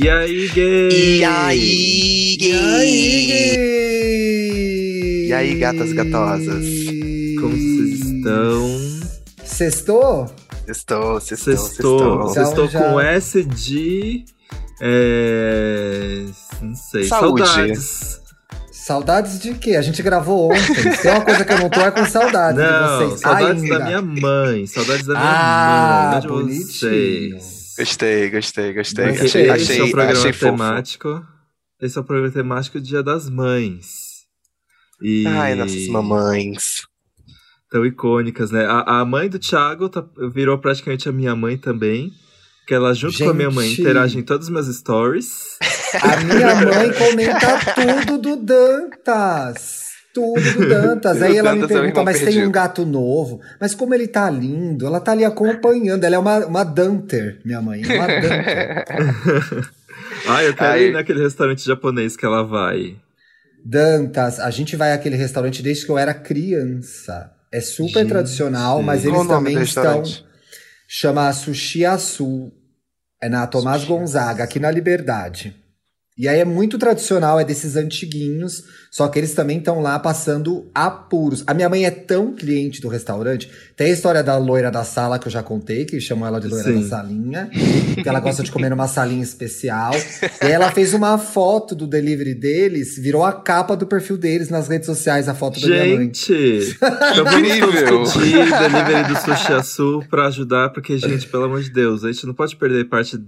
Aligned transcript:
E 0.00 0.08
aí, 0.08 0.48
gay? 0.48 1.18
E 1.18 1.24
aí, 1.24 2.36
gay? 2.38 2.48
E 2.48 2.54
aí, 2.54 3.26
gay? 3.26 5.26
E 5.28 5.32
aí, 5.32 5.54
gatas 5.56 5.92
gatosas? 5.92 6.64
Como 7.40 7.50
vocês 7.52 8.00
estão? 8.00 8.66
Sextou? 9.44 10.30
Estou, 10.66 11.20
sextou, 11.20 11.56
Sextou. 11.56 11.58
sextou. 11.58 12.28
Sextou 12.28 12.64
Então 12.64 12.68
já- 12.68 12.80
com 12.92 13.00
S 13.00 13.44
de. 13.44 14.24
É. 14.80 16.24
Não 16.60 16.74
sei. 16.74 17.04
Saúde. 17.04 17.46
Saudades. 17.46 18.20
Saudades 18.72 19.38
de 19.40 19.54
quê? 19.54 19.76
A 19.76 19.82
gente 19.82 20.02
gravou 20.02 20.52
ontem. 20.52 20.74
Se 20.74 21.02
tem 21.02 21.10
uma 21.12 21.20
coisa 21.20 21.44
que 21.44 21.52
eu 21.52 21.58
não 21.58 21.68
tô 21.70 21.80
é 21.80 21.90
com 21.90 22.04
saudades 22.06 22.58
Não, 22.58 22.98
de 22.98 23.04
vocês. 23.04 23.20
saudades 23.20 23.62
ainda. 23.62 23.78
da 23.78 23.84
minha 23.84 24.02
mãe. 24.02 24.66
Saudades 24.66 25.06
da 25.06 25.14
minha 25.14 25.24
Ah, 25.24 26.02
mãe. 26.04 26.12
Não 26.14 26.20
de 26.20 26.28
bonitinho. 26.28 27.38
vocês. 27.40 27.61
Gostei, 27.78 28.30
gostei, 28.30 28.72
gostei. 28.74 29.06
Porque 29.08 29.24
Achei, 29.26 29.42
esse 29.42 29.50
achei, 29.50 29.78
é 29.80 29.82
o 29.84 29.90
programa 29.90 30.18
achei 30.18 30.32
fofo. 30.32 30.44
temático. 30.52 31.26
Esse 31.80 31.98
é 31.98 32.00
o 32.00 32.04
programa 32.04 32.30
temático 32.32 32.80
Dia 32.80 33.02
das 33.02 33.28
Mães. 33.30 34.22
E 35.02 35.26
Ai, 35.26 35.54
nossas 35.54 35.88
mamães. 35.88 36.82
tão 37.70 37.84
icônicas, 37.84 38.50
né? 38.50 38.64
A, 38.66 39.00
a 39.00 39.04
mãe 39.04 39.28
do 39.28 39.38
Thiago 39.38 39.88
tá- 39.88 40.04
virou 40.32 40.58
praticamente 40.58 41.08
a 41.08 41.12
minha 41.12 41.34
mãe 41.34 41.56
também. 41.58 42.12
Que 42.68 42.74
ela, 42.74 42.94
junto 42.94 43.18
com 43.18 43.30
a 43.30 43.34
minha 43.34 43.50
mãe, 43.50 43.68
Gente. 43.68 43.80
interage 43.80 44.16
em 44.18 44.22
todos 44.22 44.46
os 44.46 44.52
meus 44.52 44.66
stories. 44.76 45.58
A 46.00 46.16
minha 46.20 46.54
mãe 46.54 46.92
comenta 46.92 47.74
tudo 47.74 48.18
do 48.18 48.36
Dantas. 48.36 49.91
Tudo 50.14 50.40
do 50.54 50.68
Dantas. 50.68 51.20
Aí 51.22 51.36
ela 51.36 51.54
me 51.54 51.60
Dantas 51.60 51.76
é 51.76 51.78
o 51.78 51.82
pergunta, 51.82 52.00
irmão 52.00 52.04
mas 52.04 52.16
tem 52.16 52.24
perdido. 52.26 52.48
um 52.48 52.52
gato 52.52 52.84
novo. 52.86 53.40
Mas 53.60 53.74
como 53.74 53.94
ele 53.94 54.06
tá 54.06 54.28
lindo, 54.30 54.86
ela 54.86 55.00
tá 55.00 55.12
ali 55.12 55.24
acompanhando. 55.24 56.04
Ela 56.04 56.16
é 56.16 56.18
uma, 56.18 56.46
uma 56.46 56.64
Danter, 56.64 57.40
minha 57.44 57.60
mãe. 57.60 57.82
Uma 57.84 58.06
Danter. 58.06 58.84
Ah, 60.28 60.44
eu 60.44 60.54
quero 60.54 60.70
Ai. 60.70 60.84
ir 60.84 60.92
naquele 60.92 61.20
restaurante 61.20 61.64
japonês 61.64 62.16
que 62.16 62.24
ela 62.24 62.44
vai. 62.44 62.96
Dantas, 63.64 64.38
a 64.38 64.50
gente 64.50 64.76
vai 64.76 64.92
àquele 64.92 65.16
restaurante 65.16 65.62
desde 65.62 65.84
que 65.84 65.90
eu 65.90 65.98
era 65.98 66.14
criança. 66.14 67.32
É 67.52 67.60
super 67.60 68.00
Gente. 68.00 68.08
tradicional, 68.08 68.82
mas 68.82 69.04
eles 69.04 69.26
também 69.26 69.60
estão. 69.60 70.02
Chama 70.88 71.32
Sushi 71.32 71.84
Açu. 71.84 72.52
É 73.20 73.28
na 73.28 73.46
Tomás 73.46 73.82
Sushi 73.82 73.92
Gonzaga, 73.92 74.44
aqui 74.44 74.58
na 74.58 74.70
Liberdade. 74.70 75.56
E 76.16 76.28
aí 76.28 76.40
é 76.40 76.44
muito 76.44 76.76
tradicional, 76.76 77.40
é 77.40 77.44
desses 77.44 77.74
antiguinhos, 77.74 78.64
só 78.90 79.08
que 79.08 79.18
eles 79.18 79.32
também 79.32 79.56
estão 79.56 79.80
lá 79.80 79.98
passando 79.98 80.70
apuros. 80.74 81.42
A 81.46 81.54
minha 81.54 81.70
mãe 81.70 81.86
é 81.86 81.90
tão 81.90 82.34
cliente 82.34 82.82
do 82.82 82.88
restaurante. 82.88 83.50
Tem 83.74 83.86
a 83.86 83.90
história 83.94 84.22
da 84.22 84.36
loira 84.36 84.70
da 84.70 84.84
sala 84.84 85.18
que 85.18 85.26
eu 85.26 85.32
já 85.32 85.42
contei, 85.42 85.86
que 85.86 85.98
chamam 86.02 86.28
ela 86.28 86.38
de 86.38 86.48
loira 86.48 86.70
Sim. 86.70 86.82
da 86.82 86.86
salinha, 86.86 87.50
que 88.02 88.06
ela 88.06 88.20
gosta 88.20 88.42
de 88.42 88.52
comer 88.52 88.68
numa 88.68 88.86
salinha 88.86 89.22
especial. 89.22 89.94
E 90.42 90.46
aí 90.46 90.52
ela 90.52 90.70
fez 90.70 90.92
uma 90.92 91.16
foto 91.16 91.74
do 91.74 91.86
delivery 91.86 92.34
deles, 92.34 92.98
virou 92.98 93.24
a 93.24 93.32
capa 93.32 93.74
do 93.74 93.86
perfil 93.86 94.18
deles 94.18 94.50
nas 94.50 94.68
redes 94.68 94.84
sociais, 94.84 95.30
a 95.30 95.34
foto 95.34 95.58
da 95.58 95.66
minha 95.66 95.96
mãe. 95.96 96.12
Gente! 96.12 96.76
Todos 97.16 97.32
pedir 98.12 98.50
delivery 98.50 99.08
do 99.08 99.18
Sushi 99.18 99.52
Açu 99.54 100.04
pra 100.10 100.26
ajudar, 100.26 100.68
porque, 100.74 100.98
gente, 100.98 101.26
pelo 101.26 101.44
amor 101.44 101.62
de 101.62 101.70
Deus, 101.70 102.04
a 102.04 102.12
gente 102.12 102.26
não 102.26 102.34
pode 102.34 102.54
perder 102.56 102.84
parte, 102.84 103.18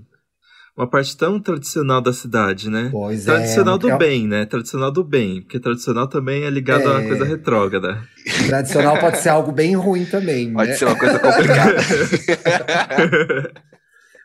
uma 0.77 0.89
parte 0.91 1.17
tão 1.17 1.39
tradicional 1.41 2.01
da 2.01 2.13
cidade, 2.13 2.69
né? 2.69 2.89
Pois 2.91 3.29
é. 3.29 3.33
Tradicional 3.33 3.79
do 3.79 3.91
é- 3.91 3.97
bem, 3.99 4.27
né? 4.27 4.45
Tradicional 4.45 4.91
do 4.91 5.05
bem. 5.05 5.41
Porque 5.43 5.61
tradicional 5.61 6.09
também 6.09 6.45
é 6.45 6.51
ligado 6.51 6.87
a 6.89 6.93
uma 6.93 7.03
É. 7.03 7.07
coisa 7.07 7.25
retrógrada. 7.25 7.99
Tradicional 8.49 8.99
pode 8.99 9.19
ser 9.19 9.29
algo 9.29 9.53
bem 9.53 9.77
ruim 9.77 10.05
também, 10.05 10.53
Pode 10.53 10.71
né? 10.71 10.77
ser 10.77 10.87
uma 10.87 10.97
coisa 10.99 11.19
complicada. 11.19 11.77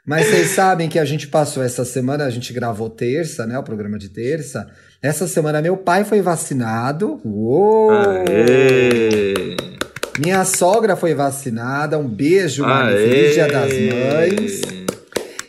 Mas 0.08 0.26
vocês 0.26 0.48
sabem 0.50 0.90
que 0.90 0.98
a 0.98 1.06
gente 1.06 1.28
passou 1.28 1.62
essa 1.62 1.86
semana, 1.86 2.26
a 2.26 2.30
gente 2.32 2.52
gravou 2.52 2.90
terça, 2.90 3.46
né? 3.46 3.60
O 3.60 3.64
programa 3.64 4.00
de 4.00 4.10
terça. 4.10 4.66
Essa 5.04 5.28
semana 5.28 5.62
meu 5.62 5.78
pai 5.78 6.04
foi 6.04 6.20
vacinado. 6.20 7.22
Uou! 7.24 7.92
Aê! 7.92 9.56
Minha 10.18 10.44
sogra 10.46 10.96
foi 10.96 11.14
vacinada. 11.14 12.00
Um 12.00 12.08
beijo. 12.08 12.66
Aê! 12.66 12.96
Feliz 13.08 13.34
Dia 13.36 13.48
das 13.48 13.72
Mães. 13.72 14.62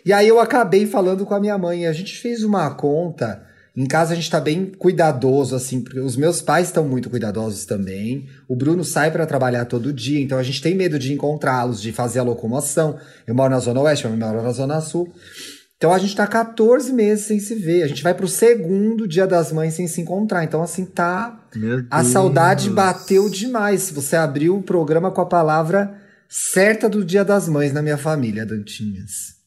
E 0.05 0.13
aí 0.13 0.29
eu 0.29 0.41
acabei 0.41 0.87
falando 0.87 1.25
com 1.27 1.35
a 1.35 1.41
minha 1.41 1.59
mãe. 1.59 1.87
A 1.87 1.93
gente 1.93 2.17
fez 2.17 2.43
uma 2.43 2.71
conta. 2.75 3.43
Em 3.77 3.87
casa 3.87 4.13
a 4.13 4.17
gente 4.17 4.31
tá 4.31 4.41
bem 4.41 4.73
cuidadoso, 4.77 5.55
assim, 5.55 5.81
porque 5.81 6.01
os 6.01 6.17
meus 6.17 6.43
pais 6.43 6.67
estão 6.67 6.87
muito 6.87 7.09
cuidadosos 7.09 7.65
também. 7.65 8.27
O 8.49 8.57
Bruno 8.57 8.85
sai 8.85 9.11
para 9.11 9.27
trabalhar 9.27 9.65
todo 9.65 9.93
dia, 9.93 10.21
então 10.21 10.39
a 10.39 10.43
gente 10.43 10.61
tem 10.61 10.75
medo 10.75 10.99
de 10.99 11.13
encontrá-los, 11.13 11.81
de 11.81 11.93
fazer 11.93 12.19
a 12.19 12.25
locomoção. 12.25 12.99
Eu 13.27 13.35
moro 13.35 13.51
na 13.51 13.61
Zona 13.61 13.81
Oeste, 13.81 14.05
eu 14.05 14.11
moro 14.11 14.43
na 14.43 14.53
Zona 14.53 14.81
Sul. 14.81 15.13
Então 15.77 15.95
a 15.95 15.99
gente 15.99 16.15
tá 16.15 16.27
14 16.27 16.93
meses 16.93 17.25
sem 17.25 17.41
se 17.41 17.55
ver. 17.55 17.85
A 17.85 17.87
gente 17.87 18.03
vai 18.03 18.13
pro 18.13 18.29
segundo 18.29 19.09
dia 19.09 19.27
das 19.27 19.51
mães 19.51 19.73
sem 19.73 19.89
se 19.89 20.01
encontrar. 20.03 20.45
Então, 20.45 20.63
assim, 20.63 20.85
tá. 20.85 21.47
A 21.91 22.05
saudade 22.05 22.69
bateu 22.69 23.31
demais. 23.31 23.91
Você 23.91 24.15
abriu 24.15 24.59
o 24.59 24.63
programa 24.63 25.11
com 25.11 25.23
a 25.23 25.27
palavra 25.27 25.95
certa 26.29 26.87
do 26.87 27.03
Dia 27.03 27.25
das 27.25 27.49
Mães 27.49 27.73
na 27.73 27.81
minha 27.81 27.97
família, 27.97 28.45
Dantinhas. 28.45 29.40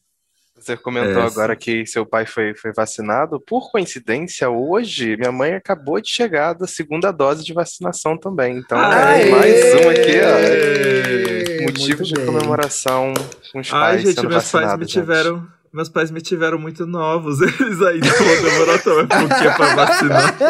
Você 0.64 0.78
comentou 0.78 1.22
É, 1.22 1.26
agora 1.26 1.54
que 1.54 1.84
seu 1.84 2.06
pai 2.06 2.24
foi, 2.24 2.54
foi 2.54 2.72
vacinado. 2.72 3.38
Por 3.38 3.70
coincidência, 3.70 4.48
hoje, 4.48 5.14
minha 5.18 5.30
mãe 5.30 5.52
acabou 5.52 6.00
de 6.00 6.08
chegar 6.08 6.54
da 6.54 6.66
segunda 6.66 7.12
dose 7.12 7.44
de 7.44 7.52
vacinação 7.52 8.16
também. 8.16 8.56
Então, 8.56 8.78
Aê! 8.78 9.28
é 9.28 9.30
mais 9.30 9.74
um 9.74 9.90
aqui, 9.90 10.20
ó. 10.22 10.36
Aê! 10.36 11.66
Motivo 11.66 12.02
de 12.02 12.14
bem. 12.14 12.24
comemoração 12.24 13.12
com 13.52 13.60
os 13.60 13.70
Ai, 13.70 13.80
pais 13.80 14.00
gente, 14.02 14.14
sendo 14.14 14.28
meus 14.30 14.50
pais 14.50 14.52
vacinados. 14.52 14.78
me 14.78 14.84
gente. 14.84 14.92
tiveram. 14.94 15.46
Meus 15.70 15.88
pais 15.90 16.10
me 16.10 16.20
tiveram 16.22 16.58
muito 16.58 16.86
novos. 16.86 17.40
Eles 17.42 17.82
ainda 17.82 18.08
vão 18.08 18.42
demorar 18.42 18.78
também 18.78 19.04
um 19.04 19.28
pouquinho 19.28 19.54
pra 19.56 19.74
vacinar. 19.74 20.34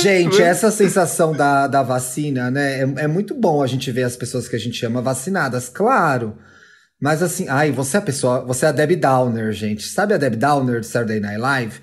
Gente, 0.00 0.42
essa 0.42 0.70
sensação 0.70 1.32
da, 1.32 1.66
da 1.66 1.82
vacina, 1.82 2.50
né? 2.50 2.80
É, 2.80 3.04
é 3.04 3.06
muito 3.06 3.34
bom 3.34 3.62
a 3.62 3.66
gente 3.66 3.90
ver 3.90 4.04
as 4.04 4.16
pessoas 4.16 4.46
que 4.46 4.56
a 4.56 4.58
gente 4.58 4.84
ama 4.84 5.00
vacinadas, 5.02 5.68
claro. 5.68 6.36
Mas 7.00 7.22
assim, 7.22 7.46
ai, 7.48 7.70
você 7.72 7.96
é 7.96 8.00
a 8.00 8.02
pessoa, 8.02 8.40
você 8.44 8.66
é 8.66 8.68
a 8.68 8.72
Debbie 8.72 8.96
Downer, 8.96 9.52
gente. 9.52 9.86
Sabe 9.88 10.12
a 10.14 10.18
Debbie 10.18 10.36
Downer 10.36 10.80
do 10.80 10.86
Saturday 10.86 11.18
Night 11.20 11.38
Live? 11.38 11.80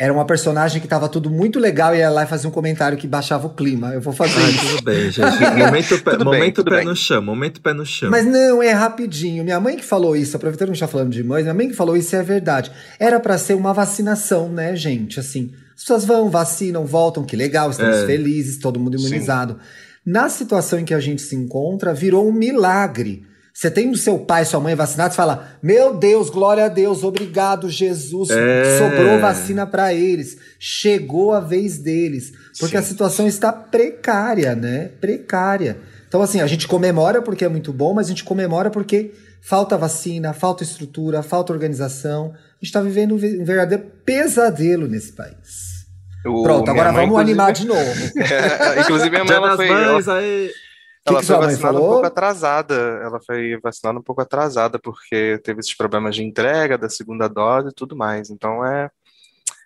Era 0.00 0.12
uma 0.12 0.24
personagem 0.24 0.80
que 0.80 0.86
tava 0.86 1.08
tudo 1.08 1.28
muito 1.28 1.58
legal 1.58 1.92
e 1.92 1.98
ia 1.98 2.08
lá 2.08 2.22
e 2.22 2.26
fazia 2.26 2.48
um 2.48 2.52
comentário 2.52 2.96
que 2.96 3.08
baixava 3.08 3.48
o 3.48 3.50
clima. 3.50 3.92
Eu 3.94 4.00
vou 4.00 4.12
fazer 4.12 4.38
Ai, 4.38 4.50
isso. 4.50 4.68
tudo 4.76 4.82
bem, 4.84 5.10
gente. 5.10 5.40
Momento 5.58 5.98
pé, 6.04 6.10
Tudo 6.12 6.30
bem, 6.30 6.38
momento 6.38 6.54
tudo 6.56 6.70
pé 6.70 6.76
bem. 6.76 6.84
no 6.86 6.94
chão, 6.94 7.20
momento 7.20 7.60
pé 7.60 7.72
no 7.72 7.84
chão. 7.84 8.08
Mas 8.08 8.24
não, 8.24 8.62
é 8.62 8.70
rapidinho. 8.70 9.42
Minha 9.42 9.58
mãe 9.58 9.76
que 9.76 9.84
falou 9.84 10.14
isso, 10.14 10.36
aproveitando 10.36 10.68
que 10.68 10.72
a 10.72 10.74
gente 10.74 10.80
tá 10.82 10.86
falando 10.86 11.10
de 11.10 11.24
mães, 11.24 11.42
minha 11.42 11.54
mãe 11.54 11.68
que 11.68 11.74
falou 11.74 11.96
isso 11.96 12.14
é 12.14 12.22
verdade. 12.22 12.70
Era 13.00 13.18
pra 13.18 13.36
ser 13.38 13.54
uma 13.54 13.74
vacinação, 13.74 14.48
né, 14.48 14.76
gente? 14.76 15.18
Assim, 15.18 15.50
as 15.74 15.80
pessoas 15.80 16.04
vão, 16.04 16.30
vacinam, 16.30 16.86
voltam, 16.86 17.24
que 17.24 17.34
legal, 17.34 17.68
estamos 17.70 17.96
É. 17.96 18.06
felizes, 18.06 18.58
todo 18.58 18.78
mundo 18.78 18.96
imunizado. 18.96 19.58
Na 20.06 20.28
situação 20.28 20.78
em 20.78 20.84
que 20.84 20.94
a 20.94 21.00
gente 21.00 21.22
se 21.22 21.34
encontra, 21.34 21.92
virou 21.92 22.28
um 22.28 22.32
milagre. 22.32 23.26
Você 23.58 23.72
tem 23.72 23.90
o 23.90 23.96
seu 23.96 24.20
pai, 24.20 24.44
sua 24.44 24.60
mãe 24.60 24.76
vacinado, 24.76 25.10
você 25.12 25.16
fala: 25.16 25.48
Meu 25.60 25.92
Deus, 25.96 26.30
glória 26.30 26.66
a 26.66 26.68
Deus, 26.68 27.02
obrigado, 27.02 27.68
Jesus. 27.68 28.30
É. 28.30 28.78
Sobrou 28.78 29.18
vacina 29.18 29.66
pra 29.66 29.92
eles. 29.92 30.36
Chegou 30.60 31.32
a 31.32 31.40
vez 31.40 31.76
deles. 31.76 32.32
Porque 32.60 32.76
Sim. 32.76 32.82
a 32.82 32.82
situação 32.82 33.26
está 33.26 33.52
precária, 33.52 34.54
né? 34.54 34.92
Precária. 35.00 35.76
Então, 36.06 36.22
assim, 36.22 36.40
a 36.40 36.46
gente 36.46 36.68
comemora 36.68 37.20
porque 37.20 37.44
é 37.44 37.48
muito 37.48 37.72
bom, 37.72 37.92
mas 37.94 38.06
a 38.06 38.10
gente 38.10 38.22
comemora 38.22 38.70
porque 38.70 39.10
falta 39.42 39.76
vacina, 39.76 40.32
falta 40.32 40.62
estrutura, 40.62 41.20
falta 41.24 41.52
organização. 41.52 42.32
A 42.62 42.64
gente 42.64 42.72
tá 42.72 42.80
vivendo 42.80 43.16
um 43.16 43.18
ve- 43.18 43.42
verdadeiro 43.42 43.86
pesadelo 44.04 44.86
nesse 44.86 45.10
país. 45.10 45.84
O- 46.24 46.44
Pronto, 46.44 46.70
agora 46.70 46.92
mãe, 46.92 47.08
vamos 47.08 47.28
inclusive- 47.28 47.40
animar 47.40 47.52
de 47.52 47.66
novo. 47.66 48.12
É, 48.76 48.80
inclusive, 48.82 49.10
minha 49.10 49.24
mãe 49.24 49.34
ela 49.34 49.56
foi, 49.56 49.68
mães, 49.68 50.06
ela, 50.06 50.18
aí. 50.18 50.50
Ela 51.08 51.20
que 51.20 51.26
foi 51.26 51.36
sua 51.36 51.44
mãe 51.44 51.54
vacinada 51.54 51.74
um 51.76 51.80
falou? 51.80 51.92
pouco 51.92 52.06
atrasada. 52.06 52.74
Ela 53.02 53.20
foi 53.20 53.58
vacinada 53.62 53.98
um 53.98 54.02
pouco 54.02 54.20
atrasada, 54.20 54.78
porque 54.78 55.38
teve 55.44 55.60
esses 55.60 55.74
problemas 55.76 56.14
de 56.14 56.22
entrega 56.24 56.78
da 56.78 56.88
segunda 56.88 57.28
dose 57.28 57.68
e 57.68 57.74
tudo 57.74 57.96
mais. 57.96 58.30
Então 58.30 58.64
é, 58.64 58.90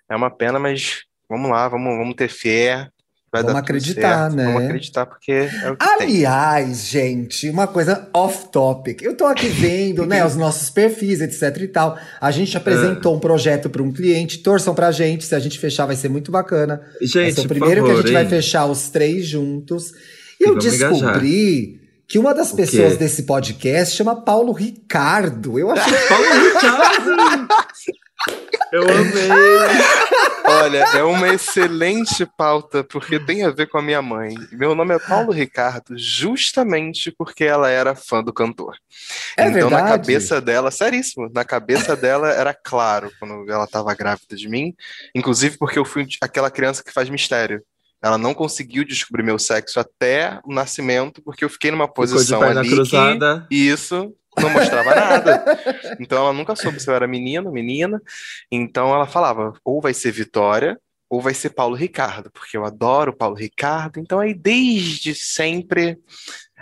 é 0.08 0.16
uma 0.16 0.30
pena, 0.30 0.58
mas 0.58 1.02
vamos 1.28 1.50
lá, 1.50 1.68
vamos, 1.68 1.96
vamos 1.98 2.14
ter 2.14 2.28
fé. 2.28 2.88
Vai 3.32 3.42
Vamos 3.42 3.60
acreditar, 3.60 4.24
certo. 4.30 4.36
né? 4.36 4.44
Vamos 4.44 4.64
acreditar, 4.64 5.06
porque 5.06 5.32
é 5.32 5.70
o 5.70 5.74
que 5.74 5.96
tem. 5.96 6.06
Aliás, 6.06 6.84
gente, 6.84 7.48
uma 7.48 7.66
coisa 7.66 8.06
off-topic. 8.12 9.00
Eu 9.00 9.16
tô 9.16 9.24
aqui 9.24 9.48
vendo, 9.48 10.04
né, 10.04 10.22
os 10.22 10.36
nossos 10.36 10.68
perfis, 10.68 11.22
etc 11.22 11.62
e 11.62 11.68
tal. 11.68 11.98
A 12.20 12.30
gente 12.30 12.54
apresentou 12.58 13.16
um 13.16 13.18
projeto 13.18 13.70
para 13.70 13.82
um 13.82 13.90
cliente. 13.90 14.42
Torçam 14.42 14.74
pra 14.74 14.90
gente. 14.92 15.24
Se 15.24 15.34
a 15.34 15.38
gente 15.38 15.58
fechar, 15.58 15.86
vai 15.86 15.96
ser 15.96 16.10
muito 16.10 16.30
bacana. 16.30 16.82
vai 16.98 17.08
Gente, 17.08 17.34
ser 17.36 17.40
o 17.40 17.42
por 17.44 17.56
primeiro 17.56 17.80
favor, 17.80 17.94
que 17.94 18.00
a 18.00 18.02
gente 18.02 18.12
vai 18.12 18.24
hein? 18.24 18.28
fechar 18.28 18.66
os 18.66 18.90
três 18.90 19.26
juntos. 19.26 19.92
E 20.42 20.48
eu 20.48 20.58
descobri 20.58 21.80
que 22.08 22.18
uma 22.18 22.34
das 22.34 22.50
pessoas 22.50 22.96
desse 22.96 23.22
podcast 23.22 23.94
chama 23.94 24.20
Paulo 24.20 24.52
Ricardo. 24.52 25.56
Eu 25.56 25.70
achei 25.72 25.98
Paulo 26.08 26.24
Ricardo! 26.44 27.48
Eu 28.72 28.82
amei! 28.82 29.30
Olha, 30.44 30.78
é 30.96 31.02
uma 31.04 31.32
excelente 31.32 32.26
pauta, 32.36 32.82
porque 32.82 33.20
tem 33.20 33.44
a 33.44 33.50
ver 33.50 33.68
com 33.68 33.78
a 33.78 33.82
minha 33.82 34.02
mãe. 34.02 34.34
Meu 34.50 34.74
nome 34.74 34.94
é 34.94 34.98
Paulo 34.98 35.30
Ricardo, 35.30 35.96
justamente 35.96 37.12
porque 37.12 37.44
ela 37.44 37.70
era 37.70 37.94
fã 37.94 38.22
do 38.22 38.32
cantor. 38.32 38.76
É 39.36 39.48
então, 39.48 39.70
na 39.70 39.76
verdade? 39.76 39.98
cabeça 39.98 40.40
dela, 40.40 40.70
seríssimo, 40.70 41.30
na 41.32 41.44
cabeça 41.44 41.94
dela 41.94 42.30
era 42.30 42.52
claro 42.52 43.12
quando 43.20 43.48
ela 43.48 43.64
estava 43.64 43.94
grávida 43.94 44.34
de 44.34 44.48
mim, 44.48 44.74
inclusive 45.14 45.56
porque 45.56 45.78
eu 45.78 45.84
fui 45.84 46.06
aquela 46.20 46.50
criança 46.50 46.82
que 46.82 46.92
faz 46.92 47.08
mistério. 47.08 47.62
Ela 48.02 48.18
não 48.18 48.34
conseguiu 48.34 48.84
descobrir 48.84 49.22
meu 49.22 49.38
sexo 49.38 49.78
até 49.78 50.40
o 50.44 50.52
nascimento, 50.52 51.22
porque 51.22 51.44
eu 51.44 51.48
fiquei 51.48 51.70
numa 51.70 51.86
Ficou 51.86 52.04
de 52.04 52.12
posição 52.12 52.42
ali 52.42 52.68
cruzada. 52.68 53.46
que 53.48 53.56
isso 53.56 54.12
não 54.36 54.50
mostrava 54.50 54.94
nada. 54.94 55.44
Então 56.00 56.18
ela 56.18 56.32
nunca 56.32 56.56
soube 56.56 56.80
se 56.80 56.88
eu 56.90 56.94
era 56.94 57.06
menino, 57.06 57.52
menina. 57.52 58.00
Então 58.50 58.92
ela 58.94 59.06
falava, 59.06 59.52
ou 59.64 59.80
vai 59.80 59.94
ser 59.94 60.10
Vitória, 60.10 60.78
ou 61.08 61.20
vai 61.20 61.34
ser 61.34 61.50
Paulo 61.50 61.76
Ricardo, 61.76 62.30
porque 62.32 62.56
eu 62.56 62.64
adoro 62.64 63.14
Paulo 63.14 63.36
Ricardo. 63.36 64.00
Então 64.00 64.18
aí 64.18 64.34
desde 64.34 65.14
sempre 65.14 65.98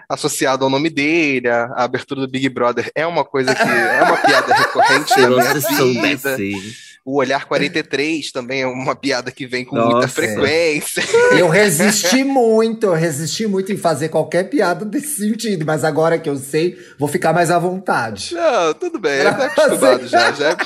associado 0.09 0.65
ao 0.65 0.71
nome 0.71 0.91
dele, 0.91 1.49
a, 1.49 1.67
abertura 1.77 2.21
do 2.21 2.29
Big 2.29 2.49
Brother 2.49 2.91
é 2.97 3.07
uma 3.07 3.25
coisa 3.25 3.55
que 3.55 3.63
é 3.63 4.03
uma 4.03 4.17
piada 4.17 4.53
recorrente 4.53 5.15
na 5.21 5.29
minha 5.29 5.55
vida. 5.55 5.61
soubesse. 5.61 6.90
O 7.05 7.17
Olhar 7.19 7.47
43 7.47 8.31
também 8.31 8.63
é 8.63 8.67
uma 8.67 8.95
piada 8.95 9.31
que 9.31 9.47
vem 9.47 9.65
com 9.65 9.75
Nossa. 9.77 9.91
muita 9.91 10.09
frequência. 10.09 11.03
Eu 11.39 11.49
resisti 11.49 12.23
muito, 12.25 12.87
eu 12.87 12.93
resisti 12.93 13.47
muito 13.47 13.73
em 13.73 13.77
fazer 13.77 14.09
qualquer 14.11 14.45
piada 14.51 14.85
desse 14.85 15.17
sentido, 15.17 15.65
mas 15.65 15.83
agora 15.85 16.19
que 16.19 16.29
eu 16.29 16.37
sei, 16.37 16.77
vou 16.99 17.09
ficar 17.09 17.33
mais 17.33 17.51
à 17.51 17.59
vontade. 17.59 18.35
Não, 18.35 18.75
tudo 18.75 18.99
bem, 18.99 19.21
eu 19.23 19.35
tô 19.35 19.43
acostumado 19.43 20.07
já. 20.07 20.33
Já, 20.33 20.57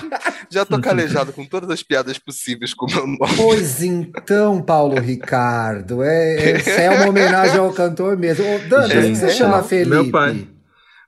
já 0.51 0.65
tô 0.65 0.81
calejado 0.81 1.33
com 1.33 1.45
todas 1.45 1.71
as 1.71 1.83
piadas 1.83 2.19
possíveis 2.19 2.75
com 2.75 2.87
o 2.87 2.91
meu 2.91 3.07
nome. 3.07 3.19
Pois 3.37 3.83
então, 3.83 4.61
Paulo 4.61 5.01
Ricardo, 5.01 6.03
é, 6.03 6.35
é, 6.53 6.57
isso 6.59 6.71
é 6.71 6.91
uma 6.91 7.09
homenagem 7.09 7.59
ao 7.59 7.73
cantor 7.73 8.17
mesmo. 8.17 8.45
Ô, 8.45 8.59
que 8.59 9.15
você 9.15 9.27
É. 9.27 9.31
chama 9.31 9.63
Felipe? 9.63 9.91
Meu 9.91 10.11
pai. 10.11 10.47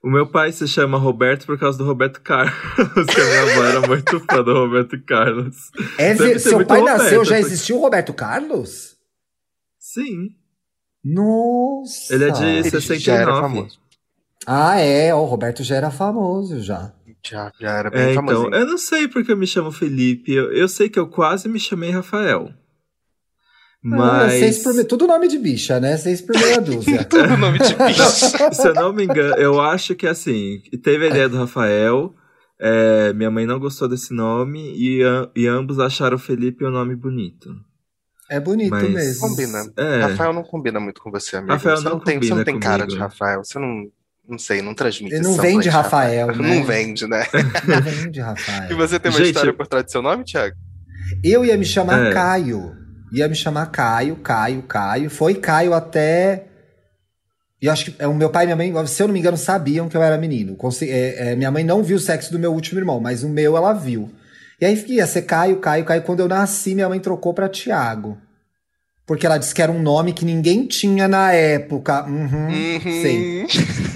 O 0.03 0.09
meu 0.09 0.27
pai 0.29 0.51
se 0.51 0.67
chama 0.67 0.97
Roberto 0.97 1.45
por 1.45 1.57
causa 1.59 1.77
do 1.77 1.83
Roberto 1.85 2.21
Carlos, 2.21 2.53
que 3.13 3.19
a 3.21 3.25
minha 3.25 3.41
avó 3.41 3.63
era 3.65 3.87
muito 3.87 4.19
fã 4.19 4.43
do 4.43 4.53
Roberto 4.53 5.01
Carlos. 5.05 5.71
É, 5.97 6.15
seu 6.39 6.65
pai 6.65 6.79
Roberto, 6.79 6.97
nasceu, 7.03 7.25
já 7.25 7.39
existiu 7.39 7.77
o 7.77 7.81
Roberto 7.81 8.13
Carlos? 8.13 8.95
Sim, 9.79 10.29
Nossa! 11.03 12.13
ele 12.13 12.25
é 12.25 12.31
de 12.31 12.43
Ele 12.43 12.63
já 12.63 12.69
69. 12.79 13.21
era 13.21 13.41
famoso. 13.41 13.79
Ah, 14.45 14.79
é, 14.79 15.13
o 15.13 15.23
Roberto 15.25 15.63
já 15.63 15.75
era 15.75 15.91
famoso 15.91 16.61
já. 16.61 16.93
Já, 17.25 17.51
já 17.59 17.71
era 17.77 17.89
bem 17.89 18.11
É, 18.11 18.13
famosinho. 18.13 18.47
então, 18.47 18.59
eu 18.59 18.65
não 18.67 18.77
sei 18.77 19.07
porque 19.07 19.31
eu 19.31 19.37
me 19.37 19.47
chamo 19.47 19.71
Felipe. 19.71 20.31
Eu, 20.33 20.51
eu 20.53 20.69
sei 20.69 20.87
que 20.89 20.97
eu 20.99 21.07
quase 21.09 21.49
me 21.49 21.59
chamei 21.59 21.89
Rafael. 21.91 22.53
Ah, 23.85 23.89
Mas. 23.89 24.33
é 24.33 24.39
seis 24.39 24.57
por 24.59 24.85
Tudo 24.85 25.07
nome 25.07 25.27
de 25.27 25.37
bicha, 25.37 25.79
né? 25.79 25.95
Seis 25.97 26.21
por 26.21 26.35
meia 26.37 26.59
dúzia. 26.59 27.03
Tudo 27.05 27.37
nome 27.37 27.59
de 27.59 27.75
bicho. 27.75 28.03
Se 28.53 28.67
eu 28.67 28.73
não 28.73 28.91
me 28.91 29.03
engano, 29.03 29.35
eu 29.35 29.61
acho 29.61 29.95
que 29.95 30.07
assim, 30.07 30.59
teve 30.83 31.05
a 31.05 31.09
ideia 31.09 31.29
do 31.29 31.37
Rafael, 31.37 32.13
é, 32.59 33.13
minha 33.13 33.29
mãe 33.31 33.45
não 33.45 33.59
gostou 33.59 33.87
desse 33.87 34.13
nome 34.13 34.59
e, 34.75 35.01
e 35.35 35.47
ambos 35.47 35.79
acharam 35.79 36.15
o 36.17 36.19
Felipe 36.19 36.65
um 36.65 36.71
nome 36.71 36.95
bonito. 36.95 37.49
É 38.29 38.39
bonito 38.39 38.71
Mas- 38.71 38.89
mesmo. 38.89 39.29
Combina. 39.29 39.63
É, 39.77 40.01
Rafael 40.01 40.33
não 40.33 40.43
combina 40.43 40.79
muito 40.79 41.01
com 41.01 41.09
você, 41.09 41.37
amigo. 41.37 41.53
Rafael 41.53 41.77
você 41.77 41.83
não 41.85 41.91
não, 41.91 41.99
tem, 41.99 42.19
você 42.19 42.33
não 42.33 42.43
tem 42.43 42.59
cara 42.59 42.79
comigo. 42.83 42.93
de 42.93 42.99
Rafael. 42.99 43.41
Você 43.45 43.57
não, 43.57 43.85
não 44.27 44.37
sei, 44.37 44.61
não 44.61 44.73
transmite. 44.73 45.15
Ele 45.15 45.23
não 45.23 45.31
vende 45.37 45.43
semblante 45.47 45.69
Rafael, 45.69 46.27
né? 46.35 46.55
Não 46.55 46.65
vende, 46.65 47.07
né? 47.07 47.23
Não 47.65 47.81
vende, 47.81 48.19
Rafael. 48.19 48.69
E 48.69 48.73
você 48.73 48.99
tem 48.99 49.11
uma 49.11 49.17
Gente, 49.17 49.27
história 49.27 49.53
por 49.53 49.65
trás 49.67 49.85
do 49.85 49.91
seu 49.91 50.01
nome, 50.01 50.25
Thiago? 50.25 50.55
Eu 51.23 51.45
ia 51.45 51.55
me 51.55 51.63
chamar 51.63 52.07
É. 52.07 52.13
Caio. 52.13 52.75
Ia 53.11 53.27
me 53.27 53.35
chamar 53.35 53.67
Caio, 53.67 54.17
Caio, 54.17 54.61
Caio. 54.63 55.09
Foi 55.09 55.35
Caio 55.35 55.73
até. 55.73 56.45
E 57.61 57.69
acho 57.69 57.85
que 57.85 57.95
é, 58.01 58.07
o 58.07 58.13
meu 58.13 58.29
pai 58.29 58.43
e 58.43 58.53
minha 58.53 58.55
mãe, 58.55 58.87
se 58.87 59.01
eu 59.01 59.07
não 59.07 59.13
me 59.13 59.19
engano, 59.19 59.37
sabiam 59.37 59.89
que 59.89 59.97
eu 59.97 60.03
era 60.03 60.17
menino. 60.17 60.57
É, 60.81 61.31
é, 61.31 61.35
minha 61.35 61.49
mãe 61.49 61.63
não 61.63 61.81
viu 61.81 61.97
o 61.97 61.99
sexo 61.99 62.31
do 62.31 62.39
meu 62.39 62.53
último 62.53 62.79
irmão, 62.79 62.99
mas 62.99 63.23
o 63.23 63.29
meu 63.29 63.57
ela 63.57 63.73
viu. 63.73 64.11
E 64.59 64.65
aí 64.65 64.85
ia 64.89 65.07
ser 65.07 65.23
Caio, 65.23 65.57
Caio, 65.57 65.85
Caio. 65.85 66.03
Quando 66.03 66.19
eu 66.19 66.27
nasci, 66.27 66.75
minha 66.75 66.89
mãe 66.89 66.99
trocou 66.99 67.33
pra 67.33 67.49
Tiago. 67.49 68.17
Porque 69.07 69.25
ela 69.25 69.37
disse 69.37 69.55
que 69.55 69.61
era 69.61 69.71
um 69.71 69.81
nome 69.81 70.11
que 70.11 70.25
ninguém 70.25 70.67
tinha 70.67 71.07
na 71.07 71.31
época. 71.31 72.03
Uhum, 72.05 72.49
sei. 72.81 73.47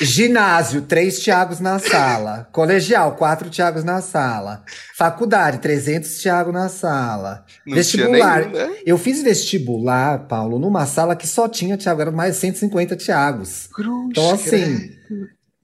Ginásio, 0.00 0.82
três 0.82 1.20
Tiagos 1.20 1.60
na 1.60 1.78
sala. 1.78 2.48
Colegial, 2.52 3.12
quatro 3.16 3.48
Tiagos 3.48 3.82
na 3.84 4.00
sala. 4.00 4.62
Faculdade, 4.96 5.58
300 5.58 6.18
Tiago 6.18 6.52
na 6.52 6.68
sala. 6.68 7.44
Não 7.66 7.74
Vestibular. 7.76 8.40
nenhum, 8.40 8.52
né? 8.52 8.70
Eu 8.84 8.98
fiz 8.98 9.22
vestibular, 9.22 10.26
Paulo, 10.26 10.58
numa 10.58 10.84
sala 10.86 11.16
que 11.16 11.26
só 11.26 11.48
tinha 11.48 11.76
Tiago, 11.76 12.00
eram 12.02 12.12
mais 12.12 12.34
de 12.34 12.40
150 12.40 12.96
Tiagos. 12.96 13.68
Cruz, 13.72 14.08
Então, 14.10 14.30
assim, 14.32 14.90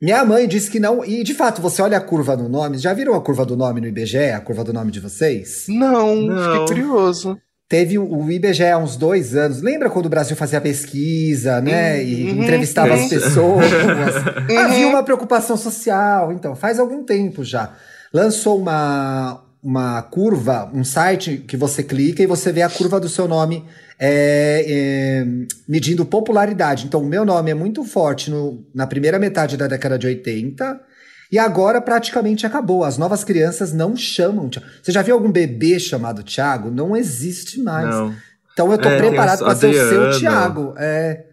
minha 0.01 0.25
mãe 0.25 0.49
disse 0.49 0.71
que 0.71 0.81
não. 0.81 1.05
E 1.05 1.23
de 1.23 1.35
fato, 1.35 1.61
você 1.61 1.83
olha 1.83 1.99
a 1.99 2.03
curva 2.03 2.35
do 2.37 2.49
nome. 2.49 2.79
Já 2.79 2.95
viram 2.95 3.15
a 3.15 3.21
curva 3.21 3.45
do 3.45 3.57
nome 3.57 3.81
no 3.83 3.87
IBGE? 3.87 4.31
A 4.31 4.41
curva 4.41 4.65
do 4.65 4.73
nome 4.73 4.91
de 4.91 5.01
vocês? 5.01 5.67
Não, 5.69 6.17
Não. 6.17 6.53
fiquei 6.53 6.67
curioso. 6.69 7.39
Teve 7.73 7.99
o- 7.99 8.31
IBGE 8.31 8.65
há 8.67 8.77
uns 8.77 8.97
dois 8.99 9.35
anos. 9.35 9.63
Lembra 9.63 9.89
quando 9.89 10.05
o 10.05 10.11
Brasil 10.11 10.37
fazia 10.37 10.61
pesquisa, 10.61 11.59
né? 11.63 12.05
E 12.05 12.31
Uhum, 12.31 12.43
entrevistava 12.43 12.95
sim. 12.99 13.05
as 13.05 13.09
pessoas. 13.09 13.65
Havia 14.59 14.87
uma 14.89 15.03
preocupação 15.03 15.57
social. 15.57 16.31
Então, 16.33 16.55
faz 16.55 16.79
algum 16.79 17.03
tempo 17.03 17.43
já. 17.43 17.73
Lançou 18.13 18.59
uma, 18.59 19.43
uma 19.63 20.03
curva, 20.03 20.71
um 20.75 20.85
site 20.85 21.39
que 21.49 21.57
você 21.57 21.83
clica 21.83 22.23
e 22.23 22.27
você 22.27 22.53
vê 22.53 22.61
a 22.61 22.69
curva 22.69 23.01
do 23.01 23.09
seu 23.09 23.27
nome 23.27 23.65
é, 23.99 24.67
é, 24.69 25.27
medindo 25.67 26.05
popularidade. 26.05 26.85
Então, 26.85 27.01
o 27.01 27.07
meu 27.07 27.25
nome 27.25 27.53
é 27.53 27.55
muito 27.55 27.83
forte 27.85 28.31
no- 28.31 28.63
na 28.75 28.87
primeira 28.87 29.19
metade 29.19 29.57
da 29.57 29.67
década 29.67 29.99
de 29.99 30.07
80. 30.07 30.79
E 31.33 31.39
agora 31.39 31.81
praticamente 31.81 32.45
acabou. 32.47 32.85
As 32.85 32.99
novas 32.99 33.25
crianças 33.25 33.73
não 33.73 33.97
chamam. 33.97 34.51
Você 34.83 34.93
já 34.93 35.01
viu 35.01 35.15
algum 35.15 35.33
bebê 35.33 35.81
chamado 35.81 36.23
Thiago? 36.23 36.71
Não 36.71 36.95
existe 36.95 37.59
mais. 37.61 37.89
não. 37.89 38.15
Então 38.53 38.71
eu 38.71 38.77
tô 38.77 38.87
É, 38.87 38.99
preparado 38.99 39.39
para 39.39 39.55
ser 39.57 39.69
o 39.71 39.89
seu. 39.89 40.21
Thiago. 40.21 40.75
É. 40.77 41.25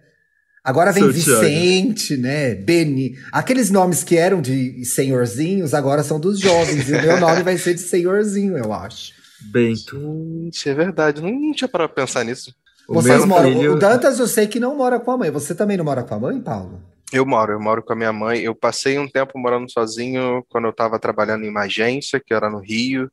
Agora 0.63 0.93
vem 0.93 1.03
Seu 1.03 1.13
Thiago. 1.13 1.41
Vicente, 1.41 2.15
né? 2.15 2.55
Beni. 2.55 3.17
Aqueles 3.31 3.69
nomes 3.69 4.03
que 4.03 4.15
eram 4.15 4.41
de 4.41 4.85
senhorzinhos 4.85 5.73
agora 5.73 6.01
são 6.01 6.17
dos 6.17 6.39
jovens. 6.39 6.87
e 6.89 6.93
o 6.93 7.01
meu 7.01 7.19
nome 7.19 7.43
vai 7.43 7.57
ser 7.57 7.73
de 7.73 7.81
senhorzinho, 7.81 8.57
eu 8.57 8.71
acho. 8.71 9.11
Bento. 9.51 9.97
Gente, 10.43 10.69
é 10.69 10.73
verdade. 10.73 11.21
Não, 11.21 11.29
não 11.31 11.53
tinha 11.53 11.67
parado 11.67 11.93
pra 11.93 12.03
pensar 12.05 12.23
nisso. 12.23 12.53
O 12.87 12.93
Vocês 12.93 13.25
moram. 13.25 13.51
filho- 13.53 13.73
O 13.73 13.79
Dantas 13.79 14.17
eu 14.19 14.27
sei 14.27 14.47
que 14.47 14.59
não 14.59 14.75
mora 14.77 14.97
com 14.99 15.11
a 15.11 15.17
mãe. 15.17 15.29
Você 15.31 15.53
também 15.53 15.75
não 15.77 15.83
mora 15.85 16.03
com 16.03 16.13
a 16.15 16.19
mãe, 16.19 16.39
Paulo? 16.39 16.81
Eu 17.11 17.25
moro, 17.25 17.53
eu 17.53 17.59
moro 17.59 17.81
com 17.81 17.93
a 17.93 17.95
minha 17.95 18.13
mãe. 18.13 18.39
Eu 18.39 18.53
passei 18.53 18.99
um 18.99 19.07
tempo 19.07 19.37
morando 19.39 19.69
sozinho 19.71 20.45
quando 20.47 20.65
eu 20.65 20.71
estava 20.71 20.99
trabalhando 20.99 21.43
em 21.43 21.49
uma 21.49 21.61
agência, 21.61 22.19
que 22.19 22.33
era 22.33 22.49
no 22.49 22.59
Rio, 22.59 23.11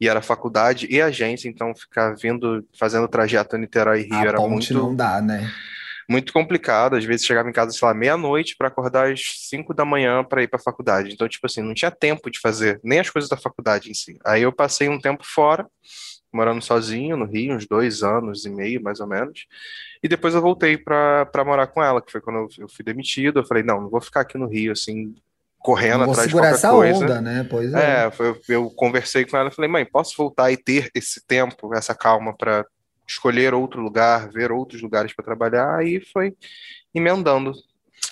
e 0.00 0.08
era 0.08 0.20
faculdade 0.20 0.86
e 0.90 1.00
agência, 1.00 1.48
então 1.48 1.74
ficar 1.74 2.14
vindo, 2.14 2.64
fazendo 2.78 3.08
trajeto 3.08 3.56
Niterói 3.56 4.00
e 4.00 4.04
Rio 4.04 4.16
a 4.16 4.26
era 4.26 4.36
ponte 4.36 4.72
muito, 4.72 4.74
não 4.74 4.94
dá, 4.94 5.20
né? 5.22 5.50
muito 6.08 6.32
complicado. 6.32 6.96
Às 6.96 7.04
vezes 7.04 7.26
chegava 7.26 7.48
em 7.48 7.52
casa, 7.52 7.72
sei 7.72 7.86
lá, 7.86 7.94
meia-noite 7.94 8.56
para 8.56 8.68
acordar 8.68 9.12
às 9.12 9.20
cinco 9.48 9.74
da 9.74 9.84
manhã 9.84 10.24
para 10.24 10.42
ir 10.42 10.48
para 10.48 10.58
a 10.58 10.62
faculdade. 10.62 11.12
Então, 11.12 11.28
tipo 11.28 11.46
assim, 11.46 11.62
não 11.62 11.74
tinha 11.74 11.90
tempo 11.90 12.30
de 12.30 12.40
fazer 12.40 12.80
nem 12.82 12.98
as 12.98 13.10
coisas 13.10 13.28
da 13.28 13.36
faculdade 13.36 13.90
em 13.90 13.94
si. 13.94 14.18
Aí 14.24 14.42
eu 14.42 14.52
passei 14.52 14.88
um 14.88 14.98
tempo 14.98 15.24
fora, 15.24 15.66
morando 16.38 16.62
sozinho 16.62 17.16
no 17.16 17.24
Rio, 17.24 17.56
uns 17.56 17.66
dois 17.66 18.04
anos 18.04 18.46
e 18.46 18.50
meio, 18.50 18.80
mais 18.80 19.00
ou 19.00 19.08
menos. 19.08 19.46
E 20.00 20.06
depois 20.06 20.34
eu 20.34 20.40
voltei 20.40 20.78
para 20.78 21.44
morar 21.44 21.66
com 21.66 21.82
ela, 21.82 22.00
que 22.00 22.12
foi 22.12 22.20
quando 22.20 22.48
eu, 22.56 22.68
fui 22.68 22.84
demitido. 22.84 23.40
Eu 23.40 23.44
falei, 23.44 23.64
não, 23.64 23.80
não 23.80 23.88
vou 23.88 24.00
ficar 24.00 24.20
aqui 24.20 24.38
no 24.38 24.46
Rio, 24.46 24.70
assim, 24.70 25.16
correndo 25.58 26.04
vou 26.04 26.12
atrás 26.12 26.28
de 26.28 26.30
segurar 26.30 26.52
qualquer 26.52 26.54
essa 26.54 26.70
coisa. 26.70 27.04
onda, 27.04 27.20
né? 27.20 27.46
Pois 27.50 27.74
é. 27.74 28.04
É, 28.04 28.12
eu, 28.20 28.40
eu 28.48 28.70
conversei 28.70 29.24
com 29.24 29.36
ela 29.36 29.48
e 29.48 29.52
falei, 29.52 29.68
mãe, 29.68 29.84
posso 29.84 30.14
voltar 30.16 30.52
e 30.52 30.56
ter 30.56 30.88
esse 30.94 31.20
tempo, 31.26 31.74
essa 31.74 31.92
calma 31.92 32.32
para 32.32 32.64
escolher 33.06 33.52
outro 33.52 33.82
lugar, 33.82 34.30
ver 34.30 34.52
outros 34.52 34.80
lugares 34.80 35.12
para 35.12 35.24
trabalhar? 35.24 35.76
Aí 35.76 36.00
foi 36.00 36.36
emendando. 36.94 37.52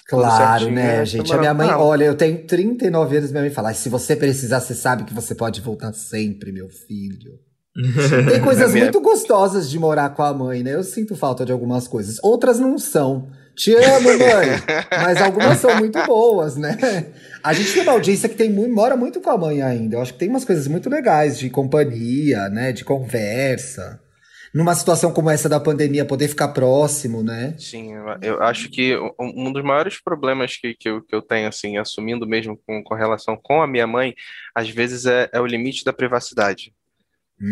Claro, 0.08 0.64
certinho, 0.64 0.74
né, 0.74 0.98
né? 0.98 1.04
gente? 1.04 1.32
A 1.32 1.38
minha 1.38 1.54
mãe, 1.54 1.68
ela. 1.68 1.82
olha, 1.82 2.04
eu 2.04 2.16
tenho 2.16 2.44
39 2.44 3.18
anos, 3.18 3.30
minha 3.30 3.42
mãe 3.42 3.50
fala: 3.50 3.68
"Ai, 3.68 3.74
se 3.74 3.88
você 3.88 4.16
precisar, 4.16 4.60
você 4.60 4.74
sabe 4.74 5.04
que 5.04 5.14
você 5.14 5.32
pode 5.32 5.60
voltar 5.60 5.92
sempre, 5.92 6.50
meu 6.50 6.68
filho. 6.68 7.38
Tem 8.30 8.40
coisas 8.40 8.74
muito 8.74 9.00
gostosas 9.00 9.68
de 9.68 9.78
morar 9.78 10.10
com 10.10 10.22
a 10.22 10.32
mãe, 10.32 10.62
né? 10.62 10.74
Eu 10.74 10.82
sinto 10.82 11.14
falta 11.14 11.44
de 11.44 11.52
algumas 11.52 11.86
coisas. 11.86 12.18
Outras 12.22 12.58
não 12.58 12.78
são. 12.78 13.28
Te 13.54 13.74
amo, 13.74 14.08
mãe. 14.18 14.48
Mas 15.02 15.20
algumas 15.20 15.58
são 15.58 15.76
muito 15.76 16.02
boas, 16.04 16.56
né? 16.56 16.76
A 17.42 17.52
gente 17.52 17.72
tem 17.72 17.82
uma 17.82 17.92
audiência 17.92 18.28
que 18.28 18.34
tem 18.34 18.50
muito, 18.50 18.74
mora 18.74 18.96
muito 18.96 19.20
com 19.20 19.30
a 19.30 19.38
mãe 19.38 19.62
ainda. 19.62 19.96
Eu 19.96 20.02
acho 20.02 20.12
que 20.12 20.18
tem 20.18 20.28
umas 20.28 20.44
coisas 20.44 20.66
muito 20.68 20.90
legais 20.90 21.38
de 21.38 21.48
companhia, 21.48 22.48
né? 22.48 22.72
De 22.72 22.84
conversa. 22.84 24.00
numa 24.54 24.74
situação 24.74 25.12
como 25.12 25.28
essa 25.28 25.48
da 25.48 25.60
pandemia, 25.60 26.04
poder 26.04 26.28
ficar 26.28 26.48
próximo, 26.48 27.22
né? 27.22 27.54
Sim, 27.58 27.92
eu 28.22 28.42
acho 28.42 28.70
que 28.70 28.96
um 29.18 29.52
dos 29.52 29.62
maiores 29.62 30.00
problemas 30.02 30.56
que, 30.56 30.74
que, 30.74 30.88
eu, 30.88 31.02
que 31.02 31.14
eu 31.14 31.20
tenho, 31.20 31.48
assim, 31.48 31.76
assumindo 31.76 32.26
mesmo 32.26 32.58
com, 32.66 32.82
com 32.82 32.94
relação 32.94 33.38
com 33.42 33.60
a 33.60 33.66
minha 33.66 33.86
mãe, 33.86 34.14
às 34.54 34.68
vezes 34.70 35.04
é, 35.04 35.28
é 35.32 35.40
o 35.40 35.46
limite 35.46 35.84
da 35.84 35.92
privacidade. 35.92 36.72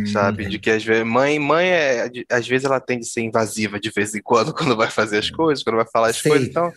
Sabe? 0.06 0.46
De 0.46 0.58
que 0.58 0.70
às 0.70 0.82
vezes, 0.82 1.04
mãe, 1.04 1.38
mãe 1.38 1.68
é, 1.68 2.10
às 2.30 2.48
vezes 2.48 2.64
ela 2.64 2.80
tende 2.80 3.04
a 3.04 3.08
ser 3.08 3.20
invasiva 3.20 3.78
de 3.78 3.90
vez 3.90 4.14
em 4.14 4.22
quando, 4.22 4.52
quando 4.54 4.76
vai 4.76 4.90
fazer 4.90 5.18
as 5.18 5.30
coisas, 5.30 5.62
quando 5.62 5.76
vai 5.76 5.86
falar 5.86 6.08
as 6.08 6.16
Sei. 6.16 6.30
coisas. 6.30 6.48
Então, 6.48 6.72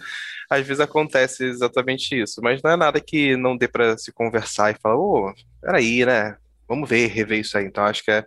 às 0.50 0.66
vezes 0.66 0.82
acontece 0.82 1.46
exatamente 1.46 2.20
isso. 2.20 2.42
Mas 2.42 2.62
não 2.62 2.72
é 2.72 2.76
nada 2.76 3.00
que 3.00 3.38
não 3.38 3.56
dê 3.56 3.68
para 3.68 3.98
se 3.98 4.12
conversar 4.12 4.72
e 4.72 4.80
falar, 4.80 4.98
ô, 4.98 5.30
oh, 5.30 5.34
peraí, 5.62 6.06
né? 6.06 6.38
Vamos 6.68 6.90
ver, 6.90 7.08
rever 7.08 7.40
isso 7.40 7.58
aí. 7.58 7.66
Então, 7.66 7.86
acho 7.86 8.04
que 8.04 8.12
é, 8.12 8.26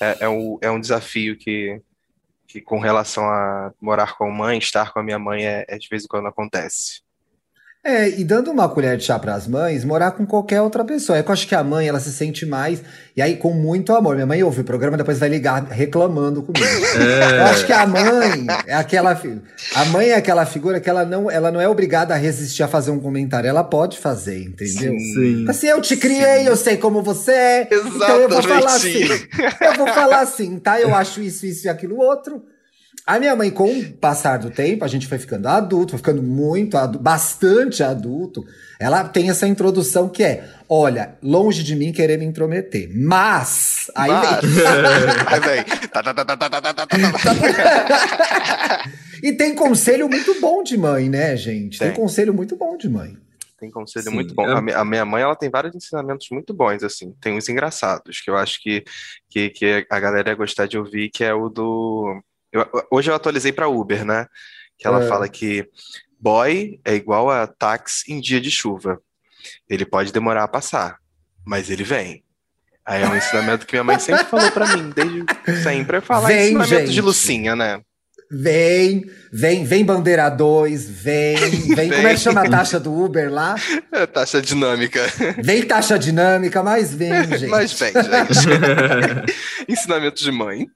é, 0.00 0.16
é, 0.20 0.28
um, 0.28 0.58
é 0.62 0.70
um 0.70 0.80
desafio 0.80 1.36
que, 1.36 1.80
que, 2.46 2.60
com 2.60 2.78
relação 2.78 3.24
a 3.24 3.72
morar 3.80 4.16
com 4.16 4.24
a 4.24 4.34
mãe, 4.34 4.58
estar 4.58 4.92
com 4.92 4.98
a 4.98 5.02
minha 5.02 5.18
mãe, 5.18 5.44
é, 5.44 5.66
é 5.68 5.78
de 5.78 5.88
vez 5.90 6.04
em 6.04 6.08
quando 6.08 6.26
acontece. 6.28 7.02
É, 7.84 8.08
e 8.08 8.22
dando 8.22 8.48
uma 8.52 8.68
colher 8.68 8.96
de 8.96 9.02
chá 9.02 9.18
para 9.18 9.34
as 9.34 9.48
mães, 9.48 9.84
morar 9.84 10.12
com 10.12 10.24
qualquer 10.24 10.60
outra 10.60 10.84
pessoa. 10.84 11.18
É 11.18 11.22
que 11.22 11.28
eu 11.28 11.32
acho 11.32 11.48
que 11.48 11.54
a 11.54 11.64
mãe, 11.64 11.88
ela 11.88 11.98
se 11.98 12.12
sente 12.12 12.46
mais, 12.46 12.80
e 13.16 13.20
aí 13.20 13.36
com 13.36 13.52
muito 13.52 13.92
amor. 13.92 14.14
Minha 14.14 14.26
mãe 14.26 14.40
ouve 14.40 14.60
o 14.60 14.64
programa, 14.64 14.96
depois 14.96 15.18
vai 15.18 15.28
ligar 15.28 15.64
reclamando 15.64 16.42
comigo. 16.44 16.64
É. 16.64 17.38
Eu 17.38 17.44
acho 17.46 17.66
que 17.66 17.72
a 17.72 17.84
mãe 17.84 18.46
é 18.68 18.74
aquela. 18.74 19.20
A 19.74 19.84
mãe 19.86 20.10
é 20.10 20.14
aquela 20.14 20.46
figura 20.46 20.78
que 20.78 20.88
ela 20.88 21.04
não, 21.04 21.28
ela 21.28 21.50
não 21.50 21.60
é 21.60 21.68
obrigada 21.68 22.14
a 22.14 22.16
resistir 22.16 22.62
a 22.62 22.68
fazer 22.68 22.92
um 22.92 23.00
comentário. 23.00 23.48
Ela 23.48 23.64
pode 23.64 23.98
fazer, 23.98 24.44
entendeu? 24.44 24.92
Sim. 24.98 25.46
Assim, 25.48 25.66
eu 25.66 25.80
te 25.80 25.96
criei, 25.96 26.42
Sim. 26.42 26.46
eu 26.46 26.56
sei 26.56 26.76
como 26.76 27.02
você 27.02 27.32
é. 27.32 27.68
Exatamente. 27.68 27.96
Então 27.96 28.16
eu 28.16 28.28
vou 28.28 28.42
falar 28.42 28.76
assim. 28.76 29.02
Eu 29.60 29.74
vou 29.74 29.86
falar 29.88 30.20
assim, 30.20 30.58
tá? 30.60 30.80
Eu 30.80 30.94
acho 30.94 31.20
isso, 31.20 31.44
isso 31.46 31.66
e 31.66 31.68
aquilo 31.68 31.98
outro. 31.98 32.44
A 33.04 33.18
minha 33.18 33.34
mãe, 33.34 33.50
com 33.50 33.68
o 33.68 33.92
passar 33.94 34.38
do 34.38 34.48
tempo, 34.48 34.84
a 34.84 34.88
gente 34.88 35.08
foi 35.08 35.18
ficando 35.18 35.48
adulto, 35.48 35.90
foi 35.90 35.98
ficando 35.98 36.22
muito 36.22 36.78
adulto, 36.78 37.02
bastante 37.02 37.82
adulto. 37.82 38.44
Ela 38.78 39.02
tem 39.04 39.28
essa 39.28 39.46
introdução 39.46 40.08
que 40.08 40.22
é: 40.22 40.48
olha, 40.68 41.16
longe 41.20 41.64
de 41.64 41.74
mim 41.74 41.92
querer 41.92 42.16
me 42.16 42.24
intrometer. 42.24 42.88
Mas. 42.94 43.90
Aí 43.96 44.08
vem. 45.40 45.64
e 49.20 49.32
tem 49.32 49.54
conselho 49.56 50.08
muito 50.08 50.40
bom 50.40 50.62
de 50.62 50.78
mãe, 50.78 51.08
né, 51.08 51.36
gente? 51.36 51.80
Tem, 51.80 51.88
tem 51.88 51.96
conselho 51.96 52.32
muito 52.32 52.54
bom 52.54 52.76
de 52.76 52.88
mãe. 52.88 53.16
Tem 53.58 53.70
conselho 53.70 54.06
Sim, 54.06 54.14
muito 54.14 54.32
bom. 54.34 54.44
Eu... 54.46 54.56
A 54.76 54.84
minha 54.84 55.04
mãe, 55.04 55.22
ela 55.22 55.36
tem 55.36 55.50
vários 55.50 55.74
ensinamentos 55.74 56.28
muito 56.30 56.54
bons, 56.54 56.84
assim. 56.84 57.12
Tem 57.20 57.36
uns 57.36 57.48
engraçados, 57.48 58.20
que 58.20 58.30
eu 58.30 58.36
acho 58.36 58.60
que, 58.60 58.84
que, 59.28 59.50
que 59.50 59.86
a 59.88 60.00
galera 60.00 60.30
ia 60.30 60.36
gostar 60.36 60.66
de 60.66 60.78
ouvir, 60.78 61.10
que 61.10 61.22
é 61.24 61.34
o 61.34 61.48
do 61.48 62.22
eu, 62.52 62.66
hoje 62.90 63.10
eu 63.10 63.14
atualizei 63.14 63.52
para 63.52 63.68
Uber, 63.68 64.04
né? 64.04 64.26
Que 64.78 64.86
ela 64.86 65.04
é. 65.04 65.08
fala 65.08 65.28
que 65.28 65.68
boy 66.20 66.80
é 66.84 66.94
igual 66.94 67.30
a 67.30 67.46
táxi 67.46 68.12
em 68.12 68.20
dia 68.20 68.40
de 68.40 68.50
chuva. 68.50 69.00
Ele 69.68 69.84
pode 69.84 70.12
demorar 70.12 70.44
a 70.44 70.48
passar, 70.48 70.98
mas 71.44 71.70
ele 71.70 71.82
vem. 71.82 72.22
Aí 72.84 73.02
é 73.02 73.08
um 73.08 73.16
ensinamento 73.16 73.66
que 73.66 73.74
minha 73.74 73.84
mãe 73.84 73.98
sempre 73.98 74.24
falou 74.24 74.50
para 74.50 74.76
mim, 74.76 74.90
desde 74.90 75.62
sempre. 75.62 75.98
Eu 75.98 76.02
falo, 76.02 76.26
vem, 76.26 76.48
ensinamento 76.48 76.68
gente. 76.68 76.92
de 76.92 77.00
Lucinha, 77.00 77.54
né? 77.54 77.80
Vem, 78.34 79.04
vem, 79.30 79.62
vem 79.62 79.84
bandeira 79.84 80.30
2, 80.30 80.88
vem, 80.88 81.36
vem, 81.36 81.50
vem. 81.76 81.90
Como 81.90 82.08
é 82.08 82.14
que 82.14 82.20
chama 82.20 82.40
a 82.40 82.50
taxa 82.50 82.80
do 82.80 82.90
Uber 82.90 83.30
lá? 83.30 83.54
É 83.92 84.06
taxa 84.06 84.40
dinâmica. 84.40 85.00
Vem 85.42 85.62
taxa 85.66 85.98
dinâmica, 85.98 86.62
mas 86.62 86.94
vem, 86.94 87.12
gente. 87.38 87.46
mas 87.48 87.72
vem, 87.78 87.92
gente. 87.92 89.34
Ensinamento 89.68 90.22
de 90.22 90.32
mãe. 90.32 90.66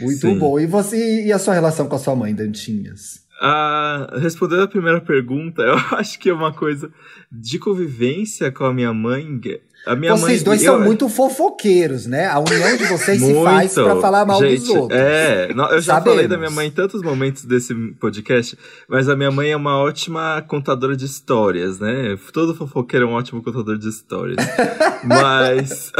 Muito 0.00 0.20
Sim. 0.20 0.38
bom. 0.38 0.58
E 0.58 0.66
você 0.66 1.24
e 1.24 1.32
a 1.32 1.38
sua 1.38 1.54
relação 1.54 1.86
com 1.86 1.96
a 1.96 1.98
sua 1.98 2.16
mãe, 2.16 2.34
Dantinhas? 2.34 3.24
Ah, 3.40 4.16
respondendo 4.20 4.62
a 4.62 4.68
primeira 4.68 5.00
pergunta, 5.00 5.60
eu 5.62 5.76
acho 5.98 6.18
que 6.18 6.30
é 6.30 6.34
uma 6.34 6.52
coisa 6.52 6.90
de 7.30 7.58
convivência 7.58 8.50
com 8.50 8.64
a 8.64 8.72
minha 8.72 8.92
mãe. 8.92 9.40
A 9.86 9.94
minha 9.94 10.12
vocês 10.12 10.38
mãe, 10.38 10.44
dois 10.44 10.62
eu... 10.62 10.72
são 10.72 10.80
muito 10.80 11.08
fofoqueiros, 11.10 12.06
né? 12.06 12.26
A 12.26 12.38
união 12.38 12.76
de 12.76 12.84
vocês 12.86 13.20
se 13.20 13.34
faz 13.42 13.74
para 13.74 13.96
falar 13.96 14.24
mal 14.24 14.40
Gente, 14.40 14.60
dos 14.60 14.68
outros. 14.70 14.98
É, 14.98 15.50
eu 15.50 15.80
já 15.80 15.94
Sabemos. 15.94 16.14
falei 16.14 16.28
da 16.28 16.38
minha 16.38 16.50
mãe 16.50 16.68
em 16.68 16.70
tantos 16.70 17.02
momentos 17.02 17.44
desse 17.44 17.74
podcast, 18.00 18.56
mas 18.88 19.10
a 19.10 19.16
minha 19.16 19.30
mãe 19.30 19.50
é 19.50 19.56
uma 19.56 19.76
ótima 19.76 20.42
contadora 20.48 20.96
de 20.96 21.04
histórias, 21.04 21.78
né? 21.78 22.16
Todo 22.32 22.54
fofoqueiro 22.54 23.06
é 23.06 23.08
um 23.10 23.12
ótimo 23.12 23.42
contador 23.42 23.76
de 23.76 23.88
histórias. 23.88 24.38
mas 25.04 25.92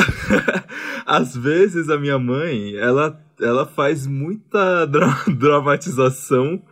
às 1.04 1.36
vezes 1.36 1.90
a 1.90 1.98
minha 1.98 2.18
mãe, 2.18 2.76
ela 2.76 3.20
ela 3.44 3.66
faz 3.66 4.06
muita 4.06 4.86
dra 4.86 5.24
dramatização 5.28 6.62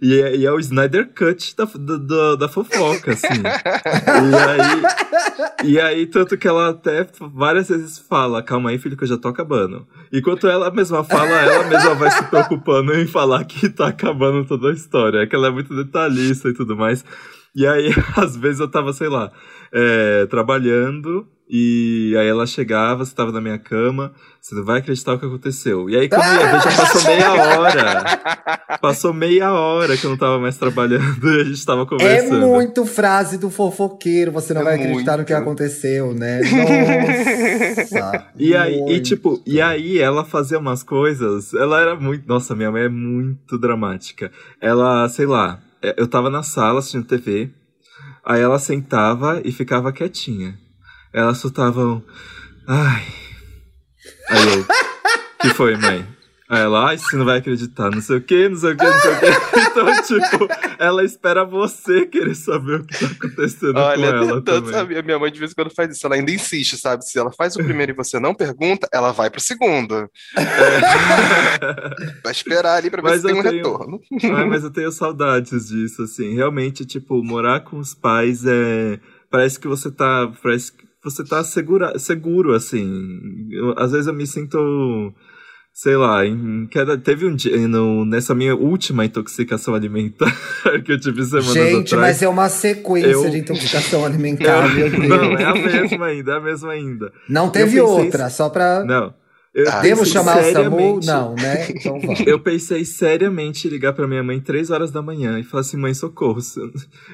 e 0.00 0.20
é, 0.20 0.36
e 0.36 0.46
é, 0.46 0.52
o 0.52 0.58
Snyder 0.58 1.12
Cut 1.14 1.56
da, 1.56 1.64
da, 1.64 2.36
da 2.36 2.48
fofoca, 2.48 3.12
assim. 3.12 3.42
e, 3.42 5.64
aí, 5.64 5.70
e 5.70 5.80
aí, 5.80 6.06
tanto 6.06 6.36
que 6.36 6.46
ela 6.46 6.70
até 6.70 7.06
várias 7.32 7.68
vezes 7.68 7.98
fala, 7.98 8.42
calma 8.42 8.70
aí, 8.70 8.78
filho, 8.78 8.96
que 8.96 9.04
eu 9.04 9.08
já 9.08 9.16
tô 9.16 9.28
acabando. 9.28 9.86
Enquanto 10.12 10.46
ela 10.46 10.70
mesma 10.70 11.04
fala, 11.04 11.30
ela 11.30 11.68
mesma 11.68 11.94
vai 11.94 12.10
se 12.10 12.24
preocupando 12.24 12.94
em 12.94 13.06
falar 13.06 13.44
que 13.44 13.68
tá 13.68 13.88
acabando 13.88 14.44
toda 14.44 14.68
a 14.68 14.72
história. 14.72 15.20
É 15.20 15.26
que 15.26 15.34
ela 15.34 15.48
é 15.48 15.50
muito 15.50 15.74
detalhista 15.74 16.48
e 16.48 16.54
tudo 16.54 16.76
mais. 16.76 17.04
E 17.54 17.66
aí, 17.66 17.90
às 18.16 18.36
vezes 18.36 18.60
eu 18.60 18.68
tava, 18.68 18.92
sei 18.92 19.08
lá, 19.08 19.30
é, 19.72 20.26
trabalhando 20.26 21.26
e 21.48 22.16
aí 22.18 22.26
ela 22.26 22.46
chegava, 22.46 23.04
você 23.04 23.14
tava 23.14 23.30
na 23.30 23.40
minha 23.40 23.58
cama, 23.58 24.14
você 24.40 24.54
não 24.54 24.64
vai 24.64 24.78
acreditar 24.78 25.12
o 25.12 25.18
que 25.18 25.26
aconteceu. 25.26 25.90
E 25.90 25.96
aí, 25.96 26.08
quando 26.08 26.24
eu 26.24 26.40
ia 26.40 26.52
ver, 26.52 26.62
já 26.62 26.76
passou 26.76 27.02
meia 27.04 27.32
hora. 27.32 28.78
Passou 28.80 29.12
meia 29.12 29.52
hora 29.52 29.96
que 29.96 30.04
eu 30.04 30.10
não 30.10 30.16
tava 30.16 30.38
mais 30.38 30.56
trabalhando 30.56 31.30
e 31.30 31.40
a 31.42 31.44
gente 31.44 31.64
tava 31.64 31.84
conversando. 31.84 32.42
É 32.42 32.46
muito 32.46 32.86
frase 32.86 33.36
do 33.36 33.50
fofoqueiro, 33.50 34.32
você 34.32 34.54
não 34.54 34.62
é 34.62 34.64
vai 34.64 34.74
acreditar 34.76 35.12
muito. 35.12 35.20
no 35.20 35.24
que 35.26 35.34
aconteceu, 35.34 36.14
né? 36.14 36.40
Nossa. 37.92 38.26
e 38.38 38.56
aí, 38.56 38.82
e 38.88 39.00
tipo, 39.00 39.42
e 39.44 39.60
aí 39.60 39.98
ela 39.98 40.24
fazia 40.24 40.58
umas 40.58 40.82
coisas, 40.82 41.52
ela 41.52 41.78
era 41.78 41.94
muito. 41.94 42.26
Nossa, 42.26 42.54
minha 42.54 42.72
mãe 42.72 42.84
é 42.84 42.88
muito 42.88 43.58
dramática. 43.58 44.32
Ela, 44.62 45.06
sei 45.10 45.26
lá, 45.26 45.60
é, 45.82 45.94
eu 45.98 46.08
tava 46.08 46.30
na 46.30 46.42
sala 46.42 46.78
assistindo 46.78 47.04
TV, 47.04 47.50
aí 48.24 48.40
ela 48.40 48.58
sentava 48.58 49.42
e 49.44 49.52
ficava 49.52 49.92
quietinha 49.92 50.63
elas 51.14 51.38
soltavam. 51.38 52.02
Ai. 52.66 53.06
Aí 54.28 54.54
eu. 54.54 54.66
que 55.40 55.54
foi, 55.54 55.76
mãe? 55.76 56.06
Aí 56.46 56.60
ela, 56.60 56.88
ai, 56.90 56.98
você 56.98 57.16
não 57.16 57.24
vai 57.24 57.38
acreditar, 57.38 57.90
não 57.90 58.02
sei 58.02 58.18
o 58.18 58.20
que, 58.20 58.48
não 58.50 58.56
sei 58.56 58.72
o 58.72 58.76
que, 58.76 58.84
não 58.84 59.00
sei 59.00 59.12
o 59.12 59.20
que. 59.20 59.26
Então, 59.74 60.02
tipo, 60.02 60.48
ela 60.78 61.02
espera 61.02 61.44
você 61.44 62.06
querer 62.06 62.36
saber 62.36 62.80
o 62.80 62.84
que 62.84 62.96
tá 62.96 63.06
acontecendo 63.06 63.76
Olha, 63.76 64.12
com 64.12 64.16
ela 64.18 64.42
tanto, 64.42 64.70
sabe, 64.70 64.96
a 64.96 65.02
minha 65.02 65.18
mãe 65.18 65.32
de 65.32 65.38
vez 65.40 65.50
em 65.50 65.54
quando 65.54 65.74
faz 65.74 65.90
isso, 65.90 66.06
ela 66.06 66.14
ainda 66.14 66.30
insiste, 66.30 66.76
sabe? 66.76 67.04
Se 67.04 67.18
ela 67.18 67.32
faz 67.32 67.56
o 67.56 67.64
primeiro 67.64 67.90
e 67.90 67.94
você 67.94 68.20
não 68.20 68.32
pergunta, 68.34 68.86
ela 68.92 69.10
vai 69.10 69.30
pro 69.30 69.40
segundo. 69.40 70.08
É. 70.36 70.44
vai 72.22 72.30
esperar 72.30 72.76
ali 72.76 72.88
pra 72.88 73.02
ver 73.02 73.08
mas 73.08 73.20
se 73.20 73.26
tem 73.26 73.36
um 73.36 73.42
tenho... 73.42 73.54
retorno. 73.56 74.00
Ai, 74.36 74.44
mas 74.44 74.62
eu 74.62 74.70
tenho 74.70 74.92
saudades 74.92 75.68
disso, 75.68 76.02
assim. 76.02 76.34
Realmente, 76.36 76.84
tipo, 76.84 77.20
morar 77.24 77.60
com 77.64 77.78
os 77.78 77.94
pais 77.94 78.44
é... 78.46 79.00
Parece 79.28 79.58
que 79.58 79.66
você 79.66 79.90
tá... 79.90 80.30
Parece 80.40 80.70
você 81.04 81.22
tá 81.22 81.44
segura, 81.44 81.98
seguro, 81.98 82.54
assim. 82.54 83.48
Eu, 83.50 83.74
às 83.76 83.92
vezes 83.92 84.06
eu 84.06 84.14
me 84.14 84.26
sinto, 84.26 85.12
sei 85.72 85.96
lá, 85.96 86.24
em 86.24 86.66
queda. 86.66 86.96
Teve 86.96 87.26
um 87.26 87.36
dia, 87.36 87.56
no, 87.68 88.04
nessa 88.04 88.34
minha 88.34 88.56
última 88.56 89.04
intoxicação 89.04 89.74
alimentar 89.74 90.34
que 90.84 90.92
eu 90.92 90.98
tive 90.98 91.22
semana 91.24 91.52
Gente, 91.52 91.94
atrás, 91.94 92.14
mas 92.16 92.22
é 92.22 92.28
uma 92.28 92.48
sequência 92.48 93.10
eu, 93.10 93.30
de 93.30 93.38
intoxicação 93.38 94.02
alimentar, 94.06 94.74
Deus. 94.74 94.92
Não, 94.92 95.38
é 95.38 95.44
a 95.44 95.54
mesma 95.54 96.06
ainda, 96.06 96.32
é 96.32 96.36
a 96.36 96.40
mesma 96.40 96.72
ainda. 96.72 97.12
Não 97.28 97.50
teve 97.50 97.80
outra, 97.80 98.30
só 98.30 98.48
pra. 98.48 98.82
Não. 98.84 99.14
Ah, 99.68 99.80
Devo 99.80 100.04
chamar 100.04 100.38
o 100.38 100.52
SAMU? 100.52 101.00
Não, 101.04 101.34
né? 101.34 101.70
Então 101.70 101.98
vamos. 102.02 102.20
Eu 102.26 102.40
pensei 102.40 102.84
seriamente 102.84 103.68
em 103.68 103.70
ligar 103.70 103.92
pra 103.92 104.08
minha 104.08 104.22
mãe 104.22 104.40
três 104.40 104.68
horas 104.70 104.90
da 104.90 105.00
manhã 105.00 105.38
e 105.38 105.44
falar 105.44 105.60
assim, 105.60 105.76
mãe, 105.76 105.94
socorro. 105.94 106.40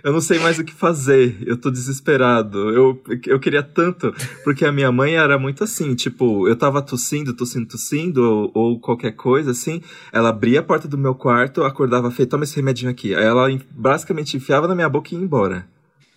Eu 0.02 0.12
não 0.12 0.22
sei 0.22 0.38
mais 0.38 0.58
o 0.58 0.64
que 0.64 0.72
fazer. 0.72 1.36
Eu 1.44 1.58
tô 1.58 1.70
desesperado. 1.70 2.70
Eu, 2.70 3.02
eu 3.26 3.38
queria 3.38 3.62
tanto. 3.62 4.14
Porque 4.42 4.64
a 4.64 4.72
minha 4.72 4.90
mãe 4.90 5.16
era 5.16 5.38
muito 5.38 5.64
assim, 5.64 5.94
tipo, 5.94 6.48
eu 6.48 6.56
tava 6.56 6.80
tossindo, 6.80 7.34
tossindo, 7.34 7.66
tossindo, 7.66 8.22
ou, 8.22 8.50
ou 8.54 8.80
qualquer 8.80 9.12
coisa 9.12 9.50
assim. 9.50 9.82
Ela 10.10 10.30
abria 10.30 10.60
a 10.60 10.62
porta 10.62 10.88
do 10.88 10.96
meu 10.96 11.14
quarto, 11.14 11.62
acordava, 11.62 12.10
feito, 12.10 12.30
toma 12.30 12.44
esse 12.44 12.56
remedinho 12.56 12.90
aqui. 12.90 13.14
Aí 13.14 13.24
ela 13.24 13.46
basicamente 13.70 14.36
enfiava 14.36 14.66
na 14.66 14.74
minha 14.74 14.88
boca 14.88 15.14
e 15.14 15.18
ia 15.18 15.22
embora 15.22 15.66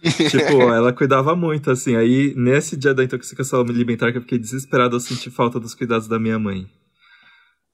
tipo, 0.04 0.62
ela 0.62 0.92
cuidava 0.92 1.36
muito, 1.36 1.72
assim. 1.72 1.96
Aí, 1.96 2.34
nesse 2.36 2.76
dia 2.76 2.94
da 2.94 3.04
intoxicação 3.04 3.62
alimentar, 3.62 4.12
que 4.12 4.18
eu 4.18 4.22
fiquei 4.22 4.38
desesperado, 4.38 4.96
eu 4.96 5.00
senti 5.00 5.30
falta 5.30 5.60
dos 5.60 5.74
cuidados 5.74 6.08
da 6.08 6.20
minha 6.20 6.38
mãe. 6.38 6.68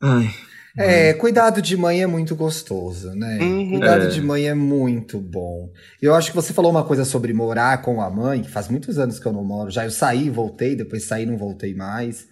Ai. 0.01 0.29
É, 0.77 1.13
cuidado 1.13 1.61
de 1.61 1.75
mãe 1.75 2.01
é 2.01 2.07
muito 2.07 2.35
gostoso, 2.35 3.11
né? 3.15 3.39
Uhum. 3.41 3.71
Cuidado 3.71 4.05
é. 4.05 4.07
de 4.07 4.21
mãe 4.21 4.47
é 4.47 4.53
muito 4.53 5.19
bom. 5.19 5.69
Eu 6.01 6.13
acho 6.13 6.29
que 6.29 6.35
você 6.35 6.53
falou 6.53 6.71
uma 6.71 6.83
coisa 6.83 7.03
sobre 7.03 7.33
morar 7.33 7.81
com 7.81 8.01
a 8.01 8.09
mãe, 8.09 8.41
que 8.41 8.49
faz 8.49 8.67
muitos 8.69 8.99
anos 8.99 9.19
que 9.19 9.25
eu 9.25 9.33
não 9.33 9.43
moro. 9.43 9.71
Já 9.71 9.85
eu 9.85 9.91
saí, 9.91 10.29
voltei, 10.29 10.75
depois 10.75 11.03
saí, 11.05 11.25
não 11.25 11.37
voltei 11.37 11.73
mais. 11.73 12.27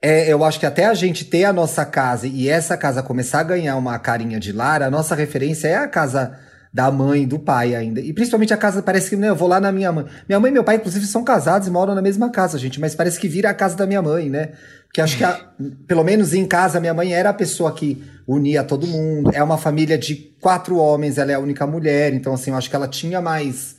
É, 0.00 0.32
eu 0.32 0.44
acho 0.44 0.60
que 0.60 0.66
até 0.66 0.86
a 0.86 0.94
gente 0.94 1.24
ter 1.24 1.44
a 1.44 1.52
nossa 1.52 1.84
casa 1.84 2.26
e 2.26 2.48
essa 2.48 2.76
casa 2.76 3.02
começar 3.02 3.40
a 3.40 3.44
ganhar 3.44 3.76
uma 3.76 3.98
carinha 3.98 4.38
de 4.38 4.52
lar, 4.52 4.80
a 4.80 4.90
nossa 4.90 5.14
referência 5.14 5.66
é 5.66 5.74
a 5.74 5.88
casa 5.88 6.38
da 6.72 6.90
mãe, 6.90 7.26
do 7.26 7.38
pai 7.38 7.74
ainda. 7.74 8.00
E 8.00 8.12
principalmente 8.12 8.52
a 8.52 8.56
casa, 8.56 8.82
parece 8.82 9.10
que, 9.10 9.16
né, 9.16 9.28
eu 9.30 9.36
vou 9.36 9.48
lá 9.48 9.60
na 9.60 9.72
minha 9.72 9.90
mãe. 9.90 10.06
Minha 10.28 10.40
mãe 10.40 10.50
e 10.50 10.54
meu 10.54 10.64
pai, 10.64 10.76
inclusive, 10.76 11.06
são 11.06 11.24
casados 11.24 11.66
e 11.66 11.70
moram 11.70 11.94
na 11.94 12.02
mesma 12.02 12.30
casa, 12.30 12.58
gente, 12.58 12.80
mas 12.80 12.94
parece 12.94 13.18
que 13.18 13.28
vira 13.28 13.50
a 13.50 13.54
casa 13.54 13.76
da 13.76 13.86
minha 13.86 14.02
mãe, 14.02 14.28
né? 14.28 14.50
Porque 14.86 15.00
acho 15.00 15.16
que, 15.16 15.24
a, 15.24 15.38
pelo 15.86 16.04
menos 16.04 16.34
em 16.34 16.46
casa, 16.46 16.80
minha 16.80 16.94
mãe 16.94 17.12
era 17.12 17.30
a 17.30 17.34
pessoa 17.34 17.72
que 17.72 18.02
unia 18.26 18.62
todo 18.62 18.86
mundo. 18.86 19.30
É 19.32 19.42
uma 19.42 19.58
família 19.58 19.96
de 19.98 20.14
quatro 20.40 20.76
homens, 20.76 21.18
ela 21.18 21.32
é 21.32 21.34
a 21.34 21.40
única 21.40 21.66
mulher, 21.66 22.12
então, 22.12 22.34
assim, 22.34 22.50
eu 22.50 22.56
acho 22.56 22.68
que 22.70 22.76
ela 22.76 22.88
tinha 22.88 23.20
mais 23.20 23.77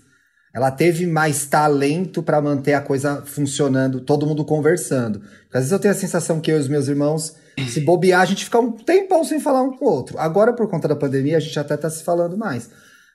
ela 0.53 0.71
teve 0.71 1.05
mais 1.05 1.45
talento 1.45 2.23
para 2.23 2.41
manter 2.41 2.73
a 2.73 2.81
coisa 2.81 3.23
funcionando, 3.25 4.01
todo 4.01 4.25
mundo 4.25 4.43
conversando. 4.43 5.19
Porque 5.19 5.57
às 5.57 5.63
vezes 5.63 5.71
eu 5.71 5.79
tenho 5.79 5.93
a 5.93 5.97
sensação 5.97 6.39
que 6.39 6.51
eu 6.51 6.57
e 6.57 6.59
os 6.59 6.67
meus 6.67 6.87
irmãos, 6.87 7.35
se 7.67 7.81
bobear, 7.81 8.21
a 8.21 8.25
gente 8.25 8.45
fica 8.45 8.59
um 8.59 8.71
tempão 8.71 9.23
sem 9.23 9.39
falar 9.39 9.61
um 9.61 9.75
com 9.75 9.85
o 9.85 9.89
outro. 9.89 10.17
Agora, 10.17 10.53
por 10.53 10.67
conta 10.67 10.87
da 10.87 10.95
pandemia, 10.95 11.37
a 11.37 11.39
gente 11.39 11.59
até 11.59 11.77
tá 11.77 11.89
se 11.89 12.03
falando 12.03 12.37
mais. 12.37 12.69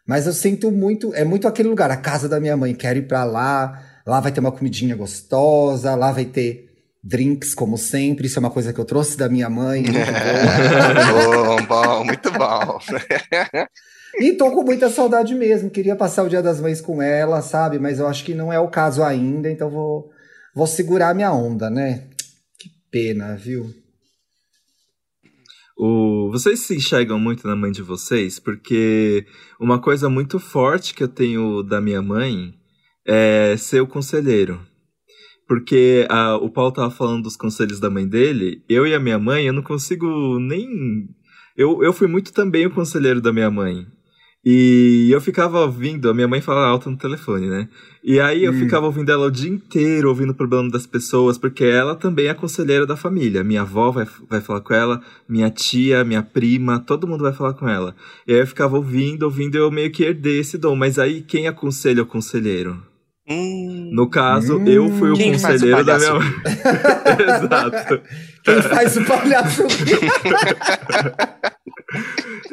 Mas 0.06 0.26
eu 0.26 0.32
sinto 0.32 0.70
muito, 0.70 1.14
é 1.14 1.24
muito 1.24 1.48
aquele 1.48 1.68
lugar, 1.68 1.90
a 1.90 1.96
casa 1.96 2.28
da 2.28 2.38
minha 2.38 2.56
mãe, 2.56 2.74
quero 2.74 2.98
ir 2.98 3.08
para 3.08 3.24
lá, 3.24 3.82
lá 4.06 4.20
vai 4.20 4.30
ter 4.30 4.40
uma 4.40 4.52
comidinha 4.52 4.94
gostosa, 4.94 5.94
lá 5.94 6.12
vai 6.12 6.26
ter 6.26 6.70
drinks, 7.02 7.54
como 7.54 7.76
sempre, 7.76 8.26
isso 8.26 8.38
é 8.38 8.40
uma 8.40 8.50
coisa 8.50 8.72
que 8.72 8.78
eu 8.78 8.84
trouxe 8.84 9.16
da 9.16 9.28
minha 9.28 9.48
mãe. 9.48 9.82
bom, 11.12 11.66
bom, 11.66 12.04
muito 12.04 12.30
bom. 12.30 12.78
E 14.18 14.32
tô 14.34 14.50
com 14.50 14.62
muita 14.62 14.88
saudade 14.88 15.34
mesmo. 15.34 15.70
Queria 15.70 15.96
passar 15.96 16.24
o 16.24 16.28
Dia 16.28 16.42
das 16.42 16.60
Mães 16.60 16.80
com 16.80 17.02
ela, 17.02 17.42
sabe? 17.42 17.78
Mas 17.78 17.98
eu 17.98 18.06
acho 18.06 18.24
que 18.24 18.34
não 18.34 18.52
é 18.52 18.58
o 18.58 18.68
caso 18.68 19.02
ainda, 19.02 19.50
então 19.50 19.70
vou, 19.70 20.10
vou 20.54 20.66
segurar 20.66 21.14
minha 21.14 21.32
onda, 21.32 21.68
né? 21.68 22.08
Que 22.58 22.70
pena, 22.90 23.36
viu? 23.36 23.66
O, 25.76 26.30
vocês 26.30 26.60
se 26.60 26.76
enxergam 26.76 27.18
muito 27.18 27.46
na 27.46 27.56
mãe 27.56 27.72
de 27.72 27.82
vocês? 27.82 28.38
Porque 28.38 29.26
uma 29.60 29.80
coisa 29.80 30.08
muito 30.08 30.38
forte 30.38 30.94
que 30.94 31.02
eu 31.02 31.08
tenho 31.08 31.62
da 31.62 31.80
minha 31.80 32.00
mãe 32.00 32.54
é 33.06 33.56
ser 33.56 33.80
o 33.80 33.86
conselheiro. 33.86 34.60
Porque 35.48 36.06
a, 36.08 36.36
o 36.36 36.50
Paulo 36.50 36.72
tava 36.72 36.90
falando 36.90 37.24
dos 37.24 37.36
conselhos 37.36 37.80
da 37.80 37.90
mãe 37.90 38.06
dele, 38.06 38.62
eu 38.68 38.86
e 38.86 38.94
a 38.94 39.00
minha 39.00 39.18
mãe, 39.18 39.46
eu 39.46 39.52
não 39.52 39.62
consigo 39.62 40.38
nem. 40.38 41.08
Eu, 41.56 41.82
eu 41.82 41.92
fui 41.92 42.06
muito 42.06 42.32
também 42.32 42.66
o 42.66 42.74
conselheiro 42.74 43.20
da 43.20 43.32
minha 43.32 43.50
mãe. 43.50 43.86
E 44.44 45.08
eu 45.10 45.20
ficava 45.22 45.60
ouvindo, 45.60 46.10
a 46.10 46.14
minha 46.14 46.28
mãe 46.28 46.40
fala 46.40 46.66
alto 46.66 46.90
no 46.90 46.98
telefone, 46.98 47.48
né? 47.48 47.66
E 48.02 48.20
aí 48.20 48.44
eu 48.44 48.52
hum. 48.52 48.58
ficava 48.58 48.84
ouvindo 48.84 49.10
ela 49.10 49.26
o 49.26 49.30
dia 49.30 49.50
inteiro, 49.50 50.10
ouvindo 50.10 50.30
o 50.30 50.34
problema 50.34 50.68
das 50.70 50.86
pessoas, 50.86 51.38
porque 51.38 51.64
ela 51.64 51.94
também 51.94 52.26
é 52.26 52.34
conselheira 52.34 52.84
da 52.84 52.94
família. 52.94 53.42
Minha 53.42 53.62
avó 53.62 53.90
vai, 53.90 54.06
vai 54.28 54.42
falar 54.42 54.60
com 54.60 54.74
ela, 54.74 55.00
minha 55.26 55.48
tia, 55.48 56.04
minha 56.04 56.22
prima, 56.22 56.78
todo 56.78 57.06
mundo 57.06 57.22
vai 57.22 57.32
falar 57.32 57.54
com 57.54 57.66
ela. 57.66 57.96
E 58.26 58.34
aí 58.34 58.40
eu 58.40 58.46
ficava 58.46 58.76
ouvindo, 58.76 59.22
ouvindo, 59.22 59.56
eu 59.56 59.70
meio 59.70 59.90
que 59.90 60.04
herdei 60.04 60.40
esse 60.40 60.58
dom. 60.58 60.76
Mas 60.76 60.98
aí 60.98 61.22
quem 61.22 61.48
aconselha 61.48 62.02
o 62.02 62.06
conselheiro? 62.06 62.93
Hum, 63.28 63.90
no 63.92 64.10
caso, 64.10 64.58
hum, 64.58 64.66
eu 64.66 64.90
fui 64.90 65.10
o 65.10 65.16
conselheiro 65.16 65.80
o 65.80 65.84
da 65.84 65.98
minha 65.98 66.14
mãe. 66.14 66.28
Exato. 67.26 68.02
Quem 68.44 68.62
faz 68.62 68.96
o 68.98 69.04
palhaço? 69.04 69.62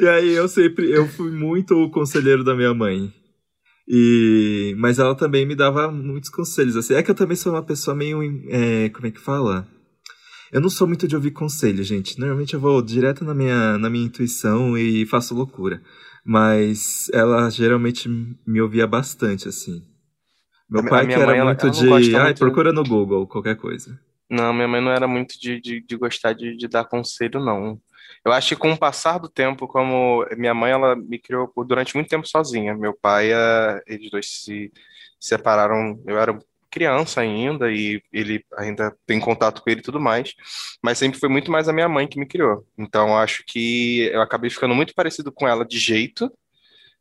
e 0.00 0.08
aí 0.08 0.32
eu 0.32 0.48
sempre, 0.48 0.90
eu 0.90 1.06
fui 1.06 1.30
muito 1.30 1.74
o 1.74 1.90
conselheiro 1.90 2.42
da 2.42 2.54
minha 2.54 2.72
mãe. 2.72 3.12
E, 3.86 4.74
mas 4.78 4.98
ela 4.98 5.14
também 5.14 5.44
me 5.44 5.54
dava 5.54 5.90
muitos 5.92 6.30
conselhos. 6.30 6.76
Assim, 6.76 6.94
é 6.94 7.02
que 7.02 7.10
eu 7.10 7.14
também 7.14 7.36
sou 7.36 7.52
uma 7.52 7.62
pessoa 7.62 7.94
meio, 7.94 8.22
é, 8.48 8.88
como 8.88 9.06
é 9.06 9.10
que 9.10 9.20
fala? 9.20 9.68
Eu 10.50 10.60
não 10.60 10.70
sou 10.70 10.86
muito 10.86 11.06
de 11.06 11.14
ouvir 11.14 11.32
conselho, 11.32 11.82
gente. 11.82 12.18
Normalmente 12.18 12.54
eu 12.54 12.60
vou 12.60 12.80
direto 12.80 13.24
na 13.24 13.34
minha, 13.34 13.76
na 13.76 13.90
minha 13.90 14.06
intuição 14.06 14.78
e 14.78 15.04
faço 15.04 15.34
loucura. 15.34 15.82
Mas 16.24 17.10
ela 17.12 17.50
geralmente 17.50 18.08
me 18.46 18.60
ouvia 18.60 18.86
bastante, 18.86 19.48
assim. 19.48 19.82
Meu 20.72 20.84
pai 20.88 21.06
que 21.06 21.12
era 21.12 21.26
mãe, 21.26 21.44
muito 21.44 21.66
ela, 21.66 21.86
ela 21.86 22.00
de. 22.00 22.16
Ai, 22.16 22.24
muito... 22.24 22.38
procura 22.38 22.72
no 22.72 22.82
Google, 22.82 23.26
qualquer 23.26 23.56
coisa. 23.56 24.00
Não, 24.28 24.52
minha 24.54 24.66
mãe 24.66 24.80
não 24.80 24.90
era 24.90 25.06
muito 25.06 25.38
de, 25.38 25.60
de, 25.60 25.80
de 25.82 25.96
gostar 25.96 26.32
de, 26.32 26.56
de, 26.56 26.66
dar 26.66 26.84
conselho, 26.84 27.38
não. 27.38 27.78
Eu 28.24 28.32
acho 28.32 28.48
que 28.48 28.56
com 28.56 28.72
o 28.72 28.78
passar 28.78 29.18
do 29.18 29.28
tempo, 29.28 29.68
como 29.68 30.26
minha 30.38 30.54
mãe, 30.54 30.72
ela 30.72 30.96
me 30.96 31.18
criou 31.18 31.52
durante 31.66 31.94
muito 31.94 32.08
tempo 32.08 32.26
sozinha. 32.26 32.74
Meu 32.74 32.94
pai, 32.94 33.30
eh, 33.30 33.82
eles 33.86 34.10
dois 34.10 34.26
se 34.26 34.72
separaram, 35.20 36.02
eu 36.06 36.18
era 36.18 36.38
criança 36.70 37.20
ainda 37.20 37.70
e 37.70 38.02
ele 38.10 38.42
ainda 38.56 38.96
tem 39.06 39.20
contato 39.20 39.60
com 39.62 39.68
ele 39.68 39.80
e 39.80 39.82
tudo 39.82 40.00
mais, 40.00 40.34
mas 40.82 40.96
sempre 40.96 41.20
foi 41.20 41.28
muito 41.28 41.52
mais 41.52 41.68
a 41.68 41.72
minha 41.72 41.88
mãe 41.88 42.08
que 42.08 42.18
me 42.18 42.24
criou. 42.24 42.66
Então 42.78 43.16
acho 43.16 43.44
que 43.46 44.10
eu 44.10 44.22
acabei 44.22 44.48
ficando 44.48 44.74
muito 44.74 44.94
parecido 44.94 45.30
com 45.30 45.46
ela 45.46 45.66
de 45.66 45.78
jeito, 45.78 46.32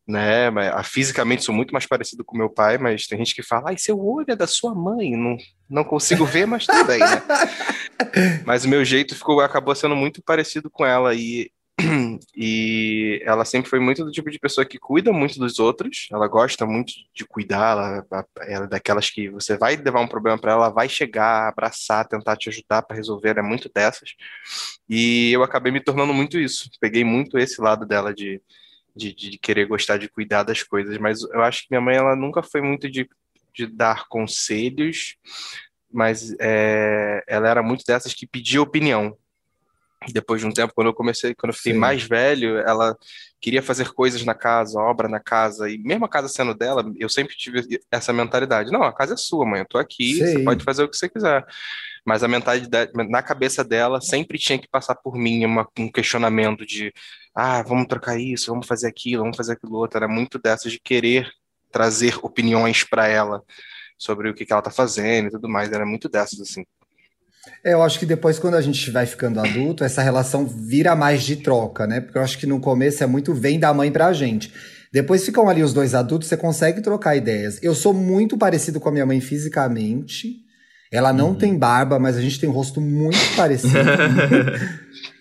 né? 0.08 0.48
A, 0.74 0.84
fisicamente 0.84 1.44
sou 1.44 1.54
muito 1.54 1.72
mais 1.72 1.86
parecido 1.86 2.24
com 2.24 2.38
meu 2.38 2.50
pai, 2.50 2.78
mas 2.78 3.08
tem 3.08 3.18
gente 3.18 3.36
que 3.36 3.44
fala, 3.44 3.70
ai, 3.70 3.78
seu 3.78 4.00
olho 4.00 4.28
é 4.30 4.36
da 4.36 4.48
sua 4.48 4.74
mãe, 4.74 5.16
não, 5.16 5.38
não 5.70 5.84
consigo 5.84 6.26
ver, 6.26 6.46
mas 6.46 6.66
tudo 6.66 6.84
bem, 6.86 7.00
né? 7.00 7.24
mas 8.46 8.66
o 8.66 8.70
meu 8.70 8.84
jeito 8.84 9.16
ficou, 9.16 9.40
acabou 9.42 9.76
sendo 9.76 9.96
muito 9.96 10.22
parecido 10.24 10.70
com 10.70 10.86
ela 10.86 11.14
e 11.14 11.52
e 12.36 13.22
ela 13.26 13.46
sempre 13.46 13.70
foi 13.70 13.80
muito 13.80 14.04
do 14.04 14.12
tipo 14.12 14.30
de 14.30 14.40
pessoa 14.40 14.66
que 14.66 14.78
cuida 14.78 15.12
muito 15.12 15.40
dos 15.40 15.60
outros, 15.60 16.08
ela 16.12 16.28
gosta 16.28 16.66
muito 16.66 16.94
de 17.14 17.26
cuidar, 17.26 18.06
ela, 18.10 18.26
ela 18.42 18.66
é 18.66 18.68
daquelas 18.68 19.10
que 19.10 19.30
você 19.30 19.58
vai 19.58 19.76
levar 19.76 20.02
um 20.02 20.08
problema 20.08 20.38
para 20.38 20.54
ela, 20.54 20.70
vai 20.70 20.88
chegar, 20.90 21.48
abraçar, 21.48 22.08
tentar 22.08 22.36
te 22.36 22.50
ajudar 22.50 22.82
para 22.84 22.96
resolver, 22.96 23.30
ela 23.30 23.40
é 23.40 23.44
muito 23.44 23.70
dessas. 23.74 24.12
E 24.90 25.32
eu 25.32 25.44
acabei 25.44 25.72
me 25.72 25.82
tornando 25.82 26.14
muito 26.14 26.40
isso, 26.40 26.70
peguei 26.80 27.04
muito 27.04 27.38
esse 27.38 27.62
lado 27.62 27.86
dela 27.86 28.14
de 28.14 28.42
de, 28.96 29.14
de 29.14 29.38
querer 29.38 29.66
gostar 29.66 29.98
de 29.98 30.10
cuidar 30.10 30.44
das 30.44 30.64
coisas, 30.64 30.98
mas 30.98 31.22
eu 31.24 31.42
acho 31.42 31.64
que 31.64 31.68
minha 31.72 31.82
mãe 31.82 31.96
ela 31.96 32.16
nunca 32.16 32.44
foi 32.44 32.62
muito 32.62 32.90
de, 32.90 33.10
de 33.54 33.68
dar 33.68 34.08
conselhos, 34.08 35.16
mas 35.92 36.36
é, 36.40 37.24
ela 37.28 37.50
era 37.50 37.64
muito 37.64 37.84
dessas 37.86 38.14
que 38.14 38.28
pedia 38.28 38.62
opinião. 38.62 39.18
Depois 40.12 40.42
de 40.42 40.48
um 40.48 40.52
tempo, 40.52 40.74
quando 40.74 40.88
eu 40.88 40.96
comecei, 40.96 41.36
quando 41.36 41.52
eu 41.52 41.58
fiquei 41.58 41.74
Sim. 41.74 41.80
mais 41.80 42.02
velho, 42.02 42.58
ela 42.58 42.98
queria 43.40 43.62
fazer 43.62 43.94
coisas 43.94 44.26
na 44.26 44.34
casa, 44.34 44.80
obra 44.80 45.08
na 45.08 45.20
casa, 45.20 45.70
e 45.70 45.78
mesmo 45.78 46.06
a 46.06 46.10
casa 46.10 46.28
sendo 46.28 46.56
dela, 46.56 46.84
eu 46.98 47.08
sempre 47.08 47.36
tive 47.36 47.80
essa 47.92 48.12
mentalidade: 48.12 48.72
não, 48.72 48.82
a 48.82 48.92
casa 48.92 49.14
é 49.14 49.18
sua, 49.18 49.46
mãe, 49.46 49.60
eu 49.60 49.68
tô 49.68 49.78
aqui, 49.78 50.16
Sim. 50.16 50.26
você 50.26 50.40
pode 50.40 50.64
fazer 50.64 50.84
o 50.84 50.90
que 50.90 50.98
você 50.98 51.08
quiser 51.08 51.46
mas 52.06 52.24
a 52.24 52.28
mentalidade 52.28 52.92
na 52.94 53.22
cabeça 53.22 53.64
dela 53.64 54.02
sempre 54.02 54.38
tinha 54.38 54.58
que 54.58 54.68
passar 54.68 54.96
por 54.96 55.16
mim 55.16 55.46
uma, 55.46 55.68
um 55.78 55.92
questionamento 55.92 56.66
de 56.66 56.94
ah, 57.36 57.62
vamos 57.64 57.88
trocar 57.88 58.20
isso, 58.20 58.52
vamos 58.52 58.68
fazer 58.68 58.88
aquilo, 58.88 59.24
vamos 59.24 59.38
fazer 59.38 59.54
aquilo 59.54 59.76
outro. 59.76 59.98
Era 59.98 60.08
muito 60.08 60.40
dessas 60.40 60.72
de 60.72 60.80
querer 60.80 61.30
trazer 61.72 62.18
opiniões 62.22 62.84
para 62.84 63.08
ela 63.08 63.42
sobre 63.98 64.30
o 64.30 64.34
que, 64.34 64.46
que 64.46 64.52
ela 64.52 64.62
tá 64.62 64.72
fazendo 64.72 65.28
e 65.28 65.32
tudo 65.32 65.48
mais. 65.48 65.72
Era 65.72 65.86
muito 65.86 66.10
dessas, 66.10 66.40
assim. 66.42 66.66
É, 67.64 67.74
eu 67.74 67.82
acho 67.82 67.98
que 67.98 68.06
depois, 68.06 68.38
quando 68.38 68.56
a 68.56 68.62
gente 68.62 68.92
vai 68.92 69.06
ficando 69.06 69.40
adulto, 69.40 69.84
essa 69.84 70.02
relação 70.02 70.46
vira 70.46 70.96
mais 70.96 71.24
de 71.24 71.38
troca, 71.38 71.88
né? 71.88 72.02
Porque 72.02 72.18
eu 72.18 72.22
acho 72.22 72.38
que 72.38 72.46
no 72.46 72.60
começo 72.60 73.04
é 73.04 73.08
muito 73.08 73.34
vem 73.34 73.60
da 73.60 73.74
mãe 73.74 73.92
pra 73.92 74.14
gente. 74.14 74.52
Depois 74.92 75.26
ficam 75.26 75.48
ali 75.48 75.64
os 75.64 75.74
dois 75.74 75.96
adultos, 75.96 76.28
você 76.28 76.36
consegue 76.36 76.82
trocar 76.82 77.16
ideias. 77.16 77.62
Eu 77.64 77.74
sou 77.74 77.94
muito 77.94 78.38
parecido 78.38 78.80
com 78.80 78.90
a 78.90 78.92
minha 78.92 79.06
mãe 79.06 79.22
fisicamente. 79.22 80.41
Ela 80.92 81.14
não 81.14 81.30
uhum. 81.30 81.36
tem 81.36 81.58
barba, 81.58 81.98
mas 81.98 82.18
a 82.18 82.22
gente 82.22 82.38
tem 82.38 82.50
um 82.50 82.52
rosto 82.52 82.82
muito 82.82 83.18
parecido. 83.38 83.80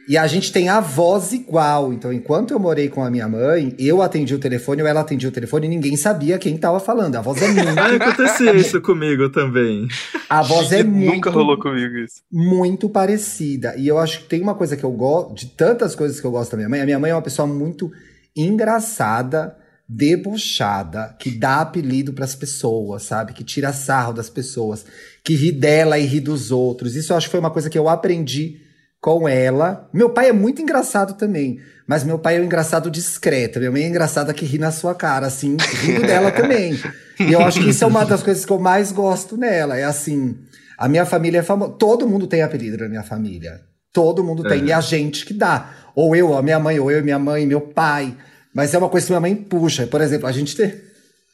e 0.09 0.19
a 0.19 0.27
gente 0.27 0.51
tem 0.51 0.69
a 0.69 0.81
voz 0.81 1.33
igual. 1.33 1.93
Então, 1.93 2.13
enquanto 2.13 2.51
eu 2.51 2.59
morei 2.59 2.89
com 2.89 3.05
a 3.05 3.11
minha 3.11 3.29
mãe, 3.29 3.73
eu 3.79 4.03
atendi 4.03 4.35
o 4.35 4.39
telefone 4.41 4.83
ou 4.83 4.89
ela 4.89 5.01
atendia 5.01 5.29
o 5.29 5.33
telefone 5.33 5.67
e 5.67 5.71
ninguém 5.71 5.97
sabia 5.97 6.39
quem 6.39 6.57
estava 6.57 6.81
falando. 6.81 7.15
A 7.15 7.21
voz 7.21 7.41
é 7.41 7.47
muito. 7.47 7.79
ah, 7.79 7.95
acontecia 7.95 8.53
isso 8.57 8.81
comigo 8.81 9.31
também. 9.31 9.87
A 10.29 10.43
voz 10.43 10.73
é 10.73 10.83
muito. 10.83 11.15
Nunca 11.15 11.31
rolou 11.31 11.57
comigo 11.57 11.99
isso. 11.99 12.21
Muito 12.33 12.89
parecida. 12.89 13.77
E 13.77 13.87
eu 13.87 13.97
acho 13.97 14.23
que 14.23 14.25
tem 14.25 14.43
uma 14.43 14.57
coisa 14.57 14.77
que 14.77 14.83
eu 14.83 14.91
gosto, 14.91 15.35
de 15.35 15.47
tantas 15.47 15.95
coisas 15.95 16.21
que 16.21 16.27
eu 16.27 16.33
gosto 16.33 16.51
da 16.51 16.57
minha 16.57 16.69
mãe. 16.69 16.81
A 16.81 16.85
minha 16.85 16.99
mãe 16.99 17.13
é 17.13 17.15
uma 17.15 17.23
pessoa 17.23 17.47
muito 17.47 17.93
engraçada 18.37 19.57
debochada, 19.93 21.17
que 21.19 21.33
dá 21.33 21.61
apelido 21.61 22.13
para 22.13 22.25
as 22.25 22.37
pessoas, 22.37 23.03
sabe? 23.03 23.33
Que 23.33 23.43
tira 23.43 23.73
sarro 23.73 24.13
das 24.13 24.31
pessoas, 24.31 24.87
que 25.25 25.35
ri 25.35 25.51
dela 25.51 25.99
e 25.99 26.07
ri 26.07 26.21
dos 26.21 26.53
outros. 26.53 26.95
Isso 26.95 27.13
eu 27.13 27.17
acho 27.17 27.27
que 27.27 27.33
foi 27.33 27.41
uma 27.41 27.51
coisa 27.51 27.69
que 27.69 27.77
eu 27.77 27.89
aprendi 27.89 28.61
com 29.01 29.29
ela. 29.29 29.89
Meu 29.93 30.11
pai 30.11 30.29
é 30.29 30.33
muito 30.33 30.63
engraçado 30.63 31.15
também, 31.15 31.59
mas 31.89 32.05
meu 32.05 32.21
pai 32.21 32.37
é 32.37 32.41
um 32.41 32.45
engraçado 32.45 32.89
discreto. 32.89 33.59
Minha 33.59 33.73
mãe 33.73 33.83
é 33.83 33.89
engraçada 33.89 34.33
que 34.33 34.45
ri 34.45 34.59
na 34.59 34.71
sua 34.71 34.95
cara, 34.95 35.27
assim, 35.27 35.57
rindo 35.83 36.03
dela 36.03 36.31
também. 36.33 36.79
E 37.19 37.33
eu 37.33 37.41
acho 37.41 37.61
que 37.61 37.71
isso 37.71 37.83
é 37.83 37.87
uma 37.89 38.05
das 38.05 38.23
coisas 38.23 38.45
que 38.45 38.53
eu 38.53 38.61
mais 38.61 38.93
gosto 38.93 39.37
nela. 39.37 39.77
É 39.77 39.83
assim, 39.83 40.39
a 40.79 40.89
minha 40.89 41.05
família 41.05 41.41
é 41.41 41.43
famosa. 41.43 41.73
Todo 41.73 42.09
mundo 42.09 42.29
tem 42.29 42.43
apelido 42.43 42.79
na 42.79 42.89
minha 42.89 43.03
família. 43.03 43.61
Todo 43.93 44.23
mundo 44.23 44.45
tem. 44.45 44.63
É. 44.63 44.65
E 44.67 44.73
a 44.73 44.81
gente 44.81 45.27
que 45.27 45.35
dá. 45.35 45.69
Ou 45.97 46.15
eu, 46.15 46.39
a 46.39 46.43
minha 46.43 46.61
mãe, 46.61 46.79
ou 46.79 46.93
eu, 46.93 47.03
minha 47.03 47.19
mãe, 47.19 47.45
meu 47.45 47.61
pai. 47.61 48.17
Mas 48.55 48.75
é 48.75 48.79
uma 48.79 48.89
coisa 48.89 49.07
que 49.07 49.13
minha 49.13 49.21
mãe 49.21 49.35
puxa. 49.35 49.87
Por 49.87 50.01
exemplo, 50.01 50.27
a 50.27 50.33
gente 50.33 50.57
tem. 50.57 50.81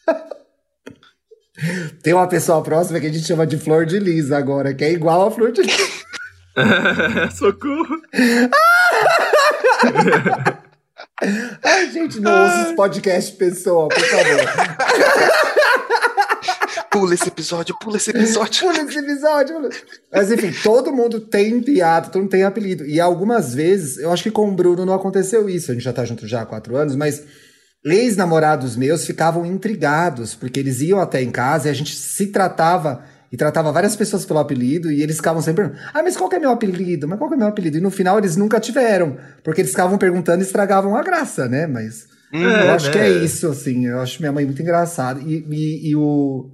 tem 2.02 2.12
uma 2.12 2.28
pessoa 2.28 2.62
próxima 2.62 3.00
que 3.00 3.06
a 3.06 3.12
gente 3.12 3.26
chama 3.26 3.46
de 3.46 3.56
Flor 3.56 3.86
de 3.86 3.98
Lis 3.98 4.30
agora, 4.30 4.74
que 4.74 4.84
é 4.84 4.92
igual 4.92 5.26
a 5.26 5.30
Flor 5.30 5.52
de 5.52 5.62
Lis. 5.62 6.04
Socorro! 7.34 8.02
Ai, 11.62 11.90
gente, 11.92 12.20
não 12.20 12.44
ouça 12.44 12.62
esse 12.62 12.76
podcast, 12.76 13.32
pessoal, 13.36 13.88
por 13.88 14.00
favor. 14.00 14.40
Pula 16.98 17.14
esse 17.14 17.28
episódio, 17.28 17.76
pula 17.78 17.96
esse 17.96 18.10
episódio. 18.10 18.60
pula 18.66 18.82
esse 18.82 18.98
episódio. 18.98 19.54
Pula. 19.54 19.68
Mas 20.12 20.32
enfim, 20.32 20.52
todo 20.62 20.92
mundo 20.92 21.20
tem 21.20 21.60
piada, 21.60 22.08
todo 22.08 22.22
mundo 22.22 22.30
tem 22.30 22.42
apelido. 22.42 22.86
E 22.86 23.00
algumas 23.00 23.54
vezes, 23.54 23.98
eu 23.98 24.10
acho 24.10 24.22
que 24.22 24.30
com 24.30 24.48
o 24.48 24.54
Bruno 24.54 24.86
não 24.86 24.94
aconteceu 24.94 25.48
isso. 25.48 25.70
A 25.70 25.74
gente 25.74 25.84
já 25.84 25.92
tá 25.92 26.04
junto 26.04 26.26
já 26.26 26.42
há 26.42 26.46
quatro 26.46 26.76
anos, 26.76 26.96
mas 26.96 27.22
ex-namorados 27.84 28.76
meus 28.76 29.04
ficavam 29.04 29.44
intrigados, 29.44 30.34
porque 30.34 30.58
eles 30.58 30.80
iam 30.80 31.00
até 31.00 31.22
em 31.22 31.30
casa 31.30 31.68
e 31.68 31.70
a 31.70 31.74
gente 31.74 31.94
se 31.94 32.28
tratava 32.28 33.04
e 33.30 33.36
tratava 33.36 33.70
várias 33.70 33.94
pessoas 33.94 34.24
pelo 34.24 34.38
apelido 34.38 34.90
e 34.90 35.02
eles 35.02 35.16
ficavam 35.16 35.42
sempre 35.42 35.64
perguntando: 35.64 35.90
Ah, 35.92 36.02
mas 36.02 36.16
qual 36.16 36.30
que 36.30 36.36
é 36.36 36.38
meu 36.38 36.50
apelido? 36.50 37.06
Mas 37.06 37.18
qual 37.18 37.28
que 37.28 37.34
é 37.34 37.38
meu 37.38 37.48
apelido? 37.48 37.76
E 37.76 37.80
no 37.80 37.90
final 37.90 38.18
eles 38.18 38.36
nunca 38.36 38.58
tiveram, 38.58 39.18
porque 39.44 39.60
eles 39.60 39.70
ficavam 39.70 39.98
perguntando 39.98 40.42
e 40.42 40.46
estragavam 40.46 40.96
a 40.96 41.02
graça, 41.02 41.48
né? 41.48 41.66
Mas 41.66 42.06
é, 42.32 42.68
eu 42.68 42.72
acho 42.72 42.86
né? 42.86 42.92
que 42.92 42.98
é 42.98 43.08
isso, 43.10 43.48
assim. 43.48 43.86
Eu 43.86 44.00
acho 44.00 44.20
minha 44.20 44.32
mãe 44.32 44.44
muito 44.44 44.60
engraçada. 44.62 45.20
E, 45.20 45.44
e, 45.50 45.90
e, 45.90 45.96
o. 45.96 46.50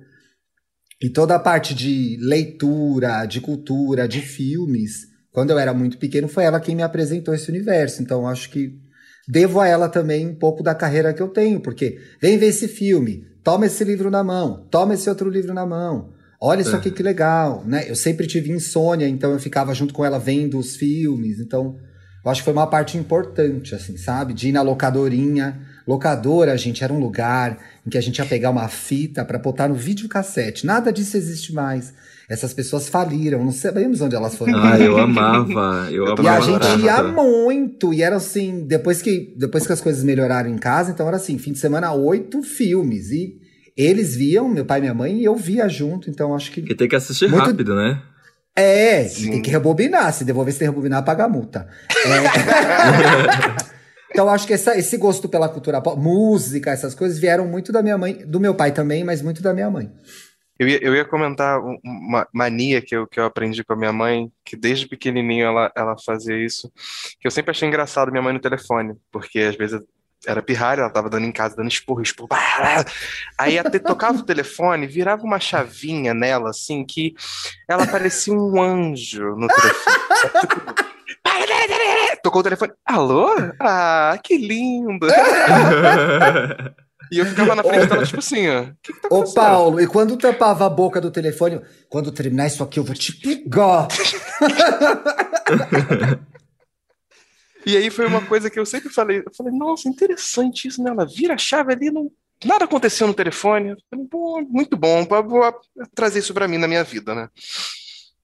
E 1.03 1.11
toda 1.11 1.35
a 1.35 1.39
parte 1.39 1.75
de 1.75 2.17
leitura, 2.21 3.27
de 3.27 3.41
cultura, 3.41 4.07
de 4.07 4.21
filmes, 4.21 5.09
quando 5.33 5.51
eu 5.51 5.59
era 5.59 5.75
muito 5.75 5.99
pequeno, 5.99 6.29
foi 6.29 6.45
ela 6.45 6.61
quem 6.61 6.77
me 6.77 6.83
apresentou 6.83 7.35
esse 7.35 7.51
universo. 7.51 8.01
Então, 8.03 8.27
acho 8.27 8.49
que 8.51 8.79
devo 9.27 9.61
a 9.61 9.67
ela 9.67 9.89
também 9.89 10.29
um 10.29 10.35
pouco 10.35 10.63
da 10.63 10.75
carreira 10.75 11.13
que 11.13 11.21
eu 11.21 11.29
tenho, 11.29 11.59
porque 11.61 11.99
vem 12.21 12.39
ver 12.39 12.47
esse 12.47 12.69
filme, 12.69 13.27
toma 13.43 13.67
esse 13.67 13.83
livro 13.83 14.11
na 14.11 14.23
mão, 14.23 14.67
toma 14.71 14.95
esse 14.95 15.09
outro 15.09 15.29
livro 15.29 15.53
na 15.53 15.67
mão. 15.67 16.13
Olha 16.41 16.61
isso 16.61 16.75
é. 16.75 16.79
aqui 16.79 16.91
que 16.91 17.03
legal, 17.03 17.65
né? 17.65 17.89
Eu 17.89 17.97
sempre 17.97 18.27
tive 18.27 18.51
insônia, 18.51 19.09
então 19.09 19.33
eu 19.33 19.39
ficava 19.39 19.75
junto 19.75 19.95
com 19.95 20.05
ela 20.05 20.19
vendo 20.19 20.59
os 20.59 20.77
filmes. 20.77 21.41
Então, 21.41 21.77
eu 22.25 22.31
acho 22.31 22.41
que 22.41 22.45
foi 22.45 22.53
uma 22.53 22.67
parte 22.67 22.97
importante, 22.99 23.75
assim, 23.75 23.97
sabe? 23.97 24.35
De 24.35 24.49
ir 24.49 24.53
na 24.53 24.63
locadorinha. 24.63 25.61
Locadora, 25.87 26.57
gente, 26.57 26.85
era 26.85 26.93
um 26.93 27.01
lugar 27.01 27.59
em 27.87 27.91
que 27.91 27.99
a 27.99 28.01
gente 28.01 28.19
ia 28.19 28.27
pegar 28.27 28.51
uma 28.51 28.69
fita 28.69 29.25
para 29.25 29.39
botar 29.39 29.69
no 29.69 29.75
videocassete. 29.75 30.65
Nada 30.65 30.93
disso 30.93 31.17
existe 31.17 31.53
mais. 31.53 31.93
Essas 32.29 32.55
pessoas 32.55 32.89
faliram, 32.89 33.45
não 33.45 33.53
sabemos 33.53 34.01
onde 34.01 34.15
elas 34.15 34.37
foram. 34.37 34.57
Ah, 34.57 34.79
eu 34.79 34.97
amava, 34.97 35.89
eu 35.91 36.07
amava. 36.07 36.23
E 36.23 36.29
a 36.29 36.41
gente 36.41 36.85
ia 36.85 37.03
muito, 37.03 37.93
e 37.93 38.03
era 38.03 38.17
assim, 38.17 38.65
depois 38.67 39.03
que, 39.03 39.35
depois 39.37 39.67
que 39.67 39.73
as 39.73 39.81
coisas 39.81 40.03
melhoraram 40.05 40.49
em 40.49 40.57
casa, 40.57 40.93
então 40.93 41.07
era 41.07 41.17
assim, 41.17 41.37
fim 41.37 41.53
de 41.53 41.59
semana, 41.59 41.93
oito 41.93 42.43
filmes. 42.43 43.11
E 43.11 43.37
eles 43.77 44.15
viam, 44.15 44.49
meu 44.49 44.65
pai 44.65 44.79
e 44.79 44.83
minha 44.83 44.95
mãe, 44.95 45.19
e 45.19 45.25
eu 45.25 45.35
via 45.35 45.69
junto, 45.69 46.09
então 46.09 46.35
acho 46.35 46.53
que. 46.53 46.61
E 46.61 46.75
tem 46.75 46.89
que 46.89 46.97
assistir 46.97 47.29
muito... 47.29 47.45
rápido, 47.45 47.75
né? 47.75 48.01
É, 48.55 49.05
tem 49.05 49.41
que 49.41 49.51
rebobinar. 49.51 50.13
Se 50.13 50.25
devolver 50.25 50.53
sem 50.53 50.69
rebobinar, 50.69 51.05
paga 51.05 51.25
a 51.25 51.29
multa. 51.29 51.67
É... 52.07 53.73
então, 54.13 54.29
acho 54.29 54.47
que 54.47 54.53
essa, 54.53 54.77
esse 54.77 54.97
gosto 54.99 55.29
pela 55.29 55.49
cultura 55.49 55.81
pop, 55.81 55.99
música, 55.99 56.71
essas 56.71 56.95
coisas, 56.95 57.19
vieram 57.19 57.47
muito 57.47 57.73
da 57.73 57.83
minha 57.83 57.97
mãe, 57.97 58.15
do 58.27 58.39
meu 58.39 58.55
pai 58.55 58.71
também, 58.71 59.03
mas 59.03 59.23
muito 59.23 59.43
da 59.43 59.55
minha 59.55 59.71
mãe. 59.71 59.91
Eu 60.59 60.69
ia, 60.69 60.79
eu 60.85 60.95
ia 60.95 61.05
comentar 61.05 61.59
uma 61.83 62.29
mania 62.33 62.83
que 62.83 62.95
eu, 62.95 63.07
que 63.07 63.19
eu 63.19 63.25
aprendi 63.25 63.65
com 63.65 63.73
a 63.73 63.77
minha 63.77 63.93
mãe, 63.93 64.31
que 64.45 64.55
desde 64.55 64.87
pequenininho 64.87 65.47
ela, 65.47 65.73
ela 65.75 65.97
fazia 66.05 66.37
isso, 66.37 66.71
que 67.19 67.27
eu 67.27 67.31
sempre 67.31 67.51
achei 67.51 67.67
engraçado 67.67 68.13
minha 68.13 68.23
mãe 68.23 68.35
no 68.35 68.41
telefone, 68.41 68.95
porque 69.11 69.41
às 69.41 69.57
vezes 69.57 69.81
era 70.27 70.43
pirralha, 70.43 70.83
ela 70.83 70.91
tava 70.91 71.11
dando 71.11 71.27
em 71.27 71.33
casa, 71.33 71.57
dando 71.57 71.71
esporro, 71.71 72.03
esporro. 72.03 72.29
Aí 73.37 73.59
até 73.59 73.79
tocava 73.79 74.19
o 74.19 74.25
telefone, 74.25 74.87
virava 74.87 75.25
uma 75.25 75.41
chavinha 75.41 76.15
nela, 76.15 76.51
assim, 76.51 76.85
que 76.85 77.15
ela 77.69 77.87
parecia 77.87 78.33
um 78.33 78.63
anjo 78.63 79.35
no 79.35 79.49
telefone. 79.49 80.93
Tocou 82.23 82.41
o 82.41 82.45
telefone. 82.45 82.73
Alô? 82.85 83.29
Ah, 83.61 84.19
que 84.23 84.37
lindo! 84.37 85.07
E 87.11 87.19
eu 87.19 87.27
ficava 87.27 87.55
na 87.55 87.63
frente 87.63 87.89
dela, 87.89 88.07
tipo 88.07 88.21
assim, 88.21 88.49
ó. 88.49 88.65
Que 88.83 88.91
que 88.91 89.01
tá 89.01 89.09
Ô, 89.11 89.31
Paulo, 89.35 89.79
e 89.79 89.87
quando 89.87 90.17
tampava 90.17 90.65
a 90.65 90.71
boca 90.71 90.99
do 90.99 91.11
telefone, 91.11 91.61
quando 91.91 92.11
terminar 92.11 92.47
isso 92.47 92.63
aqui, 92.63 92.79
eu 92.79 92.85
vou 92.85 92.95
te 92.95 93.13
pegar. 93.13 93.89
E 97.65 97.77
aí 97.77 97.91
foi 97.91 98.07
uma 98.07 98.25
coisa 98.27 98.51
que 98.51 98.59
eu 98.59 98.67
sempre 98.67 98.89
falei, 98.89 99.19
eu 99.19 99.33
falei, 99.37 99.53
nossa, 99.53 99.89
interessante 99.89 100.67
isso, 100.67 100.83
né? 100.83 100.91
Ela 100.91 101.07
vira 101.07 101.35
a 101.35 101.39
chave 101.39 101.73
ali, 101.73 101.93
não, 101.93 102.11
nada 102.45 102.65
aconteceu 102.65 103.07
no 103.07 103.15
telefone. 103.15 103.71
Eu 103.71 103.77
falei, 103.89 104.07
Pô, 104.07 104.41
muito 104.49 104.77
bom, 104.77 105.05
vou 105.05 105.55
trazer 105.95 106.19
isso 106.19 106.35
para 106.35 106.49
mim 106.49 106.59
na 106.59 106.67
minha 106.67 106.83
vida, 106.83 107.15
né? 107.15 107.29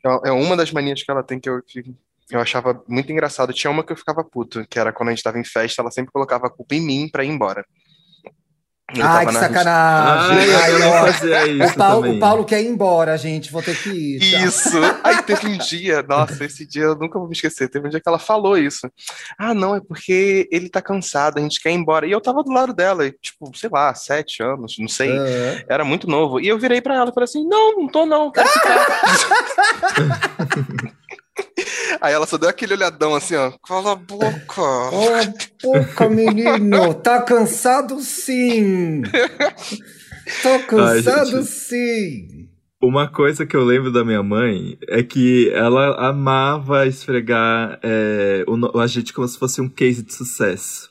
É, 0.05 0.31
é 0.31 0.33
uma 0.33 0.57
das 0.57 0.73
manias 0.73 1.03
que 1.03 1.11
ela 1.11 1.23
tem 1.23 1.39
que 1.39 1.49
eu, 1.49 1.63
que 1.63 1.85
eu 2.31 2.41
achava 2.41 2.83
muito 2.87 3.11
engraçado. 3.11 3.53
Tinha 3.53 3.71
uma 3.71 3.85
que 3.85 3.93
eu 3.93 3.97
ficava 3.97 4.25
puto, 4.25 4.67
que 4.69 4.79
era 4.79 4.93
quando 4.93 5.09
a 5.09 5.13
gente 5.13 5.23
tava 5.23 5.39
em 5.39 5.45
festa, 5.45 5.83
ela 5.83 5.91
sempre 5.91 6.13
colocava 6.13 6.47
a 6.47 6.51
culpa 6.51 6.75
em 6.75 6.81
mim 6.81 7.09
pra 7.11 7.25
ir 7.25 7.29
embora. 7.29 7.65
Ai, 8.97 9.27
que 9.27 9.35
sacanagem. 9.35 10.55
Ai, 10.55 10.73
eu 10.73 10.79
não 10.79 10.93
fazia 10.93 11.47
isso 11.47 11.75
o, 11.75 11.77
Paulo, 11.77 12.11
o 12.11 12.19
Paulo 12.19 12.45
quer 12.45 12.63
ir 12.63 12.69
embora, 12.69 13.19
gente. 13.19 13.53
Vou 13.53 13.63
ter 13.63 13.77
que 13.77 13.91
ir. 13.91 14.19
Tchau. 14.19 14.41
Isso. 14.47 14.79
Aí 15.05 15.23
teve 15.25 15.47
um 15.47 15.59
dia, 15.59 16.03
nossa, 16.03 16.43
esse 16.43 16.67
dia 16.67 16.85
eu 16.85 16.95
nunca 16.95 17.19
vou 17.19 17.29
me 17.29 17.35
esquecer. 17.35 17.69
Teve 17.69 17.87
um 17.87 17.91
dia 17.91 18.01
que 18.01 18.09
ela 18.09 18.19
falou 18.19 18.57
isso. 18.57 18.91
Ah, 19.39 19.53
não, 19.53 19.77
é 19.77 19.81
porque 19.81 20.49
ele 20.51 20.71
tá 20.71 20.81
cansado, 20.81 21.37
a 21.37 21.43
gente 21.43 21.61
quer 21.61 21.71
ir 21.71 21.75
embora. 21.75 22.07
E 22.07 22.13
eu 22.13 22.21
tava 22.21 22.43
do 22.43 22.51
lado 22.51 22.73
dela, 22.73 23.11
tipo, 23.11 23.55
sei 23.55 23.69
lá, 23.71 23.95
sete 23.95 24.43
anos, 24.43 24.77
não 24.79 24.89
sei. 24.89 25.11
Uhum. 25.11 25.63
Era 25.69 25.85
muito 25.85 26.09
novo. 26.09 26.41
E 26.41 26.49
eu 26.49 26.59
virei 26.59 26.81
pra 26.81 26.97
ela 26.97 27.11
e 27.11 27.13
falei 27.15 27.25
assim: 27.25 27.47
não, 27.47 27.77
não 27.77 27.89
tô, 27.89 28.07
não, 28.07 28.33
quero 28.33 28.49
ficar. 28.49 28.87
Aí 32.01 32.13
ela 32.13 32.27
só 32.27 32.37
deu 32.37 32.49
aquele 32.49 32.75
olhadão 32.75 33.15
assim, 33.15 33.35
ó. 33.35 33.53
Cala 33.67 33.93
a 33.93 33.97
boca. 33.97 34.37
Cala 34.47 35.21
a 35.23 35.35
boca, 35.63 36.09
menino. 36.09 36.95
Tá 36.95 37.23
cansado 37.23 38.01
sim. 38.01 39.03
Tá 40.43 40.59
cansado 40.67 41.37
Ai, 41.39 41.43
sim. 41.43 42.49
Uma 42.81 43.09
coisa 43.09 43.45
que 43.45 43.57
eu 43.57 43.65
lembro 43.65 43.91
da 43.91 44.05
minha 44.05 44.23
mãe 44.23 44.79
é 44.89 45.03
que 45.03 45.51
ela 45.53 46.09
amava 46.09 46.87
esfregar 46.87 47.81
é, 47.83 48.45
o, 48.47 48.79
a 48.79 48.87
gente 48.87 49.13
como 49.13 49.27
se 49.27 49.37
fosse 49.37 49.61
um 49.61 49.69
case 49.69 50.03
de 50.03 50.15
sucesso. 50.15 50.89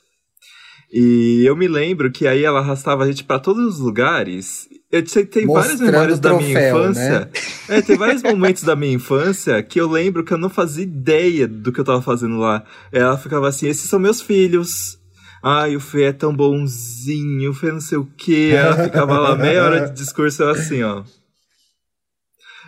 E 0.92 1.42
eu 1.46 1.56
me 1.56 1.66
lembro 1.66 2.10
que 2.10 2.26
aí 2.26 2.44
ela 2.44 2.60
arrastava 2.60 3.04
a 3.04 3.06
gente 3.06 3.24
para 3.24 3.38
todos 3.38 3.74
os 3.74 3.78
lugares 3.80 4.68
eu 4.90 5.06
sei, 5.06 5.26
tem 5.26 5.46
várias 5.46 5.80
memórias 5.80 6.18
da 6.18 6.32
minha 6.34 6.68
infância. 6.68 7.20
Né? 7.20 7.28
É, 7.68 7.82
tem 7.82 7.96
vários 7.96 8.22
momentos 8.22 8.62
da 8.62 8.74
minha 8.74 8.94
infância 8.94 9.62
que 9.62 9.78
eu 9.78 9.86
lembro 9.88 10.24
que 10.24 10.32
eu 10.32 10.38
não 10.38 10.48
fazia 10.48 10.82
ideia 10.82 11.46
do 11.46 11.70
que 11.70 11.78
eu 11.78 11.84
tava 11.84 12.00
fazendo 12.00 12.38
lá. 12.38 12.64
Ela 12.90 13.18
ficava 13.18 13.48
assim: 13.48 13.68
esses 13.68 13.88
são 13.88 13.98
meus 13.98 14.22
filhos. 14.22 14.98
Ai, 15.42 15.76
o 15.76 15.80
Fê 15.80 16.04
é 16.04 16.12
tão 16.12 16.34
bonzinho, 16.34 17.50
o 17.50 17.54
Fê 17.54 17.70
não 17.70 17.80
sei 17.80 17.98
o 17.98 18.08
quê. 18.16 18.52
Ela 18.54 18.84
ficava 18.84 19.18
lá 19.18 19.36
meia 19.36 19.62
hora 19.62 19.88
de 19.88 19.94
discurso 19.94 20.42
assim, 20.44 20.82
ó. 20.82 21.04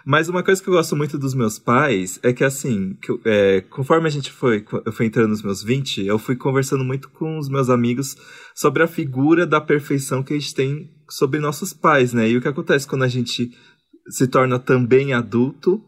Mas 0.05 0.29
uma 0.29 0.43
coisa 0.43 0.63
que 0.63 0.69
eu 0.69 0.75
gosto 0.75 0.97
muito 0.97 1.19
dos 1.19 1.35
meus 1.35 1.59
pais 1.59 2.19
é 2.23 2.33
que, 2.33 2.45
assim, 2.45 2.97
que, 3.01 3.13
é, 3.25 3.61
conforme 3.63 4.07
a 4.07 4.11
gente 4.11 4.31
foi, 4.31 4.65
eu 4.85 4.93
fui 4.93 5.07
entrando 5.07 5.29
nos 5.29 5.43
meus 5.43 5.63
20, 5.63 6.07
eu 6.07 6.19
fui 6.19 6.37
conversando 6.37 6.85
muito 6.85 7.09
com 7.11 7.39
os 7.39 7.49
meus 7.49 7.69
amigos 7.69 8.17
sobre 8.55 8.83
a 8.83 8.87
figura 8.87 9.47
da 9.47 9.61
perfeição 9.61 10.23
que 10.23 10.33
a 10.33 10.39
gente 10.39 10.55
tem 10.55 10.91
sobre 11.09 11.41
nossos 11.41 11.73
pais, 11.73 12.13
né? 12.13 12.29
E 12.29 12.37
o 12.37 12.41
que 12.41 12.49
acontece 12.49 12.87
quando 12.87 13.03
a 13.03 13.09
gente 13.09 13.51
se 14.09 14.27
torna 14.27 14.59
também 14.59 15.13
adulto 15.13 15.83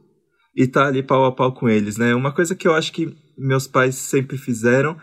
e 0.54 0.66
tá 0.66 0.86
ali 0.86 1.02
pau 1.02 1.24
a 1.24 1.32
pau 1.32 1.52
com 1.52 1.68
eles, 1.68 1.96
né? 1.96 2.14
Uma 2.14 2.32
coisa 2.32 2.54
que 2.54 2.68
eu 2.68 2.74
acho 2.74 2.92
que 2.92 3.14
meus 3.38 3.66
pais 3.66 3.94
sempre 3.94 4.36
fizeram 4.36 4.96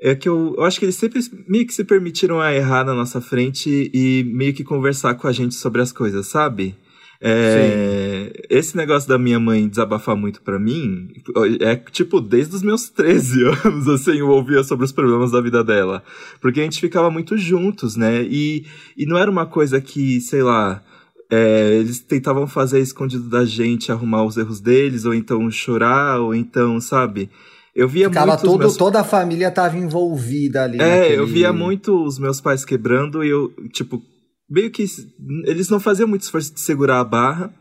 é 0.00 0.14
que 0.14 0.28
eu, 0.28 0.54
eu 0.56 0.64
acho 0.64 0.78
que 0.78 0.84
eles 0.84 0.94
sempre 0.94 1.20
meio 1.48 1.66
que 1.66 1.74
se 1.74 1.84
permitiram 1.84 2.40
a 2.40 2.54
errar 2.54 2.84
na 2.84 2.94
nossa 2.94 3.20
frente 3.20 3.90
e 3.92 4.24
meio 4.24 4.54
que 4.54 4.64
conversar 4.64 5.14
com 5.14 5.26
a 5.26 5.32
gente 5.32 5.54
sobre 5.54 5.82
as 5.82 5.92
coisas, 5.92 6.28
sabe? 6.28 6.76
É, 7.20 8.32
esse 8.48 8.76
negócio 8.76 9.08
da 9.08 9.18
minha 9.18 9.40
mãe 9.40 9.66
desabafar 9.66 10.14
muito 10.14 10.40
para 10.40 10.56
mim 10.56 11.08
é 11.60 11.74
tipo 11.74 12.20
desde 12.20 12.54
os 12.54 12.62
meus 12.62 12.88
13 12.90 13.42
anos, 13.64 13.88
assim, 13.88 14.18
eu 14.18 14.28
ouvia 14.28 14.62
sobre 14.62 14.84
os 14.84 14.92
problemas 14.92 15.32
da 15.32 15.40
vida 15.40 15.64
dela. 15.64 16.02
Porque 16.40 16.60
a 16.60 16.62
gente 16.62 16.80
ficava 16.80 17.10
muito 17.10 17.36
juntos, 17.36 17.96
né? 17.96 18.22
E, 18.22 18.64
e 18.96 19.04
não 19.04 19.18
era 19.18 19.30
uma 19.30 19.46
coisa 19.46 19.80
que, 19.80 20.20
sei 20.20 20.42
lá, 20.42 20.80
é, 21.30 21.74
eles 21.74 21.98
tentavam 21.98 22.46
fazer 22.46 22.80
escondido 22.80 23.28
da 23.28 23.44
gente, 23.44 23.90
arrumar 23.90 24.24
os 24.24 24.36
erros 24.36 24.60
deles, 24.60 25.04
ou 25.04 25.12
então 25.12 25.50
chorar, 25.50 26.20
ou 26.20 26.34
então, 26.34 26.80
sabe? 26.80 27.28
Eu 27.74 27.88
via 27.88 28.08
Ficava. 28.08 28.36
Todo, 28.36 28.60
meus... 28.60 28.76
Toda 28.76 29.00
a 29.00 29.04
família 29.04 29.50
tava 29.50 29.76
envolvida 29.76 30.64
ali. 30.64 30.80
É, 30.80 31.00
naquele... 31.00 31.20
eu 31.20 31.26
via 31.26 31.52
muito 31.52 32.04
os 32.04 32.18
meus 32.18 32.40
pais 32.40 32.64
quebrando 32.64 33.24
e 33.24 33.28
eu, 33.28 33.52
tipo, 33.72 34.02
meio 34.48 34.70
que 34.70 34.86
eles 35.44 35.68
não 35.68 35.78
faziam 35.78 36.08
muito 36.08 36.22
esforço 36.22 36.54
de 36.54 36.60
segurar 36.60 37.00
a 37.00 37.04
barra. 37.04 37.52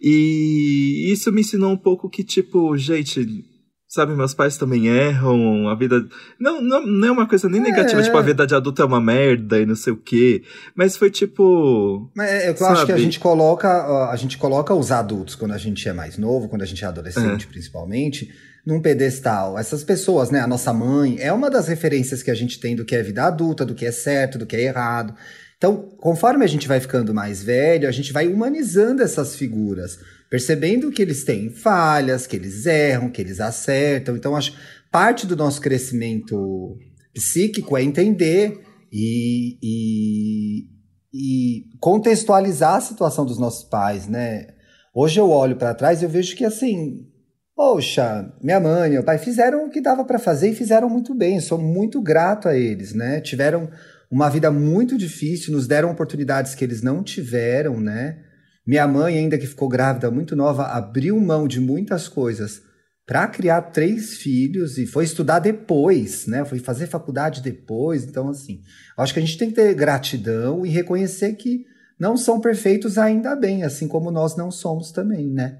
E 0.00 1.12
isso 1.12 1.30
me 1.30 1.42
ensinou 1.42 1.70
um 1.70 1.76
pouco 1.76 2.10
que, 2.10 2.24
tipo, 2.24 2.76
gente, 2.76 3.44
sabe, 3.86 4.16
meus 4.16 4.34
pais 4.34 4.56
também 4.56 4.88
erram, 4.88 5.68
a 5.68 5.76
vida. 5.76 6.04
Não, 6.40 6.60
não, 6.60 6.84
não 6.84 7.08
é 7.08 7.12
uma 7.12 7.28
coisa 7.28 7.48
nem 7.48 7.60
é. 7.60 7.64
negativa, 7.64 8.02
tipo, 8.02 8.16
a 8.16 8.22
vida 8.22 8.44
de 8.44 8.54
adulto 8.54 8.82
é 8.82 8.84
uma 8.84 9.00
merda 9.00 9.60
e 9.60 9.66
não 9.66 9.76
sei 9.76 9.92
o 9.92 9.96
quê. 9.96 10.42
Mas 10.74 10.96
foi 10.96 11.10
tipo. 11.10 12.10
Mas 12.16 12.30
é, 12.30 12.50
eu 12.50 12.56
sabe? 12.56 12.72
acho 12.72 12.86
que 12.86 12.92
a 12.92 12.98
gente 12.98 13.20
coloca. 13.20 13.68
A 14.10 14.16
gente 14.16 14.38
coloca 14.38 14.74
os 14.74 14.90
adultos 14.90 15.36
quando 15.36 15.52
a 15.52 15.58
gente 15.58 15.88
é 15.88 15.92
mais 15.92 16.18
novo, 16.18 16.48
quando 16.48 16.62
a 16.62 16.66
gente 16.66 16.82
é 16.84 16.88
adolescente, 16.88 17.46
é. 17.46 17.52
principalmente, 17.52 18.28
num 18.66 18.80
pedestal. 18.80 19.56
Essas 19.56 19.84
pessoas, 19.84 20.30
né? 20.30 20.40
A 20.40 20.48
nossa 20.48 20.72
mãe 20.72 21.18
é 21.20 21.32
uma 21.32 21.48
das 21.48 21.68
referências 21.68 22.24
que 22.24 22.30
a 22.30 22.34
gente 22.34 22.58
tem 22.58 22.74
do 22.74 22.84
que 22.84 22.96
é 22.96 23.02
vida 23.02 23.24
adulta, 23.24 23.64
do 23.64 23.74
que 23.74 23.86
é 23.86 23.92
certo, 23.92 24.36
do 24.36 24.46
que 24.46 24.56
é 24.56 24.62
errado. 24.62 25.14
Então, 25.62 25.76
conforme 25.96 26.44
a 26.44 26.48
gente 26.48 26.66
vai 26.66 26.80
ficando 26.80 27.14
mais 27.14 27.40
velho, 27.40 27.88
a 27.88 27.92
gente 27.92 28.12
vai 28.12 28.26
humanizando 28.26 29.00
essas 29.00 29.36
figuras 29.36 29.96
percebendo 30.28 30.90
que 30.90 31.00
eles 31.00 31.22
têm 31.22 31.50
falhas, 31.50 32.26
que 32.26 32.34
eles 32.34 32.66
erram, 32.66 33.08
que 33.08 33.22
eles 33.22 33.38
acertam. 33.38 34.16
Então, 34.16 34.34
acho 34.34 34.56
parte 34.90 35.24
do 35.24 35.36
nosso 35.36 35.60
crescimento 35.60 36.76
psíquico 37.14 37.76
é 37.76 37.82
entender 37.84 38.60
e, 38.92 39.56
e, 39.62 40.66
e 41.14 41.64
contextualizar 41.78 42.74
a 42.74 42.80
situação 42.80 43.24
dos 43.24 43.38
nossos 43.38 43.62
pais, 43.62 44.08
né? 44.08 44.48
Hoje 44.92 45.20
eu 45.20 45.30
olho 45.30 45.54
para 45.54 45.74
trás 45.74 46.02
e 46.02 46.06
eu 46.06 46.10
vejo 46.10 46.34
que 46.34 46.44
assim, 46.44 47.06
poxa, 47.54 48.34
minha 48.42 48.58
mãe, 48.58 48.90
meu 48.90 49.04
pai 49.04 49.16
fizeram 49.16 49.66
o 49.66 49.70
que 49.70 49.80
dava 49.80 50.04
para 50.04 50.18
fazer 50.18 50.50
e 50.50 50.56
fizeram 50.56 50.90
muito 50.90 51.14
bem. 51.14 51.38
Sou 51.38 51.56
muito 51.56 52.02
grato 52.02 52.48
a 52.48 52.56
eles, 52.56 52.92
né? 52.92 53.20
Tiveram 53.20 53.70
uma 54.12 54.28
vida 54.28 54.50
muito 54.50 54.98
difícil, 54.98 55.54
nos 55.54 55.66
deram 55.66 55.90
oportunidades 55.90 56.54
que 56.54 56.62
eles 56.62 56.82
não 56.82 57.02
tiveram, 57.02 57.80
né? 57.80 58.22
Minha 58.66 58.86
mãe, 58.86 59.16
ainda 59.16 59.38
que 59.38 59.46
ficou 59.46 59.70
grávida 59.70 60.10
muito 60.10 60.36
nova, 60.36 60.66
abriu 60.66 61.18
mão 61.18 61.48
de 61.48 61.58
muitas 61.58 62.08
coisas 62.08 62.60
para 63.06 63.26
criar 63.26 63.62
três 63.62 64.18
filhos 64.18 64.76
e 64.76 64.86
foi 64.86 65.04
estudar 65.04 65.38
depois, 65.38 66.26
né? 66.26 66.44
Foi 66.44 66.58
fazer 66.58 66.88
faculdade 66.88 67.40
depois. 67.40 68.04
Então, 68.04 68.28
assim, 68.28 68.60
acho 68.98 69.14
que 69.14 69.18
a 69.18 69.22
gente 69.22 69.38
tem 69.38 69.48
que 69.48 69.54
ter 69.54 69.74
gratidão 69.74 70.66
e 70.66 70.68
reconhecer 70.68 71.32
que 71.32 71.64
não 71.98 72.14
são 72.14 72.38
perfeitos 72.38 72.98
ainda 72.98 73.34
bem, 73.34 73.64
assim 73.64 73.88
como 73.88 74.10
nós 74.10 74.36
não 74.36 74.50
somos 74.50 74.92
também, 74.92 75.26
né? 75.26 75.58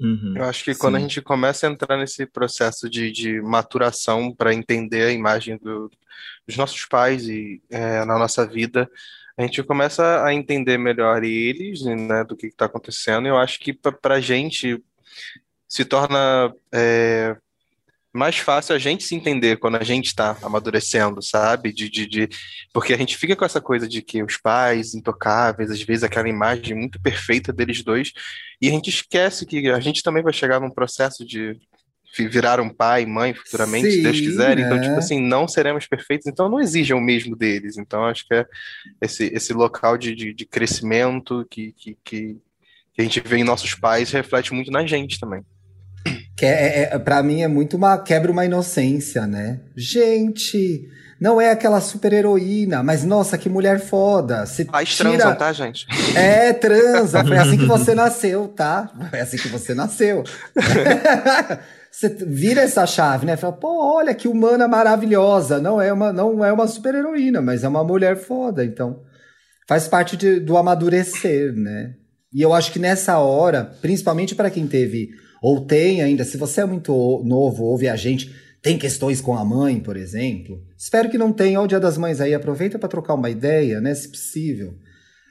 Uhum, 0.00 0.34
Eu 0.36 0.44
acho 0.44 0.64
que 0.64 0.72
sim. 0.72 0.80
quando 0.80 0.96
a 0.96 1.00
gente 1.00 1.20
começa 1.20 1.66
a 1.66 1.70
entrar 1.70 1.98
nesse 1.98 2.24
processo 2.24 2.88
de, 2.88 3.12
de 3.12 3.40
maturação 3.42 4.34
para 4.34 4.54
entender 4.54 5.02
a 5.02 5.12
imagem 5.12 5.58
do, 5.58 5.90
dos 6.46 6.56
nossos 6.56 6.84
pais 6.86 7.28
e 7.28 7.62
é, 7.70 8.04
na 8.04 8.18
nossa 8.18 8.46
vida, 8.46 8.88
a 9.36 9.42
gente 9.42 9.62
começa 9.62 10.24
a 10.24 10.32
entender 10.32 10.78
melhor 10.78 11.22
eles, 11.22 11.82
né, 11.82 12.24
do 12.24 12.36
que 12.36 12.46
está 12.46 12.64
acontecendo. 12.64 13.26
E 13.26 13.28
eu 13.28 13.36
acho 13.36 13.58
que 13.60 13.72
para 13.72 14.14
a 14.14 14.20
gente 14.20 14.82
se 15.68 15.84
torna 15.84 16.54
é, 16.72 17.36
mais 18.16 18.38
fácil 18.38 18.74
a 18.74 18.78
gente 18.78 19.04
se 19.04 19.14
entender 19.14 19.58
quando 19.58 19.76
a 19.76 19.84
gente 19.84 20.06
está 20.06 20.36
amadurecendo, 20.42 21.20
sabe? 21.20 21.70
De, 21.70 21.90
de, 21.90 22.06
de, 22.06 22.28
Porque 22.72 22.94
a 22.94 22.96
gente 22.96 23.16
fica 23.16 23.36
com 23.36 23.44
essa 23.44 23.60
coisa 23.60 23.86
de 23.86 24.00
que 24.00 24.22
os 24.22 24.38
pais 24.38 24.94
intocáveis, 24.94 25.70
às 25.70 25.82
vezes 25.82 26.02
aquela 26.02 26.28
imagem 26.28 26.74
muito 26.74 27.00
perfeita 27.02 27.52
deles 27.52 27.82
dois, 27.82 28.12
e 28.60 28.68
a 28.68 28.70
gente 28.70 28.88
esquece 28.88 29.44
que 29.44 29.68
a 29.68 29.80
gente 29.80 30.02
também 30.02 30.22
vai 30.22 30.32
chegar 30.32 30.58
num 30.60 30.70
processo 30.70 31.26
de 31.26 31.58
virar 32.24 32.60
um 32.60 32.68
pai, 32.68 33.04
mãe 33.04 33.34
futuramente, 33.34 33.90
Sim, 33.90 33.96
se 33.96 34.02
Deus 34.02 34.20
quiser. 34.20 34.58
Então, 34.58 34.80
tipo 34.80 34.94
é. 34.94 34.98
assim, 34.98 35.20
não 35.20 35.46
seremos 35.46 35.86
perfeitos, 35.86 36.26
então 36.26 36.48
não 36.48 36.60
exijam 36.60 36.98
o 36.98 37.02
mesmo 37.02 37.36
deles. 37.36 37.76
Então, 37.76 38.04
acho 38.04 38.26
que 38.26 38.34
é 38.34 38.46
esse, 39.02 39.26
esse 39.34 39.52
local 39.52 39.98
de, 39.98 40.14
de, 40.14 40.32
de 40.32 40.46
crescimento 40.46 41.46
que, 41.50 41.72
que, 41.72 41.96
que, 42.04 42.36
a 42.98 43.02
gente 43.02 43.20
vê 43.20 43.36
em 43.36 43.44
nossos 43.44 43.74
pais 43.74 44.10
reflete 44.10 44.54
muito 44.54 44.70
na 44.70 44.86
gente 44.86 45.20
também. 45.20 45.42
Que 46.36 46.46
é, 46.46 46.48
é, 46.48 46.88
é 46.92 46.98
para 46.98 47.22
mim 47.22 47.42
é 47.42 47.48
muito 47.48 47.76
uma 47.76 47.98
quebra 47.98 48.30
uma 48.30 48.44
inocência, 48.44 49.26
né? 49.26 49.60
Gente, 49.74 50.88
não 51.18 51.40
é 51.40 51.50
aquela 51.50 51.80
super 51.80 52.12
heroína, 52.12 52.82
mas 52.82 53.02
nossa, 53.02 53.38
que 53.38 53.48
mulher 53.48 53.80
foda. 53.80 54.44
Você 54.44 54.66
Pais 54.66 54.94
tira... 54.94 55.10
transam, 55.10 55.34
tá, 55.34 55.52
gente? 55.52 55.86
É, 56.14 56.52
transa. 56.52 57.24
Foi 57.26 57.38
assim 57.38 57.56
que 57.56 57.64
você 57.64 57.94
nasceu, 57.94 58.48
tá? 58.48 58.90
Foi 59.10 59.20
assim 59.20 59.38
que 59.38 59.48
você 59.48 59.74
nasceu. 59.74 60.24
você 61.96 62.10
vira 62.10 62.60
essa 62.60 62.86
chave, 62.86 63.24
né? 63.24 63.38
Fala, 63.38 63.54
pô, 63.54 63.96
olha 63.96 64.14
que 64.14 64.28
humana 64.28 64.68
maravilhosa. 64.68 65.58
Não 65.58 65.80
é 65.80 65.90
uma, 65.90 66.12
não 66.12 66.44
é 66.44 66.52
uma 66.52 66.68
super 66.68 66.94
heroína, 66.94 67.40
mas 67.40 67.64
é 67.64 67.68
uma 67.68 67.82
mulher 67.82 68.18
foda. 68.18 68.62
Então, 68.62 69.00
faz 69.66 69.88
parte 69.88 70.14
de, 70.14 70.38
do 70.38 70.58
amadurecer, 70.58 71.54
né? 71.54 71.94
E 72.34 72.42
eu 72.42 72.52
acho 72.52 72.70
que 72.70 72.78
nessa 72.78 73.18
hora, 73.18 73.64
principalmente 73.80 74.34
para 74.34 74.50
quem 74.50 74.66
teve 74.66 75.08
ou 75.42 75.64
tem 75.64 76.02
ainda, 76.02 76.22
se 76.22 76.36
você 76.36 76.60
é 76.60 76.66
muito 76.66 76.92
novo, 77.24 77.64
ouve 77.64 77.88
a 77.88 77.96
gente, 77.96 78.30
tem 78.60 78.76
questões 78.76 79.22
com 79.22 79.34
a 79.34 79.42
mãe, 79.42 79.80
por 79.80 79.96
exemplo. 79.96 80.62
Espero 80.76 81.08
que 81.08 81.16
não 81.16 81.32
tenha. 81.32 81.62
o 81.62 81.66
Dia 81.66 81.80
das 81.80 81.96
Mães 81.96 82.20
aí, 82.20 82.34
aproveita 82.34 82.78
para 82.78 82.90
trocar 82.90 83.14
uma 83.14 83.30
ideia, 83.30 83.80
né? 83.80 83.94
Se 83.94 84.06
possível. 84.06 84.74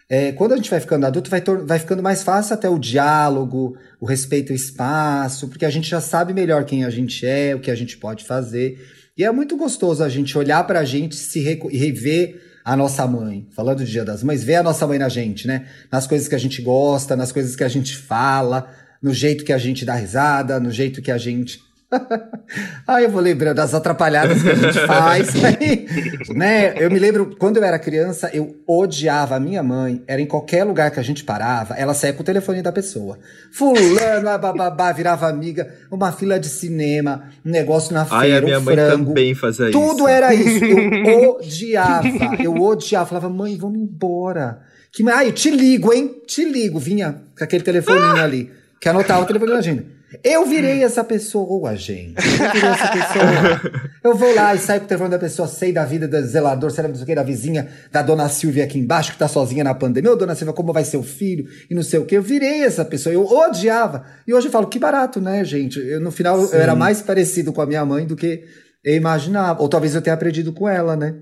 É, 0.08 0.32
quando 0.32 0.54
a 0.54 0.56
gente 0.56 0.70
vai 0.70 0.80
ficando 0.80 1.06
adulto, 1.06 1.32
vai, 1.32 1.42
vai 1.42 1.80
ficando 1.80 2.04
mais 2.04 2.22
fácil 2.22 2.54
até 2.54 2.70
o 2.70 2.78
diálogo, 2.78 3.76
o 4.00 4.06
respeito 4.06 4.52
ao 4.52 4.56
espaço, 4.56 5.48
porque 5.48 5.66
a 5.66 5.70
gente 5.70 5.90
já 5.90 6.00
sabe 6.00 6.34
melhor 6.34 6.64
quem 6.64 6.86
a 6.86 6.90
gente 6.92 7.26
é, 7.26 7.56
o 7.56 7.60
que 7.60 7.72
a 7.72 7.76
gente 7.76 7.98
pode 7.98 8.24
fazer. 8.24 8.80
E 9.18 9.24
é 9.24 9.32
muito 9.32 9.58
gostoso 9.58 10.04
a 10.04 10.10
gente 10.10 10.38
olhar 10.38 10.66
para 10.68 10.82
a 10.82 10.86
gente 10.86 11.16
se 11.16 11.40
e 11.40 11.78
rever 11.78 12.42
a 12.64 12.76
nossa 12.76 13.08
mãe. 13.08 13.48
Falando 13.52 13.80
do 13.80 13.86
Dia 13.86 14.04
das 14.04 14.22
Mães, 14.22 14.44
ver 14.44 14.56
a 14.56 14.64
nossa 14.64 14.86
mãe 14.86 15.00
na 15.00 15.10
gente, 15.10 15.48
né? 15.48 15.68
Nas 15.92 16.06
coisas 16.06 16.28
que 16.28 16.36
a 16.36 16.40
gente 16.40 16.62
gosta, 16.62 17.16
nas 17.16 17.32
coisas 17.32 17.56
que 17.56 17.64
a 17.64 17.68
gente 17.68 17.96
fala, 17.96 18.70
no 19.02 19.14
jeito 19.14 19.44
que 19.44 19.54
a 19.54 19.58
gente 19.58 19.86
dá 19.86 19.96
risada, 19.96 20.60
no 20.60 20.72
jeito 20.72 21.02
que 21.02 21.12
a 21.12 21.18
gente 21.18 21.62
ah, 22.88 23.02
eu 23.02 23.10
vou 23.10 23.22
lembrando 23.22 23.56
das 23.56 23.74
atrapalhadas 23.74 24.42
que 24.42 24.50
a 24.50 24.56
gente 24.56 24.80
faz. 24.86 25.30
Né? 26.36 26.74
Eu 26.78 26.90
me 26.92 27.00
lembro, 27.00 27.36
quando 27.38 27.58
eu 27.58 27.64
era 27.64 27.80
criança, 27.80 28.30
eu 28.34 28.58
odiava 28.68 29.36
a 29.36 29.40
minha 29.40 29.64
mãe. 29.64 30.04
Era 30.08 30.22
em 30.22 30.26
qualquer 30.26 30.64
lugar 30.64 30.92
que 30.92 31.00
a 31.00 31.04
gente 31.04 31.24
parava, 31.24 31.76
ela 31.76 31.94
saía 31.94 32.14
com 32.14 32.22
o 32.22 32.26
telefone 32.26 32.62
da 32.62 32.72
pessoa. 32.72 33.18
Fulano, 33.52 34.38
bababá, 34.40 34.92
virava 34.92 35.28
amiga. 35.28 35.74
Uma 35.90 36.12
fila 36.12 36.40
de 36.40 36.50
cinema, 36.50 37.30
um 37.46 37.50
negócio 37.50 37.94
na 37.94 38.06
feira, 38.06 38.24
Ai, 38.24 38.34
a 38.34 38.42
minha 38.42 38.60
um 38.60 38.64
mãe 38.64 38.76
frango. 38.76 39.06
também 39.08 39.36
fazia 39.36 39.70
isso. 39.70 39.80
Tudo 39.80 40.08
era 40.08 40.34
isso. 40.36 40.66
Eu 40.66 41.38
odiava. 41.38 42.08
Eu 42.44 42.54
odiava. 42.56 43.06
Falava, 43.06 43.30
mãe, 43.30 43.58
vamos 43.58 43.80
embora. 43.80 44.62
Que, 44.92 45.08
ai, 45.10 45.28
eu 45.28 45.34
te 45.34 45.50
ligo, 45.50 45.94
hein? 45.94 46.22
Te 46.26 46.44
ligo. 46.44 46.80
Vinha 46.80 47.22
com 47.38 47.44
aquele 47.44 47.64
telefoninho 47.64 48.18
ah! 48.18 48.24
ali. 48.24 48.52
Que 48.80 48.90
anotava 48.90 49.24
o 49.24 49.26
telefone 49.26 49.52
da 49.52 49.62
gente. 49.62 49.86
Eu 50.24 50.46
virei 50.46 50.84
essa 50.84 51.04
pessoa, 51.04 51.76
gente. 51.76 52.16
Eu 52.18 52.52
virei 52.52 52.70
essa 52.70 52.88
pessoa. 52.92 53.90
Eu 54.04 54.16
vou 54.16 54.34
lá 54.36 54.54
e 54.54 54.60
saio 54.60 54.82
com 54.82 54.86
o 54.86 54.90
telefone 54.90 55.12
da 55.12 55.20
pessoa, 55.20 55.48
sei 55.48 55.72
da 55.72 55.84
vida 55.86 56.08
do 56.08 56.22
zelador, 56.22 56.72
sei 56.72 56.88
não 56.88 56.96
sei 56.96 57.04
o 57.04 57.08
que, 57.08 57.16
da 57.16 57.24
vizinha, 57.24 57.68
da 57.92 58.02
dona 58.02 58.30
Silvia 58.30 58.64
aqui 58.64 58.78
embaixo, 58.78 59.12
que 59.12 59.18
tá 59.18 59.28
sozinha 59.28 59.64
na 59.64 59.74
pandemia. 59.74 60.12
Ô, 60.12 60.16
dona 60.16 60.36
Silvia, 60.36 60.54
como 60.54 60.72
vai 60.72 60.86
ser 60.86 60.98
o 60.98 61.04
filho? 61.04 61.48
E 61.70 61.76
não 61.76 61.84
sei 61.84 62.00
o 62.00 62.06
que. 62.06 62.16
Eu 62.16 62.22
virei 62.22 62.64
essa 62.64 62.86
pessoa. 62.86 63.14
Eu 63.14 63.26
odiava. 63.26 64.06
E 64.28 64.34
hoje 64.34 64.48
eu 64.48 64.52
falo, 64.52 64.68
que 64.68 64.80
barato, 64.80 65.20
né, 65.20 65.44
gente? 65.44 65.80
Eu, 65.80 66.00
no 66.00 66.12
final, 66.12 66.40
Sim. 66.40 66.56
eu 66.56 66.62
era 66.62 66.76
mais 66.76 67.02
parecido 67.02 67.52
com 67.52 67.62
a 67.62 67.66
minha 67.66 67.86
mãe 67.86 68.06
do 68.06 68.16
que 68.16 68.44
eu 68.84 68.96
imaginava. 68.96 69.62
Ou 69.62 69.70
talvez 69.70 69.96
eu 69.96 70.02
tenha 70.02 70.14
aprendido 70.14 70.54
com 70.54 70.70
ela, 70.70 70.96
né? 70.96 71.16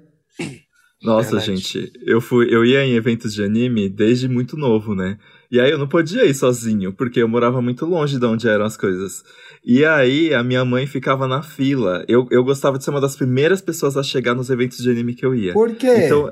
Nossa, 1.03 1.38
gente, 1.39 1.91
eu 2.06 2.21
fui, 2.21 2.47
eu 2.49 2.63
ia 2.63 2.86
em 2.86 2.95
eventos 2.95 3.34
de 3.34 3.43
anime 3.43 3.89
desde 3.89 4.29
muito 4.29 4.56
novo, 4.56 4.95
né? 4.95 5.17
E 5.53 5.59
aí 5.59 5.69
eu 5.69 5.77
não 5.77 5.87
podia 5.87 6.25
ir 6.25 6.33
sozinho, 6.33 6.91
porque 6.91 7.21
eu 7.21 7.27
morava 7.27 7.61
muito 7.61 7.85
longe 7.85 8.17
de 8.17 8.25
onde 8.25 8.49
eram 8.49 8.65
as 8.65 8.75
coisas. 8.75 9.23
E 9.63 9.85
aí 9.85 10.33
a 10.33 10.43
minha 10.43 10.65
mãe 10.65 10.87
ficava 10.87 11.27
na 11.27 11.43
fila. 11.43 12.03
Eu, 12.07 12.27
eu 12.31 12.43
gostava 12.43 12.79
de 12.79 12.83
ser 12.83 12.89
uma 12.89 12.99
das 12.99 13.15
primeiras 13.15 13.61
pessoas 13.61 13.95
a 13.95 14.01
chegar 14.01 14.33
nos 14.33 14.49
eventos 14.49 14.79
de 14.79 14.89
anime 14.89 15.13
que 15.13 15.23
eu 15.23 15.35
ia. 15.35 15.53
Por 15.53 15.75
quê? 15.75 16.05
Então, 16.05 16.31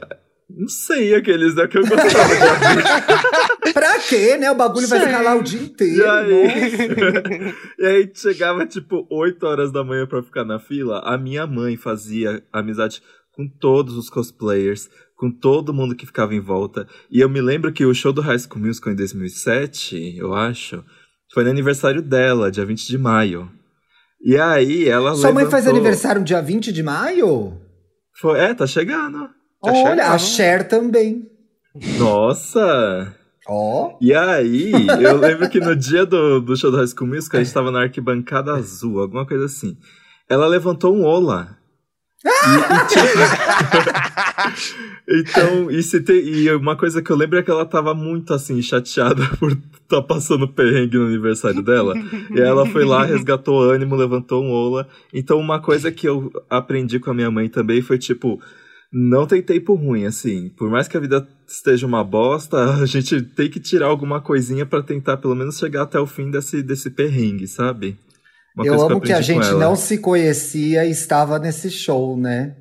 não 0.49 0.67
sei 0.67 1.13
aqueles 1.13 1.55
é 1.55 1.67
que 1.67 1.77
eu 1.77 1.85
gostava 1.85 2.35
de 2.35 2.41
abrir. 3.61 3.73
pra 3.75 3.99
quê, 3.99 4.37
né? 4.37 4.49
O 4.49 4.55
bagulho 4.55 4.87
sei. 4.87 4.97
vai 4.97 5.07
ficar 5.07 5.21
lá 5.21 5.35
o 5.35 5.43
dia 5.43 5.61
inteiro. 5.61 5.97
E 5.97 6.03
aí, 6.03 7.53
e 7.77 7.85
aí 7.85 8.11
chegava 8.15 8.65
tipo 8.65 9.05
8 9.07 9.45
horas 9.45 9.71
da 9.71 9.83
manhã 9.83 10.07
pra 10.07 10.23
ficar 10.23 10.43
na 10.43 10.57
fila. 10.57 10.97
A 11.05 11.15
minha 11.15 11.45
mãe 11.45 11.77
fazia 11.77 12.43
amizade 12.51 13.03
com 13.33 13.47
todos 13.47 13.95
os 13.95 14.09
cosplayers, 14.09 14.89
com 15.21 15.29
todo 15.29 15.71
mundo 15.71 15.95
que 15.95 16.07
ficava 16.07 16.33
em 16.33 16.39
volta. 16.39 16.87
E 17.11 17.19
eu 17.19 17.29
me 17.29 17.39
lembro 17.39 17.71
que 17.71 17.85
o 17.85 17.93
show 17.93 18.11
do 18.11 18.21
High 18.21 18.39
School 18.39 18.65
Musical 18.65 18.91
em 18.91 18.95
2007, 18.95 20.17
eu 20.17 20.33
acho, 20.33 20.83
foi 21.31 21.43
no 21.43 21.51
aniversário 21.51 22.01
dela, 22.01 22.49
dia 22.49 22.65
20 22.65 22.87
de 22.87 22.97
maio. 22.97 23.47
E 24.19 24.35
aí 24.35 24.89
ela 24.89 25.13
Sua 25.13 25.27
levantou... 25.27 25.33
mãe 25.33 25.51
faz 25.51 25.67
aniversário 25.67 26.23
dia 26.23 26.41
20 26.41 26.73
de 26.73 26.81
maio? 26.81 27.55
Foi, 28.19 28.39
é, 28.39 28.51
tá 28.55 28.65
chegando. 28.65 29.27
Tá 29.61 29.71
Olha, 29.71 29.75
chegando. 29.75 29.99
a 29.99 30.17
Cher 30.17 30.67
também. 30.67 31.29
Nossa! 31.99 33.15
Ó. 33.47 33.89
Oh. 33.89 33.97
E 34.01 34.15
aí, 34.15 34.71
eu 35.03 35.17
lembro 35.17 35.47
que 35.51 35.59
no 35.59 35.75
dia 35.75 36.03
do, 36.03 36.41
do 36.41 36.57
show 36.57 36.71
do 36.71 36.77
High 36.77 36.87
School 36.87 37.07
Musical, 37.07 37.39
a 37.39 37.43
gente 37.43 37.53
tava 37.53 37.69
na 37.69 37.83
arquibancada 37.83 38.53
azul, 38.53 38.99
alguma 38.99 39.27
coisa 39.27 39.45
assim. 39.45 39.77
Ela 40.27 40.47
levantou 40.47 40.95
um 40.95 41.03
ola 41.03 41.60
E, 45.07 45.11
então, 45.19 45.71
e, 45.71 45.81
se 45.81 46.01
tem, 46.01 46.17
e 46.17 46.51
uma 46.53 46.75
coisa 46.75 47.01
que 47.01 47.09
eu 47.09 47.15
lembro 47.15 47.39
é 47.39 47.43
que 47.43 47.49
ela 47.49 47.65
tava 47.65 47.93
muito 47.93 48.33
assim, 48.33 48.61
chateada 48.61 49.25
por 49.39 49.57
tá 49.87 50.01
passando 50.01 50.47
perrengue 50.47 50.97
no 50.97 51.07
aniversário 51.07 51.61
dela. 51.61 51.95
e 52.29 52.39
ela 52.39 52.65
foi 52.65 52.85
lá, 52.85 53.03
resgatou 53.03 53.61
ânimo, 53.61 53.95
levantou 53.95 54.43
um 54.43 54.51
ola. 54.51 54.87
Então, 55.13 55.39
uma 55.39 55.59
coisa 55.59 55.91
que 55.91 56.07
eu 56.07 56.31
aprendi 56.49 56.99
com 56.99 57.11
a 57.11 57.13
minha 57.13 57.31
mãe 57.31 57.49
também 57.49 57.81
foi 57.81 57.97
tipo. 57.97 58.39
Não 58.93 59.25
tem 59.25 59.41
tempo 59.41 59.73
ruim, 59.73 60.05
assim. 60.05 60.49
Por 60.49 60.69
mais 60.69 60.85
que 60.85 60.97
a 60.97 60.99
vida 60.99 61.25
esteja 61.47 61.87
uma 61.87 62.03
bosta, 62.03 62.75
a 62.75 62.85
gente 62.85 63.21
tem 63.21 63.49
que 63.49 63.59
tirar 63.59 63.87
alguma 63.87 64.19
coisinha 64.19 64.65
para 64.65 64.83
tentar 64.83 65.17
pelo 65.17 65.35
menos 65.35 65.57
chegar 65.57 65.83
até 65.83 65.97
o 65.97 66.05
fim 66.05 66.29
desse, 66.29 66.61
desse 66.61 66.89
perrengue, 66.89 67.47
sabe? 67.47 67.97
Uma 68.55 68.65
eu 68.65 68.81
amo 68.81 68.99
que, 68.99 69.07
que 69.07 69.13
a 69.13 69.21
gente 69.21 69.49
não 69.51 69.75
se 69.75 69.97
conhecia 69.97 70.85
e 70.85 70.91
estava 70.91 71.39
nesse 71.39 71.69
show, 71.69 72.17
né? 72.17 72.55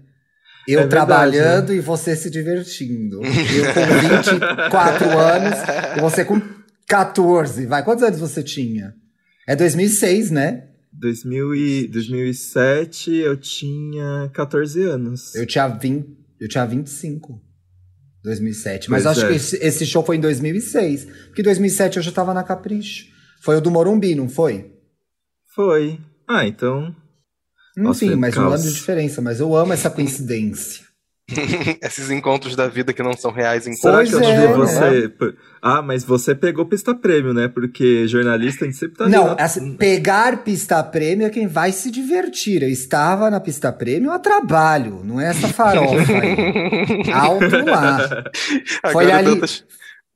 Eu 0.69 0.81
é 0.81 0.87
trabalhando 0.87 1.69
verdade, 1.69 1.73
né? 1.73 1.79
e 1.79 1.81
você 1.81 2.15
se 2.15 2.31
divertindo. 2.31 3.21
Eu 3.25 3.75
com 3.75 4.25
24 4.25 5.09
anos 5.19 5.59
e 5.97 6.01
você 6.01 6.25
com 6.25 6.41
14. 6.87 7.67
Vai, 7.67 7.85
quantos 7.85 8.05
anos 8.05 8.21
você 8.21 8.43
tinha? 8.43 8.95
É 9.49 9.57
2006, 9.57 10.31
né? 10.31 10.69
2000 10.93 11.55
e, 11.55 11.89
2007 11.89 13.15
eu 13.15 13.37
tinha 13.37 14.31
14 14.33 14.83
anos. 14.83 15.35
Eu 15.35 15.47
tinha, 15.47 15.67
20, 15.67 16.07
eu 16.41 16.49
tinha 16.49 16.67
25. 16.67 17.41
2007. 18.23 18.91
Mas 18.91 19.07
acho 19.07 19.25
é. 19.25 19.29
que 19.29 19.35
esse, 19.35 19.57
esse, 19.57 19.87
show 19.87 20.05
foi 20.05 20.17
em 20.17 20.21
2006. 20.21 21.07
Porque 21.27 21.41
em 21.41 21.45
2007 21.45 21.97
eu 21.97 22.03
já 22.03 22.13
tava 22.13 22.35
na 22.35 22.43
Capricho. 22.43 23.07
Foi 23.43 23.57
o 23.57 23.61
do 23.61 23.71
Morumbi, 23.71 24.15
não 24.15 24.29
foi? 24.29 24.73
Foi. 25.55 25.99
Ah, 26.29 26.47
então. 26.47 26.95
Enfim, 27.77 28.15
mas 28.15 28.37
um 28.37 28.49
ano 28.49 28.63
de 28.63 28.73
diferença. 28.73 29.21
Mas 29.21 29.41
eu 29.41 29.55
amo 29.55 29.73
essa 29.73 29.91
coincidência. 29.91 30.91
Esses 31.81 32.11
encontros 32.11 32.57
da 32.57 32.67
vida 32.67 32.93
que 32.93 33.03
não 33.03 33.17
são 33.17 33.31
reais 33.31 33.67
em 33.67 33.73
Será 33.75 34.05
que 34.05 34.13
eu 34.13 34.21
é, 34.21 34.53
você. 34.53 35.13
Né? 35.21 35.33
Ah, 35.63 35.83
mas 35.83 36.03
você 36.03 36.35
pegou 36.35 36.67
pista 36.67 36.95
prêmio, 36.95 37.33
né? 37.33 37.49
Porque 37.49 38.07
jornalista 38.09 38.65
a 38.65 38.69
gente 38.69 38.79
sempre 38.79 38.97
tá 38.97 39.09
Não, 39.09 39.37
assim, 39.39 39.75
pegar 39.77 40.43
pista 40.43 40.83
prêmio 40.83 41.27
é 41.27 41.31
quem 41.31 41.47
vai 41.47 41.73
se 41.73 41.91
divertir. 41.91 42.63
Eu 42.63 42.69
estava 42.69 43.31
na 43.31 43.41
pista 43.41 43.73
prêmio 43.73 44.11
a 44.11 44.19
trabalho, 44.19 45.03
não 45.05 45.21
é 45.21 45.31
essa 45.31 45.49
farofa 45.49 46.13
aí. 46.13 47.11
Alto 47.13 47.65
lá. 47.65 48.25
Foi 48.93 49.11
ali. 49.11 49.31
Tantas... 49.31 49.65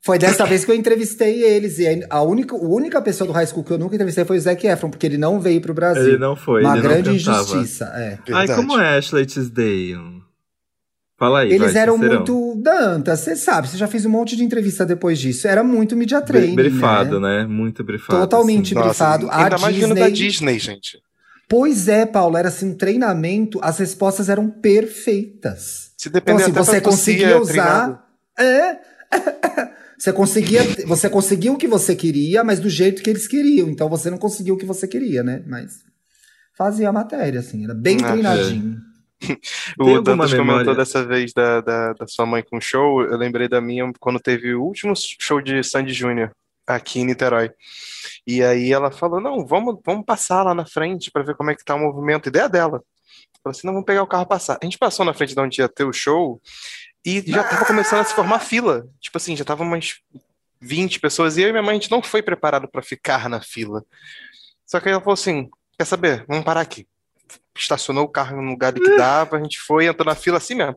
Foi 0.05 0.19
dessa 0.19 0.45
vez 0.45 0.67
que 0.67 0.71
eu 0.71 0.75
entrevistei 0.75 1.43
eles. 1.43 1.79
E 1.79 2.07
a 2.11 2.21
única, 2.21 2.55
a 2.55 2.59
única 2.59 3.01
pessoa 3.01 3.27
do 3.27 3.33
high 3.33 3.47
school 3.47 3.65
que 3.65 3.73
eu 3.73 3.79
nunca 3.79 3.95
entrevistei 3.95 4.23
foi 4.27 4.37
o 4.37 4.41
Zac 4.41 4.67
Efron, 4.67 4.91
porque 4.91 5.07
ele 5.07 5.17
não 5.17 5.41
veio 5.41 5.63
pro 5.63 5.73
Brasil. 5.73 6.09
Ele 6.09 6.19
não 6.19 6.37
foi. 6.37 6.63
Uma 6.63 6.79
grande 6.79 7.09
injustiça. 7.09 7.87
É. 7.97 8.19
Ai, 8.35 8.47
como 8.55 8.79
é 8.79 8.99
Ashley 8.99 9.25
Tisdale? 9.25 10.23
Fala 11.17 11.41
aí. 11.41 11.51
Eles 11.51 11.73
vai, 11.73 11.83
eram 11.83 11.97
muito. 11.97 12.55
Dantas, 12.63 13.21
você 13.21 13.35
sabe, 13.35 13.67
você 13.67 13.79
já 13.79 13.87
fez 13.87 14.05
um 14.05 14.11
monte 14.11 14.37
de 14.37 14.45
entrevista 14.45 14.85
depois 14.85 15.19
disso. 15.19 15.49
Era 15.49 15.65
muito 15.65 15.97
media 15.97 16.21
training. 16.21 16.55
Brifado, 16.55 17.19
né? 17.19 17.39
né? 17.39 17.47
Muito 17.47 17.83
brifado. 17.83 18.21
Totalmente 18.21 18.75
assim. 18.75 18.87
brifado. 18.87 19.27
Nossa, 19.27 19.39
ainda 19.39 19.57
a 19.57 19.59
mais 19.59 19.75
Disney... 19.75 19.95
da 19.95 20.09
Disney, 20.11 20.59
gente. 20.59 20.99
Pois 21.49 21.89
é, 21.89 22.05
Paulo, 22.05 22.37
era 22.37 22.49
assim, 22.49 22.73
um 22.73 22.75
treinamento, 22.75 23.59
as 23.63 23.79
respostas 23.79 24.29
eram 24.29 24.51
perfeitas. 24.51 25.93
Se 25.97 26.11
depender 26.11 26.47
então, 26.47 26.63
assim, 26.63 26.73
você 26.73 26.81
conseguia 26.83 27.41
usar. 27.41 28.07
É. 28.39 28.77
Você 30.05 30.13
conseguia, 30.13 30.61
você 30.87 31.09
conseguiu 31.09 31.55
o 31.55 31.57
que 31.57 31.67
você 31.67 31.97
queria, 31.97 32.45
mas 32.45 32.61
do 32.61 32.69
jeito 32.69 33.03
que 33.03 33.09
eles 33.09 33.27
queriam. 33.27 33.71
Então 33.71 33.89
você 33.89 34.11
não 34.11 34.19
conseguiu 34.19 34.55
o 34.55 34.59
que 34.59 34.67
você 34.67 34.87
queria, 34.87 35.23
né? 35.23 35.43
Mas 35.47 35.83
fazia 36.59 36.91
a 36.91 36.93
matéria, 36.93 37.41
assim, 37.41 37.65
era 37.65 37.73
bem 37.73 37.97
ah, 38.05 38.13
treinadinho. 38.13 38.77
É. 39.23 39.33
o 39.81 40.03
Dantas 40.03 40.35
comentou 40.35 40.77
dessa 40.77 41.07
vez 41.07 41.33
da, 41.33 41.63
da, 41.63 41.95
da, 41.95 42.07
sua 42.07 42.27
mãe 42.27 42.43
com 42.43 42.61
show. 42.61 43.01
Eu 43.01 43.17
lembrei 43.17 43.49
da 43.49 43.63
minha 43.63 43.91
quando 43.99 44.21
teve 44.21 44.55
o 44.55 44.63
último 44.63 44.93
show 44.95 45.41
de 45.41 45.65
Sandy 45.65 45.95
Júnior 45.95 46.33
aqui 46.67 47.01
em 47.01 47.07
Niterói. 47.07 47.51
E 48.27 48.43
aí 48.43 48.75
ela 48.75 48.91
falou: 48.91 49.23
não, 49.23 49.47
vamos, 49.47 49.79
vamos 49.83 50.05
passar 50.05 50.43
lá 50.43 50.55
na 50.55 50.67
frente 50.67 51.11
para 51.11 51.23
ver 51.23 51.35
como 51.35 51.51
é 51.51 51.55
que 51.55 51.65
tá 51.65 51.75
o 51.77 51.81
movimento. 51.81 52.29
Ideia 52.29 52.47
dela. 52.47 52.83
Falou 53.43 53.53
assim: 53.53 53.67
não, 53.67 53.73
vamos 53.73 53.87
pegar 53.87 54.03
o 54.03 54.07
carro 54.07 54.27
passar. 54.27 54.59
A 54.61 54.65
gente 54.67 54.77
passou 54.77 55.07
na 55.07 55.15
frente 55.15 55.35
de 55.35 55.41
onde 55.41 55.63
ia 55.63 55.69
ter 55.69 55.85
o 55.85 55.95
show 55.95 56.43
e 57.05 57.21
já 57.27 57.45
tava 57.45 57.67
começando 57.67 58.01
a 58.01 58.05
se 58.05 58.15
formar 58.15 58.39
fila. 58.39 58.89
Tipo 59.01 59.19
assim, 59.19 59.37
já 59.37 59.45
tava 59.45 59.63
umas 59.63 60.01
20 60.61 61.01
pessoas. 61.01 61.37
E 61.37 61.43
eu 61.43 61.49
e 61.49 61.53
minha 61.53 61.63
mãe, 61.63 61.77
a 61.77 61.81
gente 61.81 61.91
não 61.91 62.03
foi 62.03 62.23
preparado 62.23 62.67
para 62.69 62.83
ficar 62.83 63.29
na 63.29 63.41
fila. 63.41 63.85
Só 64.67 64.81
que 64.81 64.89
ela 64.89 65.01
falou 65.01 65.15
assim: 65.15 65.51
quer 65.79 65.85
saber? 65.85 66.25
Vamos 66.27 66.45
parar 66.45 66.63
aqui. 66.63 66.87
Estacionou 67.57 68.05
o 68.05 68.09
carro 68.09 68.43
no 68.43 68.51
lugar 68.51 68.73
que 68.73 68.97
dava, 68.97 69.37
a 69.37 69.41
gente 69.41 69.61
foi, 69.61 69.87
entrou 69.87 70.07
na 70.07 70.17
fila 70.17 70.39
assim 70.39 70.57
mesmo. 70.57 70.77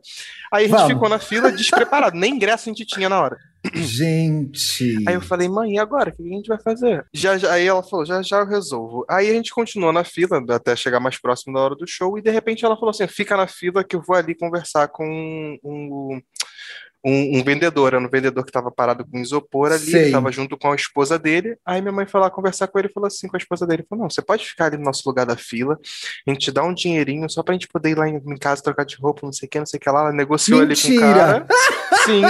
Aí 0.51 0.65
a 0.65 0.67
gente 0.67 0.77
Vamos. 0.77 0.93
ficou 0.93 1.09
na 1.09 1.17
fila 1.17 1.51
despreparado, 1.51 2.15
nem 2.15 2.35
ingresso 2.35 2.69
a 2.69 2.71
gente 2.71 2.85
tinha 2.85 3.09
na 3.09 3.19
hora. 3.19 3.37
Gente. 3.73 4.95
Aí 5.07 5.15
eu 5.15 5.21
falei, 5.21 5.49
mãe, 5.49 5.73
e 5.73 5.79
agora? 5.79 6.11
O 6.11 6.13
que 6.15 6.21
a 6.21 6.35
gente 6.35 6.47
vai 6.47 6.59
fazer? 6.59 7.05
Já, 7.13 7.37
já, 7.37 7.53
aí 7.53 7.65
ela 7.65 7.83
falou, 7.83 8.05
já 8.05 8.21
já 8.21 8.37
eu 8.37 8.47
resolvo. 8.47 9.05
Aí 9.09 9.29
a 9.29 9.33
gente 9.33 9.51
continuou 9.51 9.91
na 9.91 10.03
fila 10.03 10.43
até 10.49 10.75
chegar 10.75 10.99
mais 10.99 11.19
próximo 11.19 11.53
da 11.53 11.61
hora 11.61 11.75
do 11.75 11.87
show, 11.87 12.17
e 12.17 12.21
de 12.21 12.29
repente 12.29 12.63
ela 12.63 12.75
falou 12.75 12.91
assim: 12.91 13.07
fica 13.07 13.35
na 13.35 13.47
fila 13.47 13.83
que 13.83 13.95
eu 13.95 14.01
vou 14.01 14.15
ali 14.15 14.35
conversar 14.35 14.87
com 14.87 15.05
um, 15.05 15.57
um 15.63 16.21
um, 17.07 17.39
um, 17.39 17.43
vendedor, 17.43 17.93
era 17.93 18.03
um 18.03 18.09
vendedor 18.09 18.43
que 18.43 18.49
estava 18.49 18.69
parado 18.69 19.05
com 19.05 19.17
isopor 19.17 19.71
ali, 19.71 19.95
estava 19.95 20.29
junto 20.29 20.57
com 20.57 20.71
a 20.71 20.75
esposa 20.75 21.17
dele. 21.17 21.55
Aí 21.65 21.81
minha 21.81 21.93
mãe 21.93 22.05
foi 22.05 22.19
lá 22.19 22.29
conversar 22.29 22.67
com 22.67 22.77
ele 22.77 22.89
e 22.89 22.91
falou 22.91 23.07
assim 23.07 23.29
com 23.29 23.37
a 23.37 23.39
esposa 23.39 23.65
dele: 23.65 23.85
falou, 23.89 24.03
Não, 24.03 24.09
você 24.09 24.21
pode 24.21 24.45
ficar 24.45 24.65
ali 24.65 24.77
no 24.77 24.83
nosso 24.83 25.03
lugar 25.05 25.25
da 25.25 25.37
fila, 25.37 25.79
a 26.27 26.31
gente 26.31 26.41
te 26.41 26.51
dá 26.51 26.63
um 26.63 26.73
dinheirinho 26.73 27.29
só 27.29 27.41
pra 27.41 27.53
gente 27.53 27.69
poder 27.69 27.91
ir 27.91 27.97
lá 27.97 28.09
em, 28.09 28.17
em 28.17 28.37
casa 28.37 28.61
trocar 28.61 28.85
de 28.85 28.97
roupa, 28.97 29.21
não 29.23 29.31
sei 29.31 29.47
o 29.47 29.49
que, 29.49 29.59
não 29.59 29.65
sei 29.65 29.77
o 29.77 29.81
que 29.81 29.89
lá. 29.89 30.01
Ela 30.01 30.11
negociou 30.11 30.65
Mentira. 30.65 30.97
ali 30.97 30.99
com 30.99 31.07
o 31.07 31.13
cara. 31.13 31.47
Sim, 32.05 32.21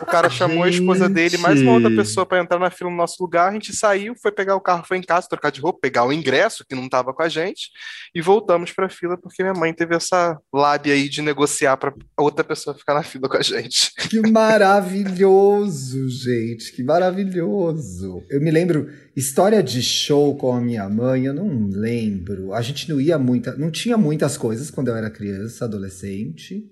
o 0.00 0.06
cara 0.06 0.30
chamou 0.30 0.64
gente. 0.64 0.76
a 0.76 0.80
esposa 0.80 1.08
dele, 1.08 1.38
mais 1.38 1.60
uma 1.60 1.72
outra 1.72 1.90
pessoa 1.90 2.24
para 2.24 2.40
entrar 2.40 2.58
na 2.58 2.70
fila 2.70 2.90
no 2.90 2.96
nosso 2.96 3.22
lugar. 3.22 3.48
A 3.48 3.52
gente 3.52 3.74
saiu, 3.74 4.14
foi 4.20 4.32
pegar 4.32 4.56
o 4.56 4.60
carro, 4.60 4.84
foi 4.86 4.98
em 4.98 5.02
casa 5.02 5.28
trocar 5.28 5.50
de 5.50 5.60
roupa, 5.60 5.80
pegar 5.80 6.04
o 6.04 6.12
ingresso 6.12 6.64
que 6.66 6.74
não 6.74 6.84
estava 6.84 7.12
com 7.12 7.22
a 7.22 7.28
gente 7.28 7.70
e 8.14 8.20
voltamos 8.20 8.72
para 8.72 8.86
a 8.86 8.90
fila 8.90 9.16
porque 9.16 9.42
minha 9.42 9.54
mãe 9.54 9.72
teve 9.72 9.94
essa 9.94 10.38
lábia 10.52 10.94
aí 10.94 11.08
de 11.08 11.22
negociar 11.22 11.76
para 11.76 11.94
outra 12.16 12.44
pessoa 12.44 12.76
ficar 12.76 12.94
na 12.94 13.02
fila 13.02 13.28
com 13.28 13.36
a 13.36 13.42
gente. 13.42 13.92
Que 14.08 14.17
maravilhoso, 14.20 16.08
gente, 16.08 16.72
que 16.72 16.82
maravilhoso. 16.82 18.24
Eu 18.28 18.40
me 18.40 18.50
lembro, 18.50 18.88
história 19.16 19.62
de 19.62 19.82
show 19.82 20.36
com 20.36 20.52
a 20.52 20.60
minha 20.60 20.88
mãe, 20.88 21.26
eu 21.26 21.34
não 21.34 21.68
lembro. 21.68 22.52
A 22.52 22.62
gente 22.62 22.88
não 22.88 23.00
ia 23.00 23.18
muita, 23.18 23.56
não 23.56 23.70
tinha 23.70 23.96
muitas 23.96 24.36
coisas 24.36 24.70
quando 24.70 24.88
eu 24.88 24.96
era 24.96 25.10
criança, 25.10 25.64
adolescente. 25.64 26.64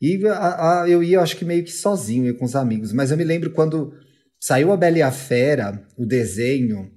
E 0.00 0.26
a, 0.26 0.82
a, 0.82 0.88
eu 0.88 1.02
ia, 1.02 1.20
acho 1.20 1.36
que 1.36 1.44
meio 1.44 1.64
que 1.64 1.72
sozinho, 1.72 2.26
ia 2.26 2.34
com 2.34 2.44
os 2.44 2.56
amigos. 2.56 2.92
Mas 2.92 3.10
eu 3.10 3.16
me 3.16 3.24
lembro 3.24 3.50
quando 3.50 3.92
saiu 4.40 4.72
a 4.72 4.76
Bela 4.76 4.98
e 4.98 5.02
a 5.02 5.12
Fera, 5.12 5.86
o 5.98 6.06
desenho, 6.06 6.90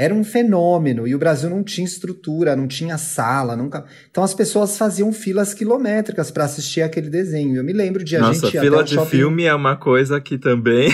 era 0.00 0.14
um 0.14 0.24
fenômeno. 0.24 1.06
E 1.06 1.14
o 1.14 1.18
Brasil 1.18 1.50
não 1.50 1.62
tinha 1.62 1.84
estrutura, 1.84 2.56
não 2.56 2.66
tinha 2.66 2.96
sala. 2.96 3.54
Nunca... 3.54 3.84
Então 4.10 4.24
as 4.24 4.32
pessoas 4.32 4.78
faziam 4.78 5.12
filas 5.12 5.52
quilométricas 5.52 6.30
para 6.30 6.44
assistir 6.44 6.80
aquele 6.80 7.10
desenho. 7.10 7.56
Eu 7.56 7.64
me 7.64 7.74
lembro 7.74 8.02
de 8.02 8.16
a 8.16 8.20
Nossa, 8.20 8.32
gente. 8.32 8.42
Nossa, 8.44 8.60
fila 8.60 8.82
de 8.82 8.94
shopping... 8.94 9.10
filme 9.10 9.44
é 9.44 9.54
uma 9.54 9.76
coisa 9.76 10.18
que 10.18 10.38
também. 10.38 10.88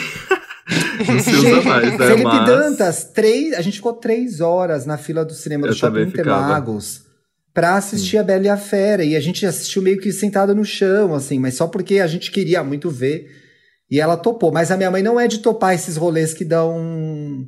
não 1.07 1.21
se 1.21 1.31
usa 1.31 1.63
mais, 1.63 1.97
né? 1.97 2.07
Felipe 2.09 2.25
Mas... 2.25 2.47
Dantas, 2.47 3.05
três, 3.05 3.55
a 3.55 3.63
gente 3.63 3.75
ficou 3.75 3.93
três 3.93 4.41
horas 4.41 4.85
na 4.85 4.99
fila 4.99 5.25
do 5.25 5.35
cinema 5.35 5.69
do 5.69 5.73
eu 5.73 5.77
Shopping 5.77 6.03
Interlagos 6.03 7.07
para 7.55 7.77
assistir 7.77 8.19
a 8.19 8.25
Bela 8.25 8.45
e 8.45 8.49
a 8.49 8.57
Fera. 8.57 9.05
E 9.05 9.15
a 9.15 9.21
gente 9.21 9.47
assistiu 9.47 9.83
meio 9.83 9.99
que 9.99 10.13
sentada 10.13 10.53
no 10.53 10.65
chão, 10.65 11.15
assim, 11.15 11.39
mas 11.39 11.55
só 11.55 11.69
porque 11.69 12.01
a 12.01 12.07
gente 12.09 12.33
queria 12.33 12.65
muito 12.65 12.91
ver. 12.91 13.31
E 13.89 14.01
ela 14.01 14.17
topou. 14.17 14.51
Mas 14.53 14.73
a 14.73 14.77
minha 14.77 14.91
mãe 14.91 15.03
não 15.03 15.19
é 15.19 15.29
de 15.29 15.39
topar 15.39 15.75
esses 15.75 15.97
rolês 15.97 16.35
que 16.35 16.45
dão. 16.45 17.47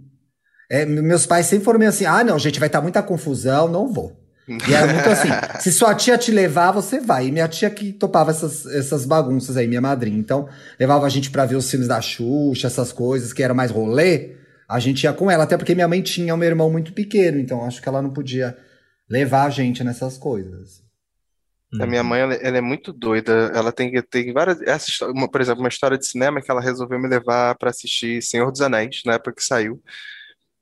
É, 0.70 0.84
meus 0.84 1.26
pais 1.26 1.46
sempre 1.46 1.64
foram 1.64 1.78
meio 1.78 1.90
assim: 1.90 2.04
ah, 2.04 2.22
não, 2.22 2.38
gente, 2.38 2.58
vai 2.58 2.68
estar 2.68 2.78
tá 2.78 2.82
muita 2.82 3.02
confusão, 3.02 3.68
não 3.68 3.92
vou. 3.92 4.16
E 4.48 4.74
era 4.74 4.92
muito 4.92 5.08
assim: 5.08 5.28
se 5.60 5.72
sua 5.72 5.94
tia 5.94 6.16
te 6.16 6.30
levar, 6.30 6.72
você 6.72 7.00
vai. 7.00 7.26
E 7.26 7.32
minha 7.32 7.48
tia 7.48 7.70
que 7.70 7.92
topava 7.92 8.30
essas, 8.30 8.66
essas 8.66 9.04
bagunças 9.04 9.56
aí, 9.56 9.66
minha 9.66 9.80
madrinha. 9.80 10.18
Então, 10.18 10.48
levava 10.78 11.06
a 11.06 11.08
gente 11.08 11.30
para 11.30 11.46
ver 11.46 11.56
os 11.56 11.70
filmes 11.70 11.88
da 11.88 12.00
Xuxa, 12.00 12.66
essas 12.66 12.92
coisas 12.92 13.32
que 13.32 13.42
era 13.42 13.54
mais 13.54 13.70
rolê. 13.70 14.36
A 14.68 14.78
gente 14.78 15.04
ia 15.04 15.12
com 15.12 15.30
ela, 15.30 15.44
até 15.44 15.56
porque 15.56 15.74
minha 15.74 15.88
mãe 15.88 16.02
tinha 16.02 16.34
um 16.34 16.44
irmão 16.44 16.70
muito 16.70 16.92
pequeno, 16.92 17.38
então 17.38 17.64
acho 17.64 17.80
que 17.80 17.88
ela 17.88 18.02
não 18.02 18.10
podia 18.10 18.54
levar 19.08 19.44
a 19.44 19.50
gente 19.50 19.82
nessas 19.82 20.18
coisas. 20.18 20.86
A 21.80 21.86
minha 21.86 22.02
mãe, 22.02 22.20
ela, 22.20 22.34
ela, 22.34 22.56
é 22.56 22.60
muito 22.62 22.94
doida. 22.94 23.52
Ela 23.54 23.70
tem, 23.70 23.92
tem 24.02 24.32
várias. 24.32 24.60
Essa, 24.62 25.06
uma, 25.06 25.30
por 25.30 25.40
exemplo, 25.40 25.60
uma 25.60 25.68
história 25.68 25.98
de 25.98 26.06
cinema 26.06 26.40
que 26.40 26.50
ela 26.50 26.62
resolveu 26.62 26.98
me 26.98 27.08
levar 27.08 27.54
para 27.56 27.68
assistir 27.68 28.22
Senhor 28.22 28.50
dos 28.50 28.62
Anéis, 28.62 29.02
na 29.04 29.14
época 29.14 29.34
que 29.34 29.44
saiu. 29.44 29.82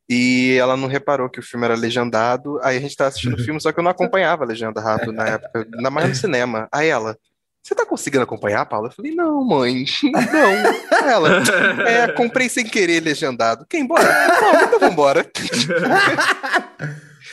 E 0.09 0.57
ela 0.61 0.77
não 0.77 0.87
reparou 0.89 1.29
que 1.29 1.41
o 1.41 1.43
filme 1.43 1.65
era 1.65 1.75
legendado. 1.75 2.61
Aí 2.63 2.77
a 2.77 2.81
gente 2.81 2.91
estava 2.91 3.09
assistindo 3.09 3.35
o 3.35 3.43
filme, 3.45 3.61
só 3.61 3.73
que 3.73 3.81
eu 3.81 3.85
não 3.85 3.91
acompanhava 3.91 4.45
a 4.45 4.47
legenda 4.47 4.81
rápido 4.81 5.13
na 5.13 5.27
época, 5.27 5.67
ainda 5.75 5.91
mais 5.91 6.09
no 6.09 6.15
cinema. 6.15 6.69
Aí 6.73 6.89
ela, 6.89 7.17
você 7.61 7.75
tá 7.75 7.85
conseguindo 7.85 8.23
acompanhar, 8.23 8.65
Paula? 8.67 8.87
Eu 8.89 8.93
falei, 8.93 9.13
não, 9.15 9.45
mãe, 9.45 9.85
não. 10.05 10.99
Ela, 11.09 11.43
é, 11.89 12.13
comprei 12.13 12.49
sem 12.49 12.65
querer 12.65 13.01
legendado. 13.03 13.67
Quem, 13.69 13.85
bora? 13.85 14.05
Bom, 14.41 14.61
então 14.65 14.79
vambora. 14.79 15.27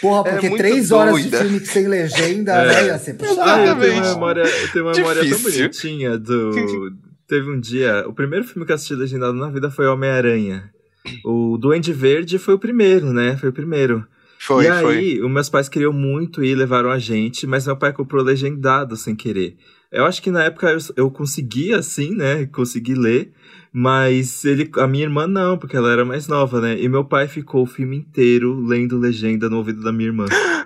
Porra, 0.02 0.24
porque 0.24 0.50
muito 0.50 0.60
três 0.62 0.92
horas 0.92 1.16
de 1.16 1.30
doida. 1.30 1.46
filme 1.46 1.60
sem 1.66 1.88
legenda, 1.88 2.54
É. 2.54 2.68
né? 2.68 2.86
Ia 2.88 2.98
ser 3.00 3.14
puxado. 3.14 3.40
Eu 3.40 3.46
tenho 3.46 3.54
uma 3.54 3.64
Exatamente. 3.86 4.08
memória, 4.14 4.42
eu 4.42 4.72
tenho 4.72 4.86
uma 4.86 4.94
memória 4.94 5.22
tão 5.22 5.30
Difícil. 5.38 5.62
bonitinha 5.62 6.18
do. 6.18 6.92
Teve 7.28 7.50
um 7.52 7.60
dia. 7.60 8.04
O 8.08 8.14
primeiro 8.14 8.46
filme 8.46 8.66
que 8.66 8.72
eu 8.72 8.76
assisti 8.76 8.96
legendado 8.96 9.34
na 9.34 9.50
vida 9.50 9.72
foi 9.72 9.86
Homem-Aranha. 9.88 10.70
O 11.26 11.58
Duende 11.58 11.92
Verde 11.94 12.38
foi 12.38 12.54
o 12.54 12.60
primeiro, 12.60 13.12
né? 13.14 13.36
Foi 13.38 13.50
o 13.50 13.54
primeiro. 13.54 14.06
Foi, 14.40 14.66
e 14.68 14.72
foi. 14.82 14.98
aí, 14.98 15.22
os 15.22 15.32
meus 15.32 15.50
pais 15.50 15.70
queriam 15.70 15.94
muito 15.94 16.44
ir 16.44 16.50
e 16.52 16.56
levaram 16.56 16.90
a 16.92 17.00
gente, 17.00 17.48
mas 17.48 17.66
meu 17.66 17.78
pai 17.78 17.94
comprou 17.94 18.22
legendado 18.24 18.96
sem 18.98 19.16
querer. 19.16 19.56
Eu 19.92 20.06
acho 20.06 20.22
que 20.22 20.32
na 20.32 20.44
época 20.44 20.70
eu, 20.72 20.78
eu 20.98 21.12
consegui, 21.12 21.74
assim, 21.74 22.14
né? 22.16 22.46
Consegui 22.48 22.94
ler, 22.94 23.32
mas 23.72 24.44
ele, 24.44 24.70
a 24.78 24.88
minha 24.88 25.04
irmã 25.06 25.28
não, 25.28 25.58
porque 25.58 25.78
ela 25.78 25.92
era 25.92 26.04
mais 26.04 26.28
nova, 26.28 26.60
né? 26.60 26.78
E 26.80 26.90
meu 26.90 27.06
pai 27.06 27.28
ficou 27.28 27.64
o 27.64 27.68
filme 27.68 27.96
inteiro 27.98 28.60
lendo 28.66 28.98
legenda 28.98 29.50
no 29.50 29.58
ouvido 29.58 29.82
da 29.82 29.92
minha 29.94 30.10
irmã. 30.10 30.26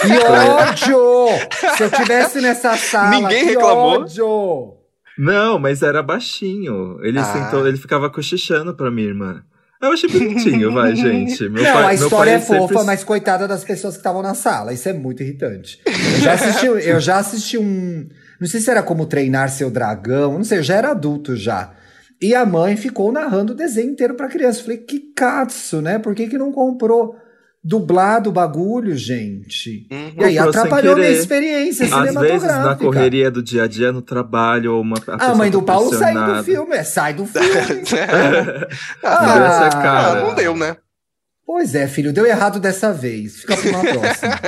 Que 0.00 0.12
ódio! 0.30 1.28
Se 1.76 1.82
eu 1.84 1.90
tivesse 1.90 2.40
nessa 2.40 2.76
sala, 2.76 3.10
Ninguém 3.10 3.44
que 3.46 3.50
reclamou? 3.50 4.00
ódio! 4.02 4.74
Não, 5.18 5.58
mas 5.58 5.82
era 5.82 6.02
baixinho. 6.02 6.98
Ele 7.02 7.18
Ah. 7.18 7.24
sentou, 7.24 7.66
ele 7.66 7.76
ficava 7.76 8.08
cochichando 8.10 8.74
pra 8.74 8.90
minha 8.90 9.08
irmã. 9.08 9.42
Eu 9.86 9.92
achei 9.92 10.08
bonitinho, 10.08 10.72
vai, 10.72 10.94
gente. 10.94 11.48
Meu 11.48 11.62
não, 11.62 11.72
pai, 11.72 11.84
a 11.84 11.94
história 11.94 12.30
é 12.32 12.40
fofa, 12.40 12.68
sempre- 12.74 12.84
mas 12.86 13.04
coitada 13.04 13.48
das 13.48 13.64
pessoas 13.64 13.94
que 13.94 14.00
estavam 14.00 14.22
na 14.22 14.34
sala. 14.34 14.72
Isso 14.72 14.88
é 14.88 14.92
muito 14.92 15.22
irritante. 15.22 15.80
Eu 15.86 16.20
já 16.20 16.32
assisti, 16.34 16.66
eu 16.88 17.00
já 17.00 17.18
assisti 17.18 17.58
um. 17.58 18.06
Não 18.40 18.46
sei 18.46 18.60
se 18.60 18.70
era 18.70 18.82
como 18.82 19.06
treinar 19.06 19.48
seu 19.50 19.70
dragão, 19.70 20.34
não 20.34 20.44
sei, 20.44 20.58
eu 20.58 20.62
já 20.62 20.74
era 20.76 20.90
adulto 20.90 21.34
já. 21.36 21.72
E 22.20 22.34
a 22.34 22.46
mãe 22.46 22.76
ficou 22.76 23.12
narrando 23.12 23.52
o 23.52 23.56
desenho 23.56 23.90
inteiro 23.90 24.14
pra 24.14 24.28
criança. 24.28 24.60
Eu 24.60 24.64
Falei, 24.64 24.78
que 24.78 24.98
catso, 25.14 25.80
né? 25.82 25.98
Por 25.98 26.14
que, 26.14 26.26
que 26.28 26.38
não 26.38 26.50
comprou 26.50 27.14
dublado 27.66 28.30
o 28.30 28.32
bagulho, 28.32 28.96
gente? 28.96 29.88
Uhum. 29.90 30.12
E 30.18 30.24
aí 30.24 30.38
atrapalhou 30.38 30.94
minha 30.94 31.10
experiência 31.10 31.84
Às 31.84 31.90
cinematográfica. 31.90 32.46
vezes, 32.46 32.64
na 32.64 32.76
correria 32.76 33.28
do 33.28 33.42
dia 33.42 33.64
a 33.64 33.66
dia, 33.66 33.90
no 33.90 34.00
trabalho, 34.00 34.74
ou 34.74 34.82
uma. 34.82 34.96
A 35.08 35.34
mãe 35.34 35.50
do 35.50 35.60
Paulo 35.60 35.92
sai 35.92 36.14
do 36.14 36.44
filme, 36.44 36.76
é, 36.76 36.84
sai 36.84 37.12
do 37.14 37.26
filme. 37.26 37.48
ah, 39.02 39.64
é 39.64 39.66
Ah, 39.66 39.70
caro. 39.70 40.26
não 40.28 40.34
deu, 40.36 40.56
né? 40.56 40.76
Pois 41.44 41.74
é, 41.74 41.88
filho, 41.88 42.12
deu 42.12 42.24
errado 42.24 42.60
dessa 42.60 42.92
vez. 42.92 43.40
Fica 43.40 43.56
pra 43.56 43.68
uma 43.70 43.80
próxima. 43.80 44.40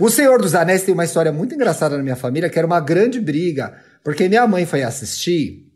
o 0.00 0.08
Senhor 0.08 0.40
dos 0.40 0.54
Anéis 0.54 0.82
tem 0.82 0.94
uma 0.94 1.04
história 1.04 1.30
muito 1.32 1.54
engraçada 1.54 1.96
na 1.98 2.02
minha 2.02 2.16
família, 2.16 2.48
que 2.48 2.58
era 2.58 2.66
uma 2.66 2.80
grande 2.80 3.20
briga, 3.20 3.74
porque 4.02 4.28
minha 4.28 4.46
mãe 4.46 4.64
foi 4.64 4.82
assistir. 4.82 5.66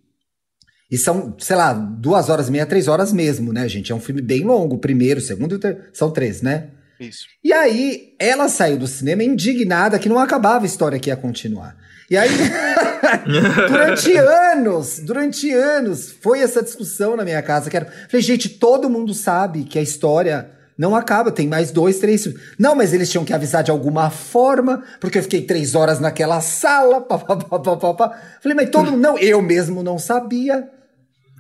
E 0.91 0.97
são, 0.97 1.35
sei 1.39 1.57
lá, 1.57 1.73
duas 1.75 2.31
horas 2.31 2.49
e 2.49 2.53
meia, 2.53 2.65
três 2.65 2.89
horas 2.89 3.13
mesmo, 3.13 3.53
né, 3.53 3.69
gente? 3.69 3.93
É 3.93 3.95
um 3.95 4.01
filme 4.01 4.23
bem 4.23 4.45
longo. 4.45 4.77
o 4.77 4.79
Primeiro, 4.79 5.19
o 5.21 5.23
segundo 5.23 5.53
e 5.53 5.57
o 5.57 5.59
ter... 5.59 5.91
São 5.93 6.11
três, 6.11 6.41
né? 6.41 6.69
Isso. 6.99 7.27
E 7.43 7.53
aí, 7.53 8.15
ela 8.19 8.49
saiu 8.49 8.79
do 8.79 8.87
cinema 8.87 9.23
indignada 9.23 9.99
que 9.99 10.09
não 10.09 10.19
acabava 10.19 10.65
a 10.65 10.67
história 10.67 10.99
que 10.99 11.11
ia 11.11 11.17
continuar. 11.17 11.77
E 12.11 12.17
aí, 12.17 12.31
durante 13.69 14.17
anos, 14.17 15.01
durante 15.01 15.53
anos, 15.53 16.15
foi 16.21 16.41
essa 16.41 16.63
discussão 16.63 17.17
na 17.17 17.25
minha 17.25 17.43
casa. 17.43 17.69
Que 17.69 17.77
era, 17.77 17.87
falei, 18.09 18.23
gente, 18.23 18.49
todo 18.49 18.89
mundo 18.89 19.13
sabe 19.13 19.65
que 19.65 19.79
a 19.79 19.83
história 19.83 20.51
não 20.79 20.95
acaba, 20.95 21.33
tem 21.33 21.49
mais 21.49 21.71
dois, 21.71 21.99
três. 21.99 22.29
Não, 22.59 22.75
mas 22.77 22.93
eles 22.93 23.11
tinham 23.11 23.25
que 23.25 23.33
avisar 23.33 23.65
de 23.65 23.71
alguma 23.71 24.09
forma, 24.11 24.85
porque 25.01 25.19
eu 25.19 25.23
fiquei 25.23 25.43
três 25.43 25.75
horas 25.75 25.99
naquela 25.99 26.41
sala. 26.41 27.01
Pá, 27.07 27.19
pá, 27.19 27.37
pá, 27.37 27.59
pá, 27.59 27.77
pá, 27.77 27.95
pá. 27.95 28.19
Falei, 28.41 28.57
mas 28.57 28.71
todo 28.71 28.93
mundo. 28.93 29.01
Não, 29.01 29.19
eu 29.19 29.43
mesmo 29.43 29.83
não 29.83 29.99
sabia. 29.99 30.69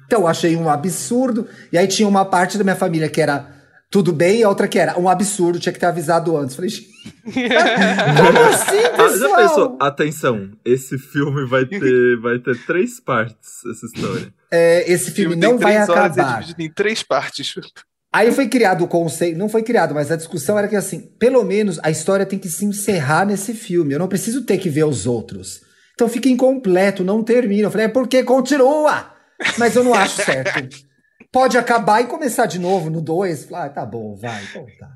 Então 0.07 0.26
achei 0.26 0.57
um 0.57 0.68
absurdo. 0.68 1.48
E 1.72 1.78
aí 1.78 1.86
tinha 1.86 2.09
uma 2.09 2.24
parte 2.24 2.59
da 2.59 2.64
minha 2.64 2.76
família 2.76 3.09
que 3.09 3.20
era 3.20 3.55
tudo 3.91 4.12
bem 4.12 4.41
e 4.41 4.45
a 4.45 4.49
outra 4.49 4.66
que 4.68 4.78
era 4.78 4.99
um 4.99 5.09
absurdo, 5.09 5.59
tinha 5.61 5.72
que 5.72 5.78
ter 5.78 5.87
avisado 5.87 6.37
antes. 6.37 6.57
Falei, 6.57 6.70
gente, 6.70 6.89
como 7.24 8.39
assim, 8.49 8.76
Ah, 8.99 9.09
já 9.09 9.12
pessoal? 9.12 9.37
pensou? 9.37 9.78
Atenção, 9.80 10.51
esse 10.64 10.99
filme 10.99 11.47
vai 11.47 11.64
ter, 11.66 12.16
vai 12.20 12.39
ter 12.39 12.57
três 12.66 12.99
partes, 13.01 13.64
essa 13.70 13.87
história. 13.87 14.32
É, 14.51 14.91
esse 14.91 15.11
filme 15.11 15.37
tem 15.39 15.49
não 15.51 15.59
vai 15.59 15.74
três 15.74 15.89
horas 15.89 16.16
é 16.16 16.20
acabar. 16.20 16.41
dividido 16.41 16.62
em 16.62 16.70
três 16.72 17.03
partes. 17.03 17.55
Aí 18.12 18.32
foi 18.32 18.49
criado 18.49 18.82
o 18.84 18.89
conceito, 18.89 19.37
não 19.39 19.49
foi 19.49 19.62
criado, 19.62 19.95
mas 19.95 20.11
a 20.11 20.16
discussão 20.16 20.59
era 20.59 20.68
que 20.68 20.76
assim, 20.76 21.01
pelo 21.18 21.45
menos 21.45 21.78
a 21.82 21.91
história 21.91 22.24
tem 22.24 22.39
que 22.39 22.49
se 22.49 22.64
encerrar 22.64 23.26
nesse 23.26 23.53
filme. 23.53 23.93
Eu 23.93 23.99
não 23.99 24.09
preciso 24.09 24.43
ter 24.45 24.59
que 24.59 24.70
ver 24.70 24.84
os 24.84 25.07
outros. 25.07 25.61
Então 25.95 26.09
fica 26.09 26.28
incompleto, 26.28 27.05
não 27.05 27.22
termina. 27.22 27.64
Eu 27.66 27.70
falei, 27.70 27.87
é 27.87 27.91
porque 27.91 28.22
continua! 28.22 29.11
Mas 29.59 29.76
eu 29.76 29.84
não 29.84 29.93
acho 29.95 30.22
certo. 30.22 30.66
Pode 31.37 31.59
acabar 31.59 32.01
e 32.01 32.07
começar 32.07 32.47
de 32.47 32.59
novo 32.59 32.89
no 32.89 33.03
2. 33.03 33.53
Ah, 33.53 33.68
tá 33.68 33.84
bom, 33.84 34.16
vai, 34.16 34.43
então 34.43 34.64
tá. 34.78 34.89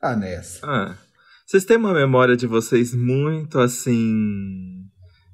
Ah, 0.00 0.14
nessa. 0.14 0.64
Ah, 0.64 0.96
vocês 1.44 1.64
têm 1.64 1.76
uma 1.76 1.92
memória 1.92 2.36
de 2.36 2.46
vocês 2.46 2.94
muito 2.94 3.58
assim. 3.58 4.84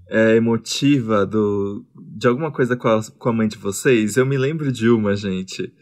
é, 0.09 0.37
emotiva 0.37 1.27
do, 1.27 1.85
de 1.95 2.27
alguma 2.27 2.51
coisa 2.51 2.75
com 2.75 2.89
a, 2.89 3.03
com 3.19 3.29
a 3.29 3.33
mãe 3.35 3.49
de 3.49 3.59
vocês? 3.59 4.17
Eu 4.17 4.25
me 4.25 4.39
lembro 4.39 4.73
de 4.73 4.89
uma, 4.89 5.15
gente. 5.15 5.75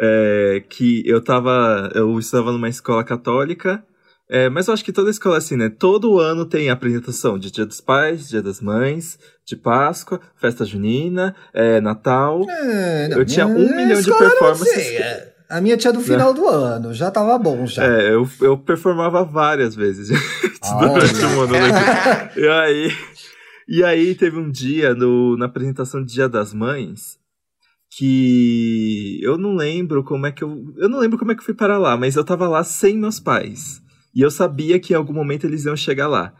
é, 0.00 0.64
que 0.70 1.02
eu 1.04 1.22
tava. 1.22 1.90
Eu 1.94 2.18
estava 2.18 2.50
numa 2.50 2.70
escola 2.70 3.04
católica. 3.04 3.84
É, 4.30 4.48
mas 4.48 4.68
eu 4.68 4.74
acho 4.74 4.84
que 4.84 4.92
toda 4.92 5.10
escola 5.10 5.36
é 5.36 5.38
assim, 5.38 5.56
né? 5.56 5.68
Todo 5.68 6.18
ano 6.18 6.44
tem 6.44 6.70
apresentação 6.70 7.38
de 7.38 7.50
Dia 7.50 7.64
dos 7.66 7.80
Pais, 7.80 8.28
Dia 8.28 8.42
das 8.42 8.60
Mães, 8.60 9.18
de 9.46 9.56
Páscoa, 9.56 10.20
Festa 10.36 10.64
Junina, 10.64 11.34
é, 11.54 11.80
Natal. 11.80 12.42
É, 12.48 13.08
Eu 13.12 13.24
tinha 13.24 13.46
um 13.46 13.74
milhão 13.74 14.00
de 14.00 14.10
não 14.10 14.18
performances. 14.18 14.68
sei, 14.74 14.96
é. 14.98 15.34
A 15.48 15.62
minha 15.62 15.78
tinha 15.78 15.92
do 15.94 16.00
final 16.00 16.34
do 16.34 16.46
ano, 16.46 16.92
já 16.92 17.10
tava 17.10 17.38
bom 17.38 17.66
já. 17.66 17.82
É, 17.82 18.12
eu, 18.12 18.28
eu 18.42 18.58
performava 18.58 19.24
várias 19.24 19.74
vezes 19.74 20.08
durante 20.78 21.24
o 21.24 21.40
ano. 21.40 21.52
né? 21.52 22.30
E 22.36 22.46
aí, 22.48 22.92
e 23.66 23.82
aí 23.84 24.14
teve 24.14 24.36
um 24.38 24.50
dia 24.50 24.94
no, 24.94 25.38
na 25.38 25.46
apresentação 25.46 26.04
de 26.04 26.12
Dia 26.12 26.28
das 26.28 26.52
Mães 26.52 27.16
que 27.96 29.18
eu 29.22 29.38
não 29.38 29.54
lembro 29.56 30.04
como 30.04 30.26
é 30.26 30.32
que 30.32 30.44
eu. 30.44 30.54
Eu 30.76 30.88
não 30.88 30.98
lembro 30.98 31.18
como 31.18 31.32
é 31.32 31.34
que 31.34 31.40
eu 31.40 31.44
fui 31.44 31.54
para 31.54 31.78
lá, 31.78 31.96
mas 31.96 32.16
eu 32.16 32.24
tava 32.24 32.46
lá 32.46 32.62
sem 32.62 32.98
meus 32.98 33.18
pais. 33.18 33.80
E 34.14 34.20
eu 34.20 34.30
sabia 34.30 34.78
que 34.80 34.92
em 34.92 34.96
algum 34.96 35.12
momento 35.12 35.46
eles 35.46 35.64
iam 35.64 35.76
chegar 35.76 36.08
lá. 36.08 36.34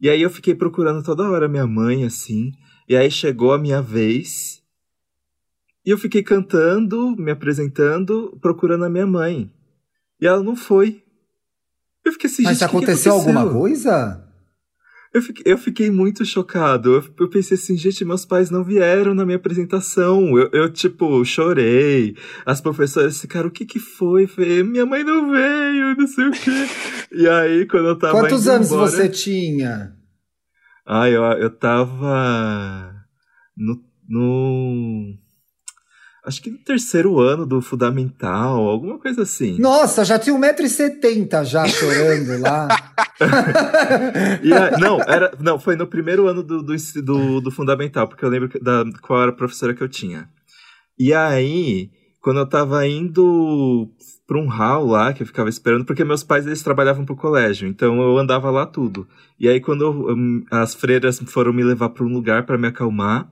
E 0.00 0.10
aí 0.10 0.20
eu 0.20 0.30
fiquei 0.30 0.54
procurando 0.54 1.02
toda 1.02 1.30
hora 1.30 1.48
minha 1.48 1.66
mãe, 1.66 2.04
assim. 2.04 2.52
E 2.88 2.96
aí 2.96 3.10
chegou 3.10 3.52
a 3.52 3.58
minha 3.58 3.80
vez. 3.80 4.62
E 5.84 5.90
eu 5.90 5.98
fiquei 5.98 6.22
cantando, 6.22 7.16
me 7.16 7.30
apresentando, 7.30 8.36
procurando 8.40 8.84
a 8.84 8.90
minha 8.90 9.06
mãe. 9.06 9.50
E 10.20 10.26
ela 10.26 10.42
não 10.42 10.54
foi. 10.54 11.02
Eu 12.04 12.12
fiquei 12.12 12.28
assim, 12.28 12.42
Mas 12.42 12.58
gente, 12.58 12.66
o 12.66 12.70
que 12.70 12.70
que 12.70 12.76
aconteceu 12.76 13.12
alguma 13.12 13.40
aconteceu? 13.42 13.60
coisa? 13.60 14.21
Eu 15.14 15.20
fiquei, 15.20 15.52
eu 15.52 15.58
fiquei 15.58 15.90
muito 15.90 16.24
chocado. 16.24 16.94
Eu, 16.94 17.04
eu 17.20 17.28
pensei 17.28 17.54
assim, 17.56 17.76
gente, 17.76 18.02
meus 18.04 18.24
pais 18.24 18.50
não 18.50 18.64
vieram 18.64 19.12
na 19.12 19.26
minha 19.26 19.36
apresentação. 19.36 20.38
Eu, 20.38 20.48
eu, 20.52 20.72
tipo, 20.72 21.22
chorei. 21.24 22.16
As 22.46 22.62
professoras 22.62 23.20
ficaram, 23.20 23.48
o 23.48 23.50
que 23.50 23.66
que 23.66 23.78
foi? 23.78 24.24
Eu 24.24 24.28
falei, 24.28 24.62
minha 24.62 24.86
mãe 24.86 25.04
não 25.04 25.30
veio, 25.30 25.96
não 25.96 26.06
sei 26.06 26.28
o 26.28 26.30
quê. 26.30 26.50
E 27.12 27.28
aí, 27.28 27.66
quando 27.66 27.88
eu 27.88 27.98
tava 27.98 28.20
Quantos 28.20 28.48
anos 28.48 28.68
embora- 28.68 28.90
você 28.90 29.08
tinha? 29.08 29.94
Ah, 30.86 31.08
eu, 31.10 31.22
eu 31.22 31.50
tava 31.50 32.92
no, 33.56 33.84
no... 34.08 35.14
Acho 36.24 36.40
que 36.40 36.50
no 36.50 36.58
terceiro 36.58 37.18
ano 37.18 37.44
do 37.44 37.60
fundamental, 37.60 38.60
alguma 38.68 38.96
coisa 38.98 39.22
assim. 39.22 39.58
Nossa, 39.58 40.04
já 40.04 40.18
tinha 40.20 40.36
1,70m 40.36 41.44
já 41.44 41.66
chorando 41.66 42.40
lá. 42.40 42.68
E 44.42 44.52
a- 44.52 44.78
não, 44.78 45.00
era, 45.00 45.32
não, 45.40 45.58
foi 45.58 45.76
no 45.76 45.86
primeiro 45.86 46.26
ano 46.26 46.42
do, 46.42 46.62
do, 46.62 46.74
do, 47.04 47.40
do 47.40 47.50
fundamental, 47.50 48.08
porque 48.08 48.24
eu 48.24 48.28
lembro 48.28 48.48
da, 48.60 48.84
qual 49.00 49.22
era 49.22 49.30
a 49.30 49.34
professora 49.34 49.74
que 49.74 49.82
eu 49.82 49.88
tinha. 49.88 50.28
E 50.98 51.12
aí, 51.12 51.90
quando 52.20 52.38
eu 52.40 52.46
tava 52.48 52.86
indo 52.86 53.88
pra 54.26 54.38
um 54.38 54.46
hall 54.48 54.86
lá, 54.86 55.12
que 55.12 55.22
eu 55.22 55.26
ficava 55.26 55.48
esperando, 55.48 55.84
porque 55.84 56.04
meus 56.04 56.22
pais 56.24 56.46
eles 56.46 56.62
trabalhavam 56.62 57.04
pro 57.04 57.16
colégio, 57.16 57.68
então 57.68 58.00
eu 58.00 58.18
andava 58.18 58.50
lá 58.50 58.66
tudo. 58.66 59.06
E 59.38 59.48
aí, 59.48 59.60
quando 59.60 59.84
eu- 59.84 60.06
as 60.50 60.74
freiras 60.74 61.18
foram 61.26 61.52
me 61.52 61.62
levar 61.64 61.90
pra 61.90 62.04
um 62.04 62.12
lugar 62.12 62.44
pra 62.46 62.58
me 62.58 62.68
acalmar, 62.68 63.28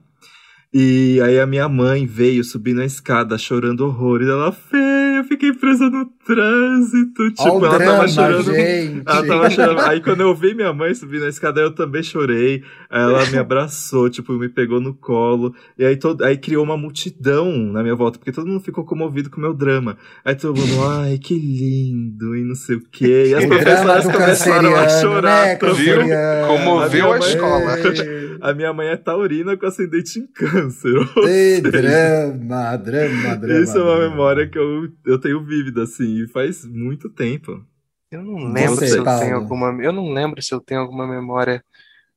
e 0.73 1.19
aí 1.21 1.37
a 1.37 1.45
minha 1.45 1.67
mãe 1.67 2.05
veio 2.05 2.43
subindo 2.45 2.79
a 2.79 2.85
escada 2.85 3.37
chorando 3.37 3.85
horrores. 3.85 4.29
Ela, 4.29 4.53
Fê, 4.53 4.77
eu 5.19 5.23
fiquei 5.25 5.51
presa 5.51 5.89
no 5.89 6.05
trânsito. 6.25 7.29
Tipo, 7.31 7.65
ela 7.65 7.77
drama, 7.77 7.91
tava 7.91 8.07
chorando. 8.07 8.53
gente. 8.55 9.03
Ela 9.05 9.27
tava 9.27 9.49
chorando. 9.49 9.79
Aí 9.81 9.99
quando 9.99 10.21
eu 10.21 10.33
vi 10.33 10.53
minha 10.53 10.71
mãe 10.71 10.93
subindo 10.93 11.25
a 11.25 11.29
escada, 11.29 11.59
eu 11.59 11.71
também 11.71 12.01
chorei. 12.01 12.63
Aí 12.89 13.01
ela 13.01 13.25
me 13.25 13.37
abraçou, 13.37 14.09
tipo, 14.09 14.31
me 14.33 14.47
pegou 14.47 14.79
no 14.79 14.93
colo. 14.93 15.53
E 15.77 15.83
aí, 15.83 15.97
todo, 15.97 16.23
aí 16.23 16.37
criou 16.37 16.63
uma 16.63 16.77
multidão 16.77 17.51
na 17.51 17.83
minha 17.83 17.95
volta, 17.95 18.17
porque 18.17 18.31
todo 18.31 18.47
mundo 18.47 18.63
ficou 18.63 18.85
comovido 18.85 19.29
com 19.29 19.37
o 19.37 19.41
meu 19.41 19.53
drama. 19.53 19.97
Aí 20.23 20.35
todo 20.35 20.57
mundo, 20.57 20.87
ai, 20.87 21.17
que 21.17 21.33
lindo, 21.33 22.35
e 22.35 22.43
não 22.45 22.55
sei 22.55 22.77
o 22.77 22.83
quê. 22.89 23.25
E 23.29 23.35
as 23.35 23.43
O 23.43 23.47
professoras 23.47 24.05
começaram 24.05 24.75
a 24.75 24.87
chorar 24.87 25.47
né, 25.47 25.55
também. 25.57 26.07
Comoveu 26.47 27.11
A 27.11 27.19
escola. 27.19 27.77
A 28.41 28.53
minha 28.53 28.73
mãe 28.73 28.87
é 28.87 28.97
taurina 28.97 29.55
com 29.55 29.65
ascendente 29.67 30.19
em 30.19 30.25
câncer. 30.25 30.93
Ei, 31.27 31.61
drama, 31.61 32.75
drama, 32.75 33.35
drama. 33.37 33.63
Isso 33.63 33.77
é 33.77 33.81
uma 33.81 33.95
drama. 33.95 34.09
memória 34.09 34.49
que 34.49 34.57
eu, 34.57 34.89
eu 35.05 35.19
tenho 35.19 35.45
vívida, 35.45 35.83
assim, 35.83 36.23
e 36.23 36.27
faz 36.27 36.65
muito 36.65 37.07
tempo. 37.09 37.63
Eu 38.11 38.23
não 38.23 38.51
lembro 38.51 38.75
Você, 38.75 38.87
se 38.87 38.97
eu 38.97 39.03
Paulo. 39.03 39.21
tenho 39.21 39.35
alguma. 39.35 39.83
Eu 39.83 39.93
não 39.93 40.11
lembro 40.11 40.41
se 40.41 40.53
eu 40.53 40.59
tenho 40.59 40.81
alguma 40.81 41.07
memória 41.07 41.63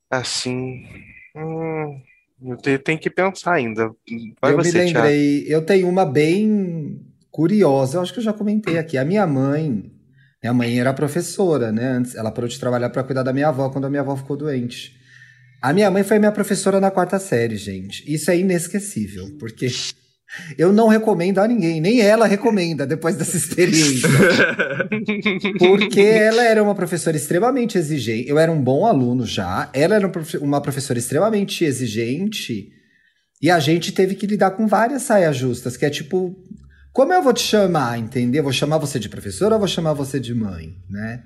assim. 0.09 0.83
Hum, 1.35 2.01
eu 2.43 2.79
tenho, 2.79 2.99
que 2.99 3.09
pensar 3.09 3.53
ainda. 3.53 3.91
Vai 4.41 4.53
eu 4.53 4.57
você, 4.57 4.79
me 4.79 4.85
lembrei, 4.85 5.41
Thiago. 5.41 5.51
eu 5.51 5.65
tenho 5.65 5.87
uma 5.87 6.05
bem 6.05 6.99
curiosa, 7.31 7.97
eu 7.97 8.01
acho 8.01 8.11
que 8.13 8.19
eu 8.19 8.23
já 8.23 8.33
comentei 8.33 8.77
aqui. 8.77 8.97
A 8.97 9.05
minha 9.05 9.25
mãe, 9.27 9.91
minha 10.41 10.53
mãe 10.53 10.79
era 10.79 10.93
professora, 10.93 11.71
né? 11.71 11.85
Antes, 11.85 12.15
ela 12.15 12.31
parou 12.31 12.49
de 12.49 12.59
trabalhar 12.59 12.89
para 12.89 13.03
cuidar 13.03 13.23
da 13.23 13.31
minha 13.33 13.49
avó 13.49 13.69
quando 13.69 13.85
a 13.85 13.89
minha 13.89 14.01
avó 14.01 14.15
ficou 14.15 14.35
doente. 14.35 15.04
A 15.65 15.73
minha 15.73 15.89
mãe 15.89 16.03
foi 16.03 16.19
minha 16.19 16.31
professora 16.31 16.79
na 16.79 16.91
quarta 16.91 17.17
série, 17.17 17.57
gente. 17.57 18.03
Isso 18.05 18.29
é 18.29 18.37
inesquecível, 18.37 19.35
porque 19.39 19.67
eu 20.59 20.71
não 20.71 20.87
recomendo 20.87 21.39
a 21.39 21.47
ninguém, 21.47 21.81
nem 21.81 22.01
ela 22.01 22.27
recomenda 22.27 22.85
depois 22.85 23.15
dessa 23.15 23.35
experiência. 23.35 24.07
Porque 25.57 26.01
ela 26.01 26.43
era 26.43 26.61
uma 26.61 26.75
professora 26.75 27.17
extremamente 27.17 27.79
exigente. 27.79 28.29
Eu 28.29 28.37
era 28.37 28.51
um 28.51 28.61
bom 28.61 28.85
aluno 28.85 29.25
já, 29.25 29.67
ela 29.73 29.95
era 29.95 30.11
uma 30.39 30.61
professora 30.61 30.99
extremamente 30.99 31.65
exigente. 31.65 32.69
E 33.41 33.49
a 33.49 33.59
gente 33.59 33.91
teve 33.91 34.13
que 34.13 34.27
lidar 34.27 34.51
com 34.51 34.67
várias 34.67 35.01
saias 35.01 35.35
justas, 35.35 35.75
que 35.75 35.85
é 35.85 35.89
tipo, 35.89 36.35
como 36.93 37.11
eu 37.11 37.23
vou 37.23 37.33
te 37.33 37.41
chamar, 37.41 37.97
entendeu? 37.97 38.43
Vou 38.43 38.53
chamar 38.53 38.77
você 38.77 38.99
de 38.99 39.09
professora 39.09 39.55
ou 39.55 39.59
vou 39.59 39.67
chamar 39.67 39.93
você 39.93 40.19
de 40.19 40.35
mãe, 40.35 40.75
né? 40.87 41.23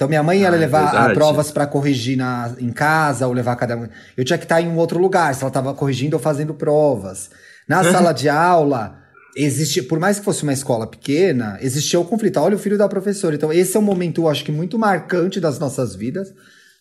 Então 0.00 0.08
minha 0.08 0.22
mãe 0.22 0.40
ia 0.40 0.48
ah, 0.48 0.50
levar 0.50 1.12
provas 1.12 1.50
para 1.50 1.66
corrigir 1.66 2.16
na, 2.16 2.54
em 2.58 2.72
casa 2.72 3.26
ou 3.26 3.34
levar 3.34 3.54
cada 3.56 3.76
um. 3.76 3.86
Eu 4.16 4.24
tinha 4.24 4.38
que 4.38 4.46
estar 4.46 4.58
em 4.58 4.66
um 4.66 4.78
outro 4.78 4.98
lugar, 4.98 5.34
se 5.34 5.42
ela 5.42 5.50
estava 5.50 5.74
corrigindo 5.74 6.16
ou 6.16 6.22
fazendo 6.22 6.54
provas. 6.54 7.28
Na 7.68 7.84
sala 7.84 8.14
de 8.14 8.26
aula, 8.26 8.98
existe, 9.36 9.82
por 9.82 10.00
mais 10.00 10.18
que 10.18 10.24
fosse 10.24 10.42
uma 10.42 10.54
escola 10.54 10.86
pequena, 10.86 11.58
existia 11.60 12.00
o 12.00 12.04
conflito. 12.06 12.40
Olha 12.40 12.56
o 12.56 12.58
filho 12.58 12.78
da 12.78 12.88
professora. 12.88 13.34
Então, 13.34 13.52
esse 13.52 13.76
é 13.76 13.78
um 13.78 13.82
momento, 13.82 14.22
eu 14.22 14.28
acho 14.30 14.42
que 14.42 14.50
muito 14.50 14.78
marcante 14.78 15.38
das 15.38 15.58
nossas 15.58 15.94
vidas. 15.94 16.32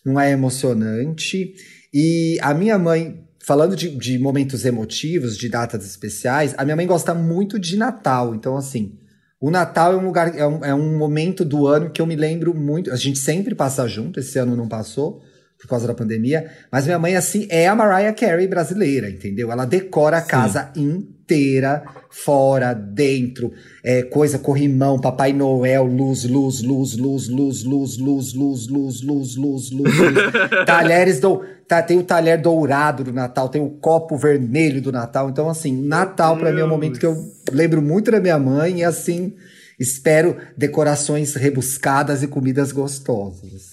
Não 0.05 0.17
é 0.17 0.31
emocionante. 0.31 1.55
E 1.93 2.37
a 2.41 2.53
minha 2.53 2.79
mãe, 2.79 3.21
falando 3.45 3.75
de, 3.75 3.97
de 3.97 4.17
momentos 4.17 4.63
emotivos, 4.63 5.37
de 5.37 5.49
datas 5.49 5.85
especiais, 5.85 6.55
a 6.57 6.63
minha 6.63 6.77
mãe 6.77 6.87
gosta 6.87 7.13
muito 7.13 7.59
de 7.59 7.75
Natal. 7.75 8.33
Então, 8.33 8.55
assim, 8.55 8.97
o 9.39 9.49
Natal 9.49 9.93
é 9.93 9.95
um 9.95 10.05
lugar, 10.05 10.35
é 10.35 10.45
um, 10.45 10.65
é 10.65 10.73
um 10.73 10.97
momento 10.97 11.45
do 11.45 11.67
ano 11.67 11.89
que 11.89 12.01
eu 12.01 12.05
me 12.05 12.15
lembro 12.15 12.53
muito. 12.53 12.91
A 12.91 12.95
gente 12.95 13.19
sempre 13.19 13.55
passa 13.55 13.87
junto, 13.87 14.19
esse 14.19 14.37
ano 14.37 14.55
não 14.55 14.67
passou 14.67 15.21
por 15.59 15.67
causa 15.67 15.85
da 15.85 15.93
pandemia. 15.93 16.49
Mas 16.71 16.85
minha 16.85 16.97
mãe, 16.97 17.15
assim, 17.15 17.45
é 17.49 17.67
a 17.67 17.75
Mariah 17.75 18.13
Carey 18.13 18.47
brasileira, 18.47 19.09
entendeu? 19.09 19.51
Ela 19.51 19.65
decora 19.65 20.17
a 20.17 20.21
Sim. 20.21 20.27
casa 20.27 20.71
inteira, 20.75 21.83
fora, 22.09 22.73
dentro, 22.73 23.51
é, 23.83 24.03
coisa 24.03 24.39
corrimão, 24.39 24.99
Papai 24.99 25.33
Noel, 25.33 25.83
luz, 25.83 26.23
luz, 26.23 26.61
luz, 26.61 26.95
luz, 26.95 27.27
luz, 27.27 27.63
luz, 27.63 27.97
luz, 27.97 28.33
luz, 28.33 28.67
luz, 28.67 29.01
luz, 29.01 29.35
luz, 29.35 29.71
luz, 29.71 30.65
talheres 30.65 31.19
do. 31.19 31.43
Tá, 31.67 31.83
tem 31.83 31.99
o 31.99 32.03
talher 32.03 32.41
dourado 32.41 33.03
do 33.03 33.13
Natal, 33.13 33.47
tem 33.47 33.61
o 33.61 33.69
copo 33.69 34.17
vermelho 34.17 34.81
do 34.81 34.91
Natal. 34.91 35.29
Então, 35.29 35.47
assim, 35.47 35.85
Natal 35.85 36.35
para 36.35 36.51
mim 36.51 36.61
é 36.61 36.65
um 36.65 36.69
momento 36.69 36.99
que 36.99 37.05
eu 37.05 37.15
lembro 37.51 37.79
muito 37.79 38.09
da 38.09 38.19
minha 38.19 38.39
mãe 38.39 38.79
e 38.79 38.83
assim. 38.83 39.35
Espero 39.79 40.35
decorações 40.57 41.35
rebuscadas 41.35 42.21
e 42.21 42.27
comidas 42.27 42.73
gostosas. 42.73 43.71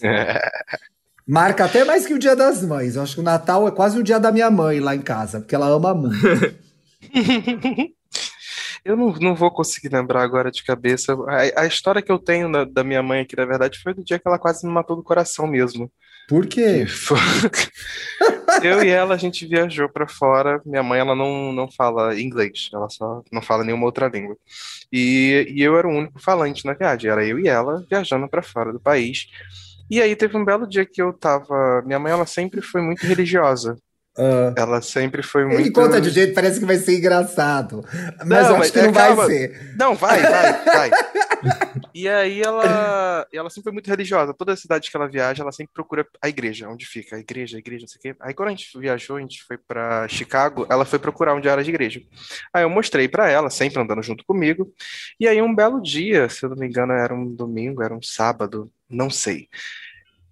Marca 1.26 1.64
até 1.64 1.84
mais 1.84 2.06
que 2.06 2.14
o 2.14 2.18
Dia 2.18 2.36
das 2.36 2.62
Mães. 2.62 2.94
Eu 2.94 3.02
acho 3.02 3.14
que 3.14 3.20
o 3.20 3.24
Natal 3.24 3.66
é 3.66 3.70
quase 3.72 3.98
o 3.98 4.02
dia 4.02 4.20
da 4.20 4.30
minha 4.30 4.50
mãe 4.50 4.78
lá 4.78 4.94
em 4.94 5.02
casa, 5.02 5.40
porque 5.40 5.54
ela 5.54 5.66
ama 5.66 5.92
muito. 5.92 6.16
eu 8.84 8.96
não, 8.96 9.12
não 9.14 9.34
vou 9.34 9.50
conseguir 9.50 9.88
lembrar 9.88 10.22
agora 10.22 10.52
de 10.52 10.62
cabeça. 10.62 11.16
A, 11.26 11.62
a 11.62 11.66
história 11.66 12.00
que 12.00 12.12
eu 12.12 12.18
tenho 12.18 12.50
da, 12.50 12.64
da, 12.64 12.84
minha 12.84 13.02
mãe 13.02 13.22
aqui, 13.22 13.36
na 13.36 13.44
verdade, 13.44 13.80
foi 13.82 13.92
do 13.92 14.04
dia 14.04 14.20
que 14.20 14.28
ela 14.28 14.38
quase 14.38 14.64
me 14.64 14.72
matou 14.72 14.94
do 14.94 15.02
coração 15.02 15.48
mesmo. 15.48 15.90
Por 16.28 16.46
quê? 16.46 16.86
Eu 18.62 18.82
e 18.82 18.88
ela, 18.88 19.14
a 19.14 19.18
gente 19.18 19.46
viajou 19.46 19.88
para 19.88 20.08
fora. 20.08 20.60
Minha 20.64 20.82
mãe, 20.82 20.98
ela 20.98 21.14
não, 21.14 21.52
não 21.52 21.70
fala 21.70 22.18
inglês, 22.18 22.70
ela 22.72 22.88
só 22.88 23.22
não 23.30 23.42
fala 23.42 23.64
nenhuma 23.64 23.84
outra 23.84 24.08
língua. 24.08 24.36
E, 24.92 25.46
e 25.50 25.62
eu 25.62 25.76
era 25.76 25.86
o 25.86 25.90
único 25.90 26.20
falante 26.20 26.64
na 26.64 26.72
viagem. 26.72 27.10
Era 27.10 27.24
eu 27.24 27.38
e 27.38 27.48
ela 27.48 27.84
viajando 27.88 28.28
para 28.28 28.42
fora 28.42 28.72
do 28.72 28.80
país. 28.80 29.26
E 29.90 30.00
aí 30.02 30.14
teve 30.16 30.36
um 30.36 30.44
belo 30.44 30.66
dia 30.66 30.84
que 30.84 31.00
eu 31.00 31.12
tava. 31.12 31.82
Minha 31.84 31.98
mãe, 31.98 32.12
ela 32.12 32.26
sempre 32.26 32.60
foi 32.60 32.80
muito 32.82 33.06
religiosa. 33.06 33.76
Uh, 34.18 34.56
ela 34.56 34.80
sempre 34.80 35.22
foi 35.22 35.44
muito. 35.44 35.60
Ele 35.60 35.70
conta 35.70 36.00
de 36.00 36.08
jeito, 36.08 36.32
parece 36.32 36.58
que 36.58 36.64
vai 36.64 36.78
ser 36.78 36.96
engraçado. 36.96 37.84
Mas 38.24 38.48
não, 38.48 38.56
mas, 38.56 38.70
que 38.70 38.80
não 38.80 38.88
é, 38.88 38.92
vai 38.92 39.08
calma. 39.08 39.26
ser. 39.26 39.74
Não, 39.78 39.94
vai, 39.94 40.22
vai, 40.22 40.64
vai. 40.64 40.90
e 41.94 42.08
aí 42.08 42.40
ela, 42.40 43.26
ela 43.30 43.50
sempre 43.50 43.64
foi 43.64 43.72
muito 43.74 43.88
religiosa. 43.88 44.32
Toda 44.32 44.56
cidade 44.56 44.90
que 44.90 44.96
ela 44.96 45.06
viaja, 45.06 45.42
ela 45.42 45.52
sempre 45.52 45.74
procura 45.74 46.06
a 46.22 46.30
igreja, 46.30 46.66
onde 46.66 46.86
fica 46.86 47.16
a 47.16 47.18
igreja, 47.18 47.58
a 47.58 47.60
igreja, 47.60 47.82
não 47.82 47.88
sei 47.88 47.98
o 47.98 48.02
quê. 48.02 48.16
Aí 48.22 48.32
quando 48.32 48.48
a 48.48 48.52
gente 48.52 48.78
viajou, 48.78 49.18
a 49.18 49.20
gente 49.20 49.44
foi 49.44 49.58
para 49.58 50.08
Chicago, 50.08 50.66
ela 50.70 50.86
foi 50.86 50.98
procurar 50.98 51.34
onde 51.34 51.46
era 51.46 51.60
a 51.60 51.64
igreja. 51.64 52.00
Aí 52.54 52.62
eu 52.62 52.70
mostrei 52.70 53.08
para 53.08 53.28
ela, 53.28 53.50
sempre 53.50 53.82
andando 53.82 54.02
junto 54.02 54.24
comigo. 54.24 54.72
E 55.20 55.28
aí 55.28 55.42
um 55.42 55.54
belo 55.54 55.78
dia, 55.78 56.26
se 56.30 56.42
eu 56.42 56.48
não 56.48 56.56
me 56.56 56.66
engano, 56.66 56.94
era 56.94 57.14
um 57.14 57.26
domingo, 57.34 57.82
era 57.82 57.94
um 57.94 58.00
sábado, 58.00 58.72
não 58.88 59.10
sei. 59.10 59.48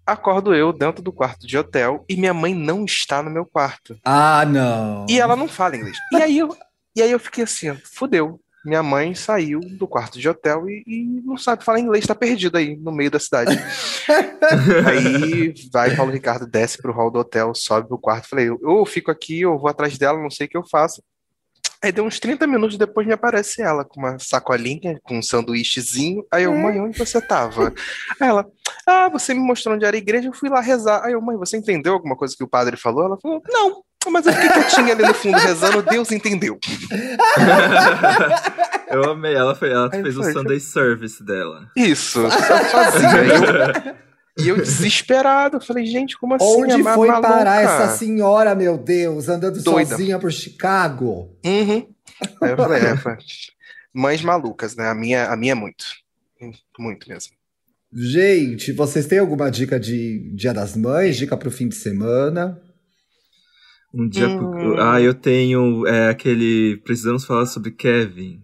Acordo 0.07 0.55
eu 0.55 0.73
dentro 0.73 1.03
do 1.03 1.13
quarto 1.13 1.47
de 1.47 1.57
hotel 1.57 2.05
e 2.09 2.17
minha 2.17 2.35
mãe 2.35 2.55
não 2.55 2.85
está 2.85 3.23
no 3.23 3.31
meu 3.31 3.47
quarto. 3.47 3.99
Ah, 4.05 4.45
não. 4.45 5.07
E 5.09 5.19
ela 5.19 5.35
não 5.35 5.49
fala 5.49 5.77
inglês. 5.77 5.97
E 6.13 6.17
aí 6.17 6.39
eu, 6.39 6.55
e 6.95 7.03
aí 7.03 7.11
eu 7.11 7.19
fiquei 7.19 7.45
assim, 7.45 7.75
fudeu. 7.93 8.39
Minha 8.65 8.83
mãe 8.83 9.15
saiu 9.15 9.61
do 9.61 9.87
quarto 9.87 10.19
de 10.19 10.27
hotel 10.27 10.69
e, 10.69 10.83
e 10.87 11.23
não 11.23 11.37
sabe 11.37 11.63
falar 11.63 11.81
inglês, 11.81 12.05
está 12.05 12.15
perdida 12.15 12.59
aí 12.59 12.77
no 12.77 12.91
meio 12.93 13.11
da 13.11 13.19
cidade. 13.19 13.55
aí 14.87 15.55
vai 15.71 15.95
Paulo 15.95 16.11
Ricardo, 16.11 16.47
desce 16.47 16.81
pro 16.81 16.93
hall 16.93 17.11
do 17.11 17.19
hotel, 17.19 17.55
sobe 17.55 17.89
pro 17.89 17.99
quarto. 17.99 18.29
Falei, 18.29 18.49
eu, 18.49 18.59
eu 18.63 18.87
fico 18.87 19.11
aqui, 19.11 19.43
eu 19.43 19.59
vou 19.59 19.69
atrás 19.69 19.99
dela, 19.99 20.19
não 20.19 20.31
sei 20.31 20.47
o 20.47 20.49
que 20.49 20.57
eu 20.57 20.65
faço. 20.67 21.03
Aí 21.85 21.93
deu 21.93 22.03
uns 22.03 22.19
30 22.19 22.47
minutos 22.47 22.79
depois 22.79 23.07
me 23.07 23.13
aparece 23.13 23.61
ela 23.61 23.85
com 23.85 24.01
uma 24.01 24.19
sacolinha, 24.19 24.99
com 25.03 25.19
um 25.19 25.23
sanduíchezinho. 25.23 26.25
Aí 26.33 26.45
eu, 26.45 26.57
mãe, 26.57 26.81
onde 26.81 26.97
você 26.97 27.21
tava? 27.21 27.75
Aí 28.19 28.27
ela, 28.27 28.47
ah, 28.87 29.11
você 29.11 29.35
me 29.35 29.41
mostrou 29.41 29.75
onde 29.75 29.85
era 29.85 29.95
a 29.95 29.99
igreja, 29.99 30.29
eu 30.29 30.33
fui 30.33 30.49
lá 30.49 30.63
rezar. 30.63 31.05
Aí 31.05 31.13
eu, 31.13 31.21
mãe, 31.21 31.37
você 31.37 31.59
entendeu 31.59 31.93
alguma 31.93 32.17
coisa 32.17 32.35
que 32.35 32.43
o 32.43 32.49
padre 32.49 32.79
falou? 32.79 33.05
Ela 33.05 33.19
falou, 33.21 33.43
não. 33.47 33.83
Mas 34.11 34.25
eu 34.25 34.33
fiquei 34.33 34.49
quietinha 34.49 34.95
ali 34.95 35.03
no 35.03 35.13
fundo 35.13 35.37
rezando, 35.37 35.83
Deus 35.83 36.11
entendeu. 36.11 36.59
Eu 38.89 39.11
amei, 39.11 39.35
ela, 39.35 39.55
foi, 39.55 39.71
ela 39.73 39.91
fez 39.91 40.15
foi, 40.15 40.31
o 40.31 40.33
Sunday 40.33 40.61
Service 40.61 41.23
dela. 41.25 41.69
Isso, 41.75 42.21
sozinha. 42.71 43.97
E 44.39 44.49
eu 44.49 44.57
desesperado, 44.57 45.61
falei, 45.61 45.87
gente, 45.87 46.19
como 46.19 46.35
assim? 46.35 46.45
Onde 46.45 46.81
é 46.81 46.95
foi 46.95 47.09
maluca? 47.09 47.29
parar 47.29 47.63
essa 47.63 47.97
senhora, 47.97 48.55
meu 48.55 48.77
Deus, 48.77 49.29
andando 49.29 49.63
Doida. 49.63 49.91
sozinha 49.91 50.19
por 50.19 50.33
Chicago? 50.33 51.31
Uhum. 51.45 51.89
Aí 52.43 52.51
eu 52.51 52.57
falei, 52.57 52.83
é, 52.83 52.95
mães 53.93 54.23
malucas, 54.23 54.75
né? 54.75 54.89
A 54.89 54.95
minha, 54.95 55.29
a 55.29 55.37
minha 55.37 55.53
é 55.53 55.55
muito. 55.55 55.85
Muito 56.79 57.09
mesmo. 57.09 57.33
Gente, 57.93 58.73
vocês 58.73 59.07
têm 59.07 59.21
alguma 59.21 59.49
dica 59.51 59.79
de 59.79 60.33
Dia 60.35 60.53
das 60.53 60.77
Mães? 60.77 61.17
Dica 61.17 61.37
para 61.37 61.49
o 61.49 61.53
fim 61.53 61.69
de 61.69 61.77
semana? 61.77 62.61
Um 63.95 64.09
dia. 64.09 64.29
Hum. 64.29 64.51
Pro... 64.51 64.81
Ah, 64.83 65.01
eu 65.01 65.15
tenho 65.15 65.87
é, 65.87 66.09
aquele. 66.09 66.79
Precisamos 66.79 67.25
falar 67.25 67.47
sobre 67.47 67.71
Kevin. 67.71 68.43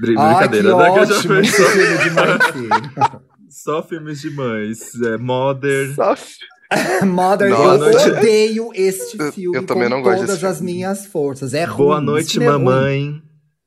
Brincadeira, 0.00 0.74
ah, 0.74 0.90
que 0.90 0.98
né? 0.98 1.02
Ótimo, 1.02 1.40
que 1.42 1.48
filme 1.48 1.98
de 1.98 2.10
mãe, 2.10 3.20
Só 3.66 3.82
filmes 3.82 4.20
de 4.20 4.30
mães. 4.30 4.94
É, 5.02 5.18
Mother. 5.18 5.92
Só... 5.96 6.14
Mother, 7.04 7.50
eu 7.50 7.78
noite. 7.78 8.10
odeio 8.10 8.70
este 8.72 9.18
filme 9.32 9.56
eu, 9.56 9.62
eu 9.62 9.66
também 9.66 9.88
não 9.88 10.04
com 10.04 10.14
todas 10.14 10.44
as 10.44 10.60
minhas 10.60 11.04
forças. 11.06 11.52
É 11.52 11.64
ruim. 11.64 11.76
Boa 11.76 12.00
noite, 12.00 12.40
é 12.40 12.46
mamãe. 12.48 13.20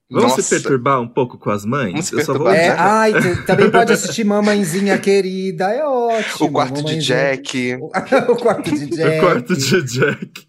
Vamos 0.09 0.29
Nossa. 0.29 0.41
se 0.41 0.49
perturbar 0.51 1.01
um 1.01 1.07
pouco 1.07 1.37
com 1.37 1.49
as 1.49 1.65
mães? 1.65 2.13
eu 2.13 2.23
só 2.23 2.33
vou... 2.33 2.49
é, 2.49 2.69
ai, 2.69 3.11
também 3.45 3.69
pode 3.69 3.91
assistir 3.91 4.23
Mamãezinha 4.23 4.97
Querida, 4.97 5.65
é 5.69 5.85
ótimo. 5.85 6.47
O 6.47 6.51
quarto 6.53 6.81
de 6.81 6.97
Jack. 6.99 7.75
o 8.29 8.35
quarto 8.37 8.71
de 8.71 8.85
Jack. 8.87 9.17
O 9.19 9.19
quarto 9.19 9.57
de 9.57 9.83
Jack. 9.83 10.47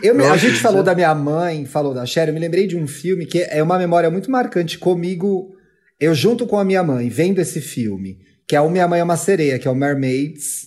Eu, 0.00 0.14
Nossa, 0.14 0.32
a 0.32 0.36
gente 0.36 0.60
falou 0.60 0.84
da 0.84 0.94
minha 0.94 1.12
mãe, 1.12 1.66
falou 1.66 1.92
da 1.92 2.06
Cher, 2.06 2.28
eu 2.28 2.34
me 2.34 2.40
lembrei 2.40 2.68
de 2.68 2.76
um 2.76 2.86
filme 2.86 3.26
que 3.26 3.42
é 3.42 3.60
uma 3.60 3.76
memória 3.76 4.08
muito 4.08 4.30
marcante 4.30 4.78
comigo 4.78 5.56
eu 6.02 6.16
junto 6.16 6.46
com 6.46 6.58
a 6.58 6.64
minha 6.64 6.82
mãe, 6.82 7.08
vendo 7.08 7.40
esse 7.40 7.60
filme, 7.60 8.18
que 8.48 8.56
é 8.56 8.60
o 8.60 8.68
Minha 8.68 8.88
Mãe 8.88 8.98
é 8.98 9.04
uma 9.04 9.16
Sereia, 9.16 9.56
que 9.56 9.68
é 9.68 9.70
o 9.70 9.74
Mermaids, 9.74 10.66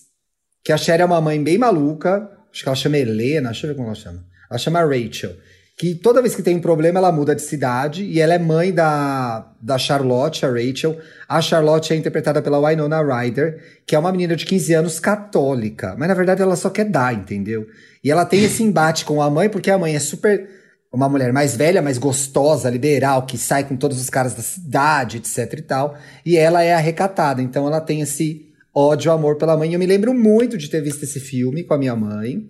que 0.63 0.71
a 0.71 0.77
Sherry 0.77 1.01
é 1.01 1.05
uma 1.05 1.19
mãe 1.19 1.43
bem 1.43 1.57
maluca, 1.57 2.31
acho 2.49 2.63
que 2.63 2.69
ela 2.69 2.75
chama 2.75 2.97
Helena, 2.97 3.49
deixa 3.49 3.67
eu 3.67 3.71
ver 3.71 3.75
como 3.75 3.89
ela 3.89 3.95
chama. 3.95 4.25
Ela 4.49 4.57
chama 4.57 4.79
Rachel. 4.79 5.35
Que 5.77 5.93
toda 5.93 6.21
vez 6.21 6.33
que 6.33 6.41
tem 6.41 6.55
um 6.55 6.61
problema, 6.61 6.99
ela 6.99 7.11
muda 7.11 7.35
de 7.35 7.41
cidade, 7.41 8.05
e 8.05 8.21
ela 8.21 8.33
é 8.33 8.39
mãe 8.39 8.73
da, 8.73 9.53
da 9.61 9.77
Charlotte, 9.77 10.45
a 10.45 10.49
Rachel. 10.49 10.97
A 11.27 11.41
Charlotte 11.41 11.91
é 11.91 11.97
interpretada 11.97 12.41
pela 12.41 12.65
Winona 12.65 13.01
Ryder, 13.03 13.81
que 13.85 13.93
é 13.93 13.99
uma 13.99 14.13
menina 14.13 14.37
de 14.37 14.45
15 14.45 14.73
anos 14.73 14.99
católica. 15.01 15.97
Mas 15.97 16.07
na 16.07 16.13
verdade 16.13 16.41
ela 16.41 16.55
só 16.55 16.69
quer 16.69 16.85
dar, 16.85 17.13
entendeu? 17.13 17.67
E 18.01 18.09
ela 18.09 18.23
tem 18.23 18.41
esse 18.45 18.63
embate 18.63 19.03
com 19.03 19.21
a 19.21 19.29
mãe, 19.29 19.49
porque 19.49 19.69
a 19.69 19.77
mãe 19.77 19.97
é 19.97 19.99
super 19.99 20.47
uma 20.95 21.09
mulher 21.09 21.33
mais 21.33 21.55
velha, 21.55 21.81
mais 21.81 21.97
gostosa, 21.97 22.69
liberal, 22.69 23.25
que 23.25 23.37
sai 23.37 23.63
com 23.63 23.75
todos 23.75 23.99
os 23.99 24.09
caras 24.09 24.33
da 24.33 24.41
cidade, 24.41 25.17
etc 25.17 25.53
e 25.53 25.61
tal. 25.61 25.97
E 26.25 26.37
ela 26.37 26.63
é 26.63 26.73
a 26.73 26.79
recatada, 26.79 27.41
então 27.41 27.67
ela 27.67 27.81
tem 27.81 28.01
esse 28.01 28.45
ódio, 28.73 29.11
amor 29.11 29.37
pela 29.37 29.57
mãe. 29.57 29.73
Eu 29.73 29.79
me 29.79 29.85
lembro 29.85 30.13
muito 30.13 30.57
de 30.57 30.69
ter 30.69 30.81
visto 30.81 31.03
esse 31.03 31.19
filme 31.19 31.63
com 31.63 31.73
a 31.73 31.77
minha 31.77 31.95
mãe. 31.95 32.49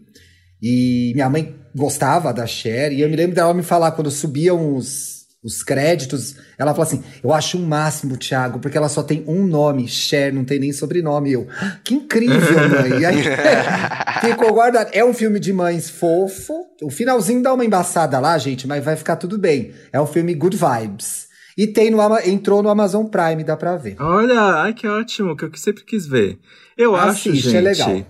E 0.61 1.11
minha 1.13 1.29
mãe 1.29 1.55
gostava 1.75 2.33
da 2.33 2.47
Cher, 2.47 2.91
e 2.91 3.01
eu 3.01 3.09
me 3.09 3.15
lembro 3.15 3.35
dela 3.35 3.53
me 3.53 3.61
falar 3.61 3.91
quando 3.91 4.09
subiam 4.09 4.75
os 4.75 5.14
os 5.45 5.61
créditos, 5.61 6.35
ela 6.57 6.73
fala 6.73 6.87
assim: 6.87 7.03
Eu 7.23 7.31
acho 7.31 7.57
o 7.57 7.61
um 7.61 7.65
máximo, 7.65 8.17
Thiago, 8.17 8.59
porque 8.59 8.77
ela 8.77 8.89
só 8.89 9.03
tem 9.03 9.23
um 9.27 9.45
nome, 9.45 9.87
Cher, 9.87 10.33
não 10.33 10.43
tem 10.43 10.59
nem 10.59 10.73
sobrenome. 10.73 11.31
Eu, 11.31 11.47
ah, 11.61 11.77
que 11.83 11.93
incrível, 11.93 12.69
mãe. 12.69 12.99
E 12.99 13.05
aí 13.05 13.23
ficou 14.21 14.51
guardado. 14.51 14.89
É 14.91 15.05
um 15.05 15.13
filme 15.13 15.39
de 15.39 15.53
mães 15.53 15.87
fofo. 15.87 16.53
O 16.81 16.89
finalzinho 16.89 17.43
dá 17.43 17.53
uma 17.53 17.63
embaçada 17.63 18.19
lá, 18.19 18.35
gente, 18.39 18.67
mas 18.67 18.83
vai 18.83 18.95
ficar 18.95 19.17
tudo 19.17 19.37
bem. 19.37 19.71
É 19.93 20.01
um 20.01 20.07
filme 20.07 20.33
Good 20.33 20.57
Vibes. 20.57 21.27
E 21.55 21.67
tem 21.67 21.89
no, 21.89 22.01
entrou 22.25 22.61
no 22.61 22.69
Amazon 22.69 23.05
Prime, 23.05 23.43
dá 23.43 23.55
pra 23.55 23.77
ver. 23.77 23.95
Olha, 24.01 24.41
ai 24.63 24.73
que 24.73 24.87
ótimo, 24.87 25.37
que 25.37 25.45
eu 25.45 25.51
sempre 25.55 25.83
quis 25.83 26.05
ver. 26.05 26.39
Eu 26.75 26.95
Assiste, 26.95 27.29
acho, 27.29 27.39
gente. 27.39 27.55
É 27.55 27.61
legal. 27.61 28.05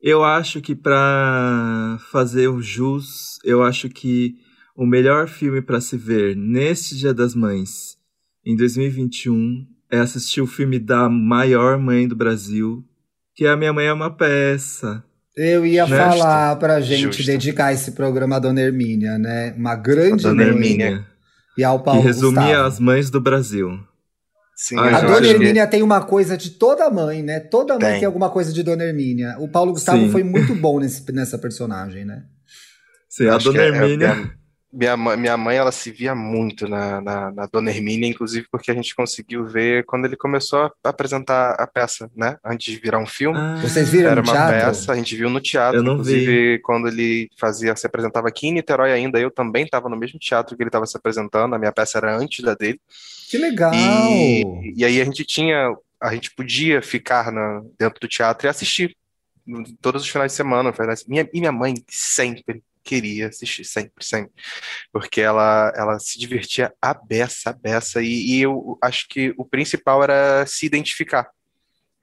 Eu 0.00 0.24
acho 0.24 0.60
que 0.60 0.74
pra 0.74 1.98
fazer 2.10 2.48
o 2.48 2.62
jus, 2.62 3.38
eu 3.44 3.62
acho 3.62 3.88
que 3.88 4.36
o 4.78 4.86
melhor 4.86 5.26
filme 5.26 5.60
para 5.60 5.80
se 5.80 5.96
ver 5.96 6.36
neste 6.36 6.96
Dia 6.96 7.12
das 7.12 7.34
Mães, 7.34 7.98
em 8.46 8.54
2021, 8.54 9.66
é 9.90 9.98
assistir 9.98 10.40
o 10.40 10.46
filme 10.46 10.78
da 10.78 11.08
maior 11.08 11.76
mãe 11.76 12.06
do 12.06 12.14
Brasil, 12.14 12.84
que 13.34 13.44
é 13.44 13.48
A 13.48 13.56
Minha 13.56 13.72
Mãe 13.72 13.86
é 13.86 13.92
uma 13.92 14.16
Peça. 14.16 15.02
Eu 15.36 15.66
ia 15.66 15.84
Justo. 15.84 16.00
falar 16.00 16.54
pra 16.56 16.80
gente 16.80 17.16
Justo. 17.16 17.26
dedicar 17.26 17.72
esse 17.72 17.90
programa 17.90 18.36
à 18.36 18.38
Dona 18.38 18.60
Hermínia, 18.60 19.18
né? 19.18 19.52
Uma 19.58 19.74
grande 19.74 20.24
a 20.24 20.28
Dona 20.28 20.44
Hermínia. 20.44 21.04
E 21.56 21.64
ao 21.64 21.82
Paulo 21.82 22.00
Que 22.00 22.06
resumia 22.06 22.40
Gustavo. 22.42 22.66
as 22.68 22.78
mães 22.78 23.10
do 23.10 23.20
Brasil. 23.20 23.80
Sim, 24.54 24.78
a 24.78 25.00
Dona 25.00 25.26
Hermínia 25.26 25.66
que... 25.66 25.72
tem 25.72 25.82
uma 25.82 26.02
coisa 26.02 26.36
de 26.36 26.50
toda 26.50 26.88
mãe, 26.88 27.20
né? 27.20 27.40
Toda 27.40 27.74
mãe 27.74 27.90
tem, 27.90 27.98
tem 27.98 28.06
alguma 28.06 28.30
coisa 28.30 28.52
de 28.52 28.62
Dona 28.62 28.84
Hermínia. 28.84 29.34
O 29.40 29.48
Paulo 29.48 29.72
Gustavo 29.72 30.04
Sim. 30.04 30.12
foi 30.12 30.22
muito 30.22 30.54
bom 30.54 30.78
nesse, 30.78 31.10
nessa 31.10 31.36
personagem, 31.36 32.04
né? 32.04 32.22
Sim, 33.08 33.26
a 33.26 33.38
Dona 33.38 33.60
é, 33.60 33.64
é 33.64 33.68
Hermínia. 33.68 34.37
Minha, 34.70 34.96
minha 35.16 35.36
mãe, 35.36 35.56
ela 35.56 35.72
se 35.72 35.90
via 35.90 36.14
muito 36.14 36.68
na, 36.68 37.00
na, 37.00 37.30
na, 37.30 37.46
Dona 37.46 37.70
Hermínia, 37.70 38.08
inclusive 38.08 38.46
porque 38.50 38.70
a 38.70 38.74
gente 38.74 38.94
conseguiu 38.94 39.46
ver 39.46 39.84
quando 39.86 40.04
ele 40.04 40.16
começou 40.16 40.64
a 40.64 40.72
apresentar 40.84 41.52
a 41.52 41.66
peça, 41.66 42.10
né? 42.14 42.36
Antes 42.44 42.74
de 42.74 42.78
virar 42.78 42.98
um 42.98 43.06
filme. 43.06 43.38
Ah, 43.38 43.58
Vocês 43.62 43.88
viram 43.88 44.10
Era 44.10 44.20
no 44.20 44.28
uma 44.28 44.32
teatro? 44.32 44.66
peça, 44.66 44.92
a 44.92 44.96
gente 44.96 45.16
viu 45.16 45.30
no 45.30 45.40
teatro. 45.40 45.78
Eu 45.78 45.82
não 45.82 45.94
inclusive, 45.94 46.56
vi. 46.56 46.58
quando 46.60 46.86
ele 46.86 47.30
fazia, 47.38 47.74
se 47.76 47.86
apresentava 47.86 48.28
aqui 48.28 48.48
em 48.48 48.52
Niterói 48.52 48.92
ainda, 48.92 49.18
eu 49.18 49.30
também 49.30 49.64
estava 49.64 49.88
no 49.88 49.96
mesmo 49.96 50.18
teatro 50.18 50.54
que 50.54 50.62
ele 50.62 50.68
estava 50.68 50.84
se 50.84 50.96
apresentando. 50.96 51.54
A 51.54 51.58
minha 51.58 51.72
peça 51.72 51.96
era 51.96 52.14
antes 52.14 52.44
da 52.44 52.54
dele. 52.54 52.78
Que 53.30 53.38
legal! 53.38 53.72
E, 53.74 54.74
e 54.76 54.84
aí 54.84 55.00
a 55.00 55.04
gente 55.04 55.24
tinha, 55.24 55.74
a 55.98 56.12
gente 56.12 56.30
podia 56.34 56.82
ficar 56.82 57.32
na, 57.32 57.62
dentro 57.78 57.98
do 58.00 58.08
teatro 58.08 58.46
e 58.46 58.50
assistir 58.50 58.94
todos 59.80 60.02
os 60.02 60.08
finais 60.08 60.32
de 60.32 60.36
semana. 60.36 60.72
Minha, 61.06 61.26
e 61.32 61.40
minha 61.40 61.52
mãe 61.52 61.74
sempre 61.88 62.62
queria 62.88 63.28
assistir, 63.28 63.64
sempre, 63.64 64.02
sempre. 64.02 64.32
Porque 64.90 65.20
ela, 65.20 65.72
ela 65.76 65.98
se 65.98 66.18
divertia 66.18 66.72
a 66.80 66.94
beça, 66.94 67.50
a 67.50 67.52
beça. 67.52 68.00
E, 68.00 68.36
e 68.36 68.42
eu 68.42 68.78
acho 68.82 69.06
que 69.08 69.34
o 69.36 69.44
principal 69.44 70.02
era 70.02 70.46
se 70.46 70.64
identificar 70.64 71.28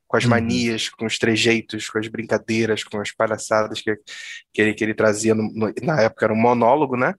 com 0.08 0.18
as 0.18 0.24
uhum. 0.24 0.30
manias, 0.30 0.90
com 0.90 1.06
os 1.08 1.18
trejeitos, 1.18 1.90
com 1.90 1.98
as 1.98 2.08
brincadeiras, 2.08 2.84
com 2.84 3.00
as 3.00 3.12
palhaçadas 3.12 3.82
que, 3.82 3.96
que, 4.54 4.62
ele, 4.62 4.74
que 4.76 4.84
ele 4.84 4.94
trazia. 4.94 5.34
No, 5.34 5.52
no, 5.52 5.74
na 5.82 6.02
época 6.02 6.26
era 6.26 6.34
um 6.34 6.38
monólogo, 6.38 6.96
né? 6.96 7.16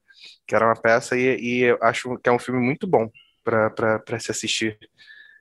Que 0.47 0.55
era 0.55 0.67
uma 0.67 0.77
peça, 0.77 1.17
e, 1.17 1.37
e 1.41 1.63
eu 1.63 1.79
acho 1.83 2.17
que 2.19 2.29
é 2.29 2.33
um 2.33 2.39
filme 2.39 2.61
muito 2.61 2.87
bom 2.87 3.11
para 3.43 4.21
se 4.21 4.31
assistir. 4.31 4.79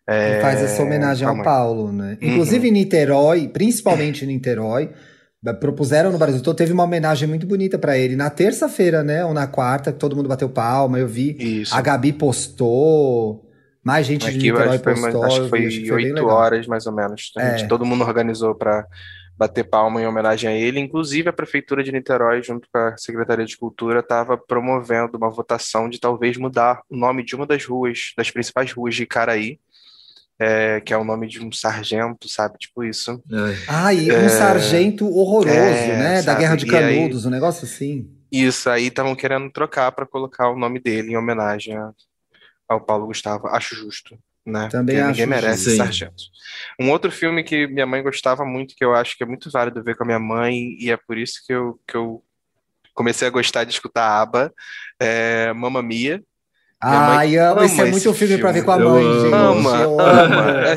É, 0.07 0.39
faz 0.39 0.61
essa 0.61 0.83
homenagem 0.83 1.27
ao 1.27 1.41
Paulo, 1.43 1.91
né? 1.91 2.17
Uhum. 2.21 2.29
Inclusive 2.29 2.67
em 2.67 2.71
Niterói, 2.71 3.47
principalmente 3.47 4.23
em 4.23 4.27
Niterói, 4.27 4.91
propuseram 5.53 6.11
no 6.11 6.17
Brasil 6.17 6.41
todo, 6.41 6.55
teve 6.55 6.73
uma 6.73 6.83
homenagem 6.83 7.27
muito 7.27 7.45
bonita 7.45 7.77
para 7.77 7.97
ele 7.97 8.15
na 8.15 8.29
terça-feira, 8.29 9.03
né? 9.03 9.23
Ou 9.25 9.33
na 9.33 9.47
quarta, 9.47 9.91
que 9.91 9.99
todo 9.99 10.15
mundo 10.15 10.29
bateu 10.29 10.49
palma, 10.49 10.97
eu 10.97 11.07
vi. 11.07 11.61
Isso. 11.61 11.75
A 11.75 11.81
Gabi 11.81 12.13
postou, 12.13 13.49
mais 13.83 14.05
gente 14.07 14.27
Aqui, 14.27 14.37
de 14.37 14.51
Niterói 14.51 14.79
foi, 14.79 14.93
postou. 14.93 15.23
Acho 15.23 15.43
que 15.43 15.49
foi 15.49 15.91
oito 15.91 16.25
horas, 16.25 16.67
mais 16.67 16.87
ou 16.87 16.93
menos. 16.93 17.31
É. 17.37 17.57
Gente, 17.57 17.67
todo 17.67 17.85
mundo 17.85 18.03
organizou 18.03 18.55
para 18.55 18.87
bater 19.37 19.65
palma 19.65 20.01
em 20.01 20.07
homenagem 20.07 20.49
a 20.49 20.53
ele. 20.53 20.79
Inclusive, 20.79 21.29
a 21.29 21.33
Prefeitura 21.33 21.83
de 21.83 21.91
Niterói, 21.91 22.41
junto 22.41 22.67
com 22.71 22.77
a 22.77 22.97
Secretaria 22.97 23.45
de 23.45 23.57
Cultura, 23.57 23.99
estava 23.99 24.37
promovendo 24.37 25.17
uma 25.17 25.29
votação 25.29 25.89
de 25.89 25.99
talvez 25.99 26.37
mudar 26.37 26.81
o 26.89 26.95
nome 26.95 27.23
de 27.23 27.35
uma 27.35 27.45
das 27.45 27.65
ruas, 27.65 28.13
das 28.17 28.31
principais 28.31 28.71
ruas 28.71 28.95
de 28.95 29.03
Icaraí, 29.03 29.59
é, 30.39 30.81
que 30.81 30.93
é 30.93 30.97
o 30.97 31.03
nome 31.03 31.27
de 31.27 31.43
um 31.43 31.51
sargento, 31.51 32.27
sabe? 32.27 32.57
Tipo 32.57 32.83
isso. 32.83 33.21
Ah, 33.67 33.93
e 33.93 34.11
um 34.11 34.15
é, 34.15 34.29
sargento 34.29 35.07
horroroso, 35.07 35.55
é, 35.55 35.97
né? 35.97 36.15
Sabe? 36.21 36.25
Da 36.25 36.35
Guerra 36.35 36.55
de 36.55 36.65
Canudos, 36.65 37.25
aí, 37.25 37.27
um 37.27 37.31
negócio 37.31 37.65
assim. 37.65 38.09
Isso, 38.31 38.69
aí 38.69 38.87
estavam 38.87 39.15
querendo 39.15 39.49
trocar 39.49 39.91
para 39.91 40.05
colocar 40.05 40.49
o 40.49 40.57
nome 40.57 40.79
dele 40.79 41.11
em 41.11 41.17
homenagem 41.17 41.75
ao 42.67 42.81
Paulo 42.81 43.07
Gustavo. 43.07 43.47
Acho 43.47 43.75
justo, 43.75 44.17
né? 44.45 44.67
Também 44.69 44.97
Porque 44.97 45.01
acho 45.01 45.11
ninguém 45.11 45.27
merece 45.27 45.63
justo. 45.65 45.77
sargento. 45.77 46.23
Um 46.79 46.91
outro 46.91 47.11
filme 47.11 47.43
que 47.43 47.67
minha 47.67 47.85
mãe 47.85 48.03
gostava 48.03 48.43
muito, 48.43 48.75
que 48.75 48.83
eu 48.83 48.93
acho 48.93 49.17
que 49.17 49.23
é 49.23 49.27
muito 49.27 49.49
válido 49.49 49.83
ver 49.83 49.95
com 49.95 50.03
a 50.03 50.07
minha 50.07 50.19
mãe, 50.19 50.75
e 50.79 50.91
é 50.91 50.97
por 50.97 51.17
isso 51.17 51.41
que 51.45 51.53
eu, 51.53 51.79
que 51.87 51.95
eu 51.95 52.21
comecei 52.93 53.27
a 53.27 53.31
gostar 53.31 53.63
de 53.63 53.71
escutar 53.71 54.03
a 54.03 54.21
ABBA, 54.21 54.53
é 54.99 55.53
Mamma 55.53 55.81
Mia, 55.81 56.21
Ai, 56.81 57.37
amo. 57.37 57.63
Esse 57.63 57.81
é 57.81 57.85
muito 57.85 58.13
filme, 58.13 58.17
filme 58.17 58.37
para 58.39 58.51
ver 58.51 58.63
com 58.63 58.71
a 58.71 58.79
mãe, 58.79 59.03
eu 59.03 59.21
gente. 59.21 59.33
Ama, 59.33 59.77
ama. 60.03 60.75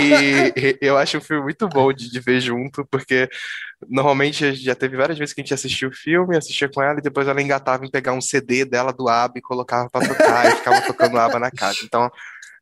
e, 0.00 0.60
e, 0.60 0.78
eu 0.80 0.96
acho 0.96 1.18
um 1.18 1.20
filme 1.20 1.42
muito 1.42 1.68
bom 1.68 1.92
de, 1.92 2.10
de, 2.10 2.20
ver 2.20 2.40
junto, 2.40 2.86
porque 2.90 3.28
normalmente 3.88 4.54
já 4.54 4.74
teve 4.74 4.96
várias 4.96 5.18
vezes 5.18 5.34
que 5.34 5.40
a 5.40 5.44
gente 5.44 5.54
assistia 5.54 5.88
o 5.88 5.92
filme, 5.92 6.36
assistia 6.36 6.68
com 6.68 6.82
ela, 6.82 6.98
e 6.98 7.02
depois 7.02 7.28
ela 7.28 7.40
engatava 7.40 7.84
em 7.84 7.90
pegar 7.90 8.12
um 8.12 8.20
CD 8.20 8.64
dela 8.64 8.92
do 8.92 9.08
ABBA 9.08 9.38
e 9.38 9.42
colocava 9.42 9.88
para 9.90 10.08
tocar, 10.08 10.46
e 10.46 10.56
ficava 10.56 10.80
tocando 10.80 11.18
ABBA 11.18 11.38
na 11.38 11.50
casa. 11.50 11.78
Então, 11.84 12.10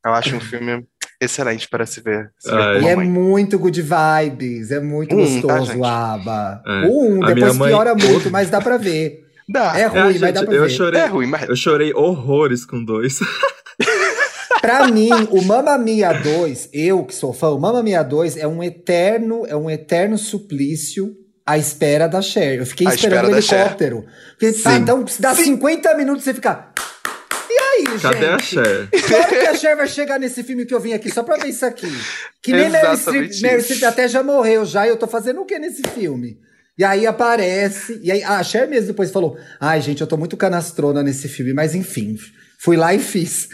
eu 0.05 0.13
acho 0.13 0.37
um 0.37 0.41
filme 0.41 0.85
excelente 1.21 1.69
para 1.69 1.87
se 1.87 2.01
ver. 2.01 2.31
Se 2.39 2.51
ver 2.51 2.83
e 2.83 2.89
é 2.89 2.97
muito 2.97 3.59
good 3.59 3.81
vibes, 3.81 4.71
é 4.71 4.81
muito 4.81 5.15
um, 5.15 5.41
tá, 5.41 5.55
gostoso 5.59 5.73
tá, 5.73 5.79
o 5.79 5.85
ABBA. 5.85 6.63
É. 6.67 6.87
Um, 6.87 7.21
depois 7.21 7.57
mãe... 7.57 7.69
piora 7.71 7.95
muito, 7.95 8.31
mas 8.31 8.51
dá 8.51 8.61
para 8.61 8.77
ver. 8.77 9.26
Dá. 9.49 9.79
É 9.79 9.87
ruim, 9.87 10.17
é, 10.17 10.19
mas 10.19 10.35
dá 10.35 10.45
pra 10.45 10.55
eu 10.55 10.63
ver. 10.63 10.71
Chorei, 10.71 11.01
é 11.01 11.07
ruim, 11.07 11.27
mas... 11.27 11.49
Eu 11.49 11.57
chorei 11.57 11.93
horrores 11.95 12.65
com 12.65 12.85
dois. 12.85 13.19
pra 14.61 14.89
mim, 14.89 15.11
o 15.31 15.43
Mamma 15.43 15.79
Mia 15.79 16.13
2, 16.13 16.71
eu 16.73 17.05
que 17.05 17.15
sou 17.15 17.33
fã, 17.33 17.51
o 17.51 17.61
Mamma 17.61 17.83
Mia 17.83 18.03
2 18.03 18.37
é 18.37 18.47
um 18.47 18.63
eterno, 18.63 19.47
é 19.47 19.57
um 19.57 19.71
eterno 19.71 20.19
suplício 20.19 21.17
à 21.45 21.57
espera 21.57 22.09
da 22.09 22.21
Cher. 22.21 22.59
Eu 22.59 22.67
fiquei 22.67 22.89
esperando 22.89 23.29
o 23.29 23.37
helicóptero. 23.37 24.05
Porque, 24.31 24.53
tá, 24.53 24.75
então, 24.75 25.05
dá 25.21 25.35
Sim. 25.35 25.45
50 25.45 25.95
minutos 25.95 26.25
você 26.25 26.35
fica. 26.35 26.73
E 27.49 27.59
aí, 27.59 27.99
Cadê 28.01 28.19
gente? 28.19 28.33
a 28.33 28.39
Cher? 28.39 28.89
Claro 29.07 29.29
que 29.29 29.47
a 29.47 29.55
Cher 29.55 29.77
vai 29.77 29.87
chegar 29.87 30.19
nesse 30.19 30.43
filme 30.43 30.67
que 30.67 30.75
eu 30.75 30.81
vim 30.81 30.93
aqui 30.93 31.09
só 31.13 31.23
pra 31.23 31.37
ver 31.37 31.49
isso 31.49 31.65
aqui. 31.65 31.87
Que 32.43 32.51
nem 32.51 32.69
Meryl 32.69 32.97
Streep, 32.97 33.41
Meryl 33.41 33.61
Streep 33.61 33.85
até 33.85 34.09
já 34.09 34.25
morreu 34.25 34.65
já 34.65 34.87
e 34.87 34.91
eu 34.91 34.97
tô 34.97 35.07
fazendo 35.07 35.41
o 35.41 35.45
que 35.45 35.57
nesse 35.59 35.83
filme? 35.95 36.41
E 36.79 36.85
aí 36.85 37.07
aparece. 37.07 38.01
E 38.03 38.13
aí 38.13 38.23
a 38.23 38.43
Cher 38.43 38.69
mesmo 38.69 38.89
depois 38.89 39.11
falou: 39.11 39.39
Ai, 39.61 39.81
gente, 39.81 40.01
eu 40.01 40.07
tô 40.07 40.17
muito 40.17 40.37
canastrona 40.37 41.03
nesse 41.03 41.29
filme, 41.29 41.53
mas 41.53 41.75
enfim. 41.75 42.17
Fui 42.59 42.77
lá 42.77 42.95
e 42.95 42.99
fiz. 42.99 43.49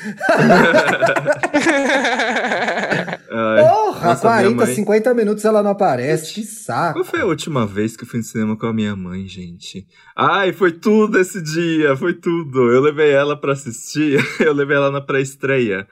Ai, 3.30 3.64
Porra, 3.64 4.06
nossa, 4.08 4.20
40, 4.20 4.54
mãe... 4.54 4.74
50 4.74 5.14
minutos 5.14 5.44
ela 5.44 5.62
não 5.62 5.70
aparece. 5.70 6.34
Que 6.34 6.44
saco. 6.44 7.00
Qual 7.00 7.04
foi 7.04 7.20
a 7.20 7.26
última 7.26 7.66
vez 7.66 7.96
que 7.96 8.04
eu 8.04 8.08
fui 8.08 8.18
no 8.18 8.24
cinema 8.24 8.56
com 8.56 8.66
a 8.66 8.72
minha 8.72 8.94
mãe, 8.94 9.26
gente? 9.26 9.86
Ai, 10.16 10.52
foi 10.52 10.72
tudo 10.72 11.18
esse 11.18 11.42
dia, 11.42 11.96
foi 11.96 12.14
tudo. 12.14 12.70
Eu 12.70 12.80
levei 12.80 13.10
ela 13.10 13.36
para 13.36 13.52
assistir, 13.52 14.24
eu 14.38 14.52
levei 14.52 14.76
ela 14.76 14.90
na 14.90 15.00
pré-estreia 15.00 15.86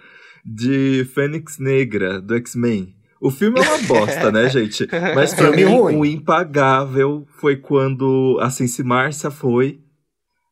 de 0.44 1.04
Fênix 1.12 1.58
Negra, 1.58 2.20
do 2.20 2.36
X-Men. 2.36 2.94
O 3.20 3.30
filme 3.30 3.60
é 3.60 3.62
uma 3.62 3.78
bosta, 3.86 4.32
né, 4.32 4.48
gente? 4.50 4.88
Mas 5.14 5.34
pra 5.34 5.50
mim, 5.50 5.64
ruim. 5.64 5.96
o 5.96 6.06
impagável 6.06 7.26
foi 7.38 7.56
quando 7.56 8.38
a 8.40 8.48
Sense 8.48 8.82
Márcia 8.82 9.30
foi. 9.30 9.80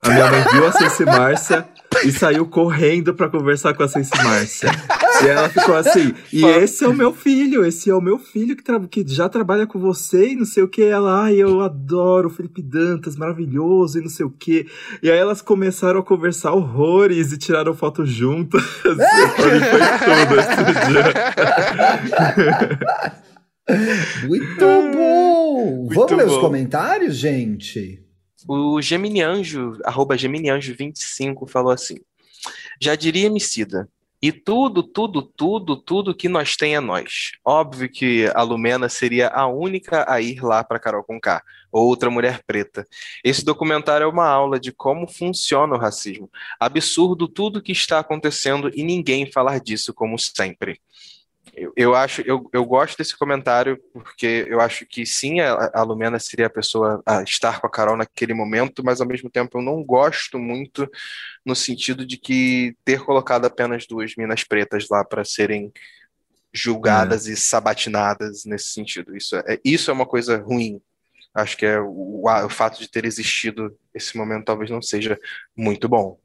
A 0.02 0.10
minha 0.10 0.30
mãe 0.30 0.44
viu 0.52 0.66
a 0.66 0.72
Sense 0.72 1.04
Márcia 1.04 1.66
e 2.04 2.12
saiu 2.12 2.46
correndo 2.46 3.14
para 3.14 3.28
conversar 3.28 3.74
com 3.74 3.82
a 3.82 3.88
Sense 3.88 4.10
Márcia. 4.22 4.70
E 5.22 5.26
ela 5.26 5.48
ficou 5.48 5.74
assim, 5.74 6.14
e 6.32 6.44
esse 6.44 6.84
é 6.84 6.88
o 6.88 6.94
meu 6.94 7.12
filho, 7.12 7.64
esse 7.64 7.90
é 7.90 7.94
o 7.94 8.00
meu 8.00 8.18
filho 8.18 8.56
que, 8.56 8.62
que 8.88 9.04
já 9.06 9.28
trabalha 9.28 9.66
com 9.66 9.78
você 9.78 10.30
e 10.30 10.36
não 10.36 10.44
sei 10.44 10.62
o 10.62 10.68
que. 10.68 10.82
Ela, 10.82 11.24
ai, 11.24 11.36
eu 11.36 11.60
adoro 11.60 12.28
o 12.28 12.30
Felipe 12.30 12.62
Dantas, 12.62 13.16
maravilhoso 13.16 13.98
e 13.98 14.02
não 14.02 14.08
sei 14.08 14.24
o 14.26 14.30
que. 14.30 14.66
E 15.02 15.10
aí 15.10 15.18
elas 15.18 15.42
começaram 15.42 16.00
a 16.00 16.04
conversar 16.04 16.52
horrores 16.52 17.32
e 17.32 17.38
tiraram 17.38 17.74
foto 17.74 18.06
juntas. 18.06 18.62
foi 18.82 18.94
tudo 20.04 20.40
esse 20.40 20.56
dia. 20.88 21.04
Muito 24.26 24.64
bom! 24.92 25.38
Muito 25.84 25.94
Vamos 25.94 26.12
ler 26.12 26.26
bom. 26.26 26.32
os 26.32 26.38
comentários, 26.38 27.16
gente? 27.16 28.07
O 28.50 28.80
Geminianjo, 28.80 29.78
arroba 29.84 30.16
Geminianjo25, 30.16 31.46
falou 31.46 31.70
assim: 31.70 31.98
Já 32.80 32.94
diria 32.94 33.26
Emicida, 33.26 33.86
e 34.22 34.32
tudo, 34.32 34.82
tudo, 34.82 35.20
tudo, 35.20 35.76
tudo 35.76 36.14
que 36.14 36.30
nós 36.30 36.56
tem 36.56 36.74
é 36.74 36.80
nós. 36.80 37.32
Óbvio 37.44 37.90
que 37.90 38.26
a 38.34 38.40
Lumena 38.42 38.88
seria 38.88 39.28
a 39.28 39.46
única 39.46 40.10
a 40.10 40.18
ir 40.20 40.42
lá 40.42 40.64
para 40.64 40.78
Carol 40.78 41.04
Conká, 41.04 41.42
outra 41.70 42.10
mulher 42.10 42.42
preta. 42.46 42.86
Esse 43.22 43.44
documentário 43.44 44.04
é 44.04 44.08
uma 44.08 44.26
aula 44.26 44.58
de 44.58 44.72
como 44.72 45.06
funciona 45.06 45.74
o 45.74 45.78
racismo. 45.78 46.30
Absurdo 46.58 47.28
tudo 47.28 47.62
que 47.62 47.70
está 47.70 47.98
acontecendo 47.98 48.70
e 48.74 48.82
ninguém 48.82 49.30
falar 49.30 49.60
disso 49.60 49.92
como 49.92 50.18
sempre. 50.18 50.80
Eu, 51.60 51.72
eu 51.76 51.94
acho, 51.94 52.22
eu, 52.22 52.48
eu 52.52 52.64
gosto 52.64 52.96
desse 52.96 53.16
comentário 53.16 53.78
porque 53.92 54.46
eu 54.48 54.60
acho 54.60 54.86
que 54.86 55.04
sim, 55.04 55.40
a, 55.40 55.70
a 55.74 55.82
Lumena 55.82 56.18
seria 56.18 56.46
a 56.46 56.50
pessoa 56.50 57.02
a 57.04 57.22
estar 57.22 57.60
com 57.60 57.66
a 57.66 57.70
Carol 57.70 57.96
naquele 57.96 58.32
momento, 58.32 58.82
mas 58.84 59.00
ao 59.00 59.06
mesmo 59.06 59.28
tempo 59.28 59.58
eu 59.58 59.62
não 59.62 59.82
gosto 59.82 60.38
muito 60.38 60.88
no 61.44 61.54
sentido 61.54 62.06
de 62.06 62.16
que 62.16 62.76
ter 62.84 63.04
colocado 63.04 63.44
apenas 63.46 63.86
duas 63.86 64.14
minas 64.16 64.44
pretas 64.44 64.86
lá 64.88 65.04
para 65.04 65.24
serem 65.24 65.72
julgadas 66.52 67.28
é. 67.28 67.32
e 67.32 67.36
sabatinadas 67.36 68.44
nesse 68.44 68.68
sentido. 68.68 69.16
Isso 69.16 69.36
é, 69.36 69.60
isso 69.64 69.90
é 69.90 69.94
uma 69.94 70.06
coisa 70.06 70.38
ruim. 70.38 70.80
Acho 71.34 71.56
que 71.56 71.66
é 71.66 71.80
o, 71.80 72.24
o 72.24 72.48
fato 72.48 72.78
de 72.78 72.90
ter 72.90 73.04
existido 73.04 73.76
esse 73.94 74.16
momento 74.16 74.46
talvez 74.46 74.70
não 74.70 74.82
seja 74.82 75.18
muito 75.56 75.88
bom. 75.88 76.18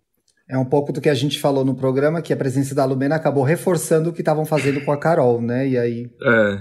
É 0.49 0.57
um 0.57 0.65
pouco 0.65 0.91
do 0.91 0.99
que 0.99 1.09
a 1.09 1.13
gente 1.13 1.39
falou 1.39 1.63
no 1.63 1.75
programa, 1.75 2.21
que 2.21 2.33
a 2.33 2.37
presença 2.37 2.75
da 2.75 2.83
Lumena 2.83 3.15
acabou 3.15 3.43
reforçando 3.43 4.09
o 4.09 4.13
que 4.13 4.21
estavam 4.21 4.45
fazendo 4.45 4.81
com 4.81 4.91
a 4.91 4.99
Carol, 4.99 5.41
né? 5.41 5.67
E 5.67 5.77
aí 5.77 6.09
é. 6.21 6.59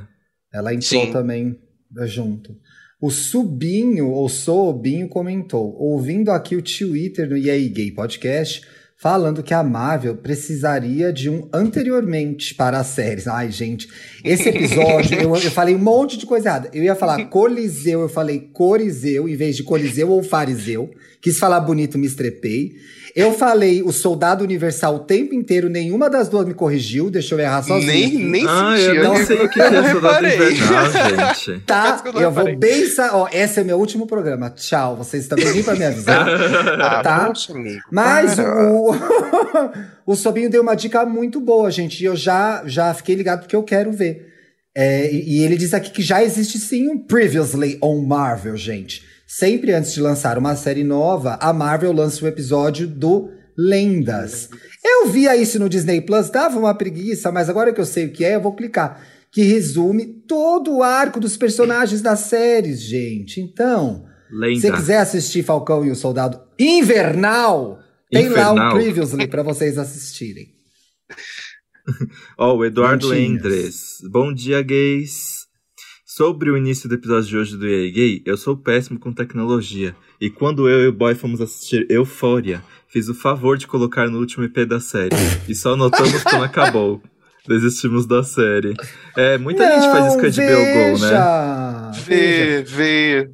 ela 0.55 0.73
entrou 0.73 1.07
Sim. 1.07 1.13
também 1.13 1.59
junto. 2.07 2.57
O 3.01 3.11
Subinho, 3.11 4.11
ou 4.11 4.29
Sobinho, 4.29 5.09
comentou: 5.09 5.75
ouvindo 5.77 6.31
aqui 6.31 6.55
o 6.55 6.63
Twitter 6.63 7.29
no 7.29 7.37
EA 7.37 7.59
Gay 7.69 7.91
Podcast, 7.91 8.63
falando 8.97 9.43
que 9.43 9.53
a 9.53 9.65
Marvel 9.65 10.17
precisaria 10.17 11.13
de 11.13 11.29
um 11.29 11.49
anteriormente 11.53 12.55
para 12.55 12.79
as 12.79 12.87
séries. 12.87 13.27
Ai, 13.27 13.51
gente, 13.51 13.89
esse 14.25 14.49
episódio 14.49 15.19
eu, 15.19 15.35
eu 15.35 15.51
falei 15.51 15.75
um 15.75 15.81
monte 15.81 16.17
de 16.17 16.25
coisa 16.25 16.49
errada. 16.49 16.71
Eu 16.73 16.85
ia 16.85 16.95
falar 16.95 17.25
Coliseu, 17.29 18.03
eu 18.03 18.09
falei 18.09 18.39
Coriseu 18.53 19.29
em 19.29 19.35
vez 19.35 19.57
de 19.57 19.65
Coliseu 19.65 20.09
ou 20.09 20.23
Fariseu. 20.23 20.89
Quis 21.23 21.39
falar 21.39 21.61
bonito, 21.61 21.97
me 21.97 22.07
estrepei. 22.07 22.73
Eu 23.15 23.33
falei 23.33 23.83
o 23.83 23.93
Soldado 23.93 24.43
Universal 24.43 24.97
o 24.97 24.99
tempo 25.01 25.35
inteiro, 25.35 25.69
nenhuma 25.69 26.11
das 26.11 26.29
duas 26.29 26.47
me 26.47 26.55
corrigiu, 26.55 27.11
deixou 27.11 27.39
eu 27.39 27.45
errar 27.45 27.63
sozinho. 27.63 27.87
Nem, 27.87 28.19
nem 28.19 28.47
ah, 28.49 28.75
senti. 28.77 28.97
Eu 28.97 29.05
não 29.05 29.17
sei 29.25 29.37
o 29.37 29.49
que 29.49 29.61
é 29.61 29.93
Soldado 29.93 30.27
Universal, 30.27 30.91
gente. 30.91 31.63
Tá, 31.67 32.03
eu, 32.07 32.21
eu 32.23 32.33
vou 32.33 32.57
bem... 32.57 32.85
Ó, 33.13 33.29
esse 33.31 33.61
é 33.61 33.63
o 33.63 33.67
meu 33.67 33.79
último 33.79 34.07
programa. 34.07 34.51
Tchau, 34.51 34.97
vocês 34.97 35.29
também 35.29 35.53
vêm 35.53 35.63
pra 35.63 35.77
me 35.77 35.85
avisar. 35.85 36.27
ah, 36.81 37.03
tá? 37.03 37.27
Poxa, 37.27 37.53
amigo, 37.53 37.83
Mas 37.91 38.39
o... 38.39 38.95
o 40.11 40.17
Sobinho 40.17 40.51
deu 40.51 40.63
uma 40.63 40.75
dica 40.75 41.07
muito 41.07 41.39
boa, 41.39 41.71
gente, 41.71 42.01
e 42.01 42.07
eu 42.07 42.17
já, 42.17 42.63
já 42.67 42.93
fiquei 42.95 43.15
ligado 43.15 43.41
porque 43.41 43.55
eu 43.55 43.63
quero 43.63 43.93
ver. 43.93 44.27
É, 44.75 45.13
e 45.13 45.45
ele 45.45 45.57
diz 45.57 45.75
aqui 45.75 45.91
que 45.91 46.03
já 46.03 46.25
existe 46.25 46.59
sim 46.59 46.89
um 46.89 46.99
Previously 46.99 47.79
on 47.81 48.03
Marvel, 48.03 48.57
gente. 48.57 49.12
Sempre 49.35 49.73
antes 49.73 49.95
de 49.95 50.01
lançar 50.03 50.37
uma 50.37 50.55
série 50.55 50.85
nova, 50.85 51.39
a 51.41 51.55
Marvel 51.55 51.91
lança 51.91 52.23
um 52.23 52.29
episódio 52.29 52.87
do 52.87 53.31
Lendas. 53.57 54.51
Eu 54.85 55.09
via 55.09 55.35
isso 55.35 55.59
no 55.59 55.71
Disney 55.71 56.03
Plus, 56.03 56.29
dava 56.29 56.59
uma 56.59 56.75
preguiça, 56.75 57.33
mas 57.33 57.49
agora 57.49 57.73
que 57.73 57.81
eu 57.81 57.87
sei 57.87 58.05
o 58.05 58.13
que 58.13 58.27
é, 58.27 58.35
eu 58.35 58.43
vou 58.43 58.55
clicar. 58.55 59.03
Que 59.31 59.41
resume 59.41 60.05
todo 60.05 60.77
o 60.77 60.83
arco 60.83 61.19
dos 61.19 61.39
personagens 61.39 62.03
das 62.03 62.19
séries, 62.19 62.83
gente. 62.83 63.41
Então, 63.41 64.05
Lenda. 64.31 64.57
se 64.57 64.61
você 64.61 64.73
quiser 64.73 64.99
assistir 64.99 65.43
Falcão 65.43 65.83
e 65.83 65.91
o 65.91 65.97
Soldado 65.97 66.39
Invernal, 66.59 67.79
tem 68.11 68.27
Infernal. 68.27 68.55
lá 68.55 68.69
um 68.69 68.75
Previously 68.75 69.27
para 69.29 69.43
vocês 69.43 69.79
assistirem. 69.79 70.49
Ó, 72.37 72.53
oh, 72.53 72.59
o 72.59 72.65
Eduardo 72.67 73.15
Endres. 73.15 73.97
Bom 74.11 74.31
dia, 74.31 74.61
gays. 74.61 75.42
Sobre 76.15 76.51
o 76.51 76.59
início 76.59 76.91
do 76.91 76.95
episódio 76.95 77.27
de 77.27 77.37
hoje 77.39 77.57
do 77.57 77.67
EA 77.67 77.91
Gay, 77.91 78.23
eu 78.27 78.37
sou 78.37 78.55
péssimo 78.55 79.01
com 79.01 79.15
tecnologia. 79.15 79.97
E 80.21 80.29
quando 80.29 80.69
eu 80.69 80.83
e 80.83 80.89
o 80.89 80.93
boy 80.93 81.15
fomos 81.15 81.41
assistir 81.41 81.87
Euphoria, 81.89 82.63
fiz 82.87 83.09
o 83.09 83.15
favor 83.15 83.57
de 83.57 83.67
colocar 83.67 84.11
no 84.11 84.19
último 84.19 84.45
EP 84.45 84.69
da 84.69 84.79
série. 84.79 85.17
e 85.49 85.55
só 85.55 85.75
notamos 85.75 86.23
quando 86.23 86.45
acabou. 86.45 87.01
Desistimos 87.49 88.05
da 88.05 88.23
série. 88.23 88.75
É, 89.17 89.39
muita 89.39 89.67
Não, 89.67 89.75
gente 89.75 89.91
faz 89.91 90.07
isso 90.09 90.19
com 90.19 90.27
a 90.27 90.29
HBO 90.29 90.99
Go, 90.99 91.03
né? 91.03 91.93
Vê, 92.05 92.63
vê. 92.63 93.31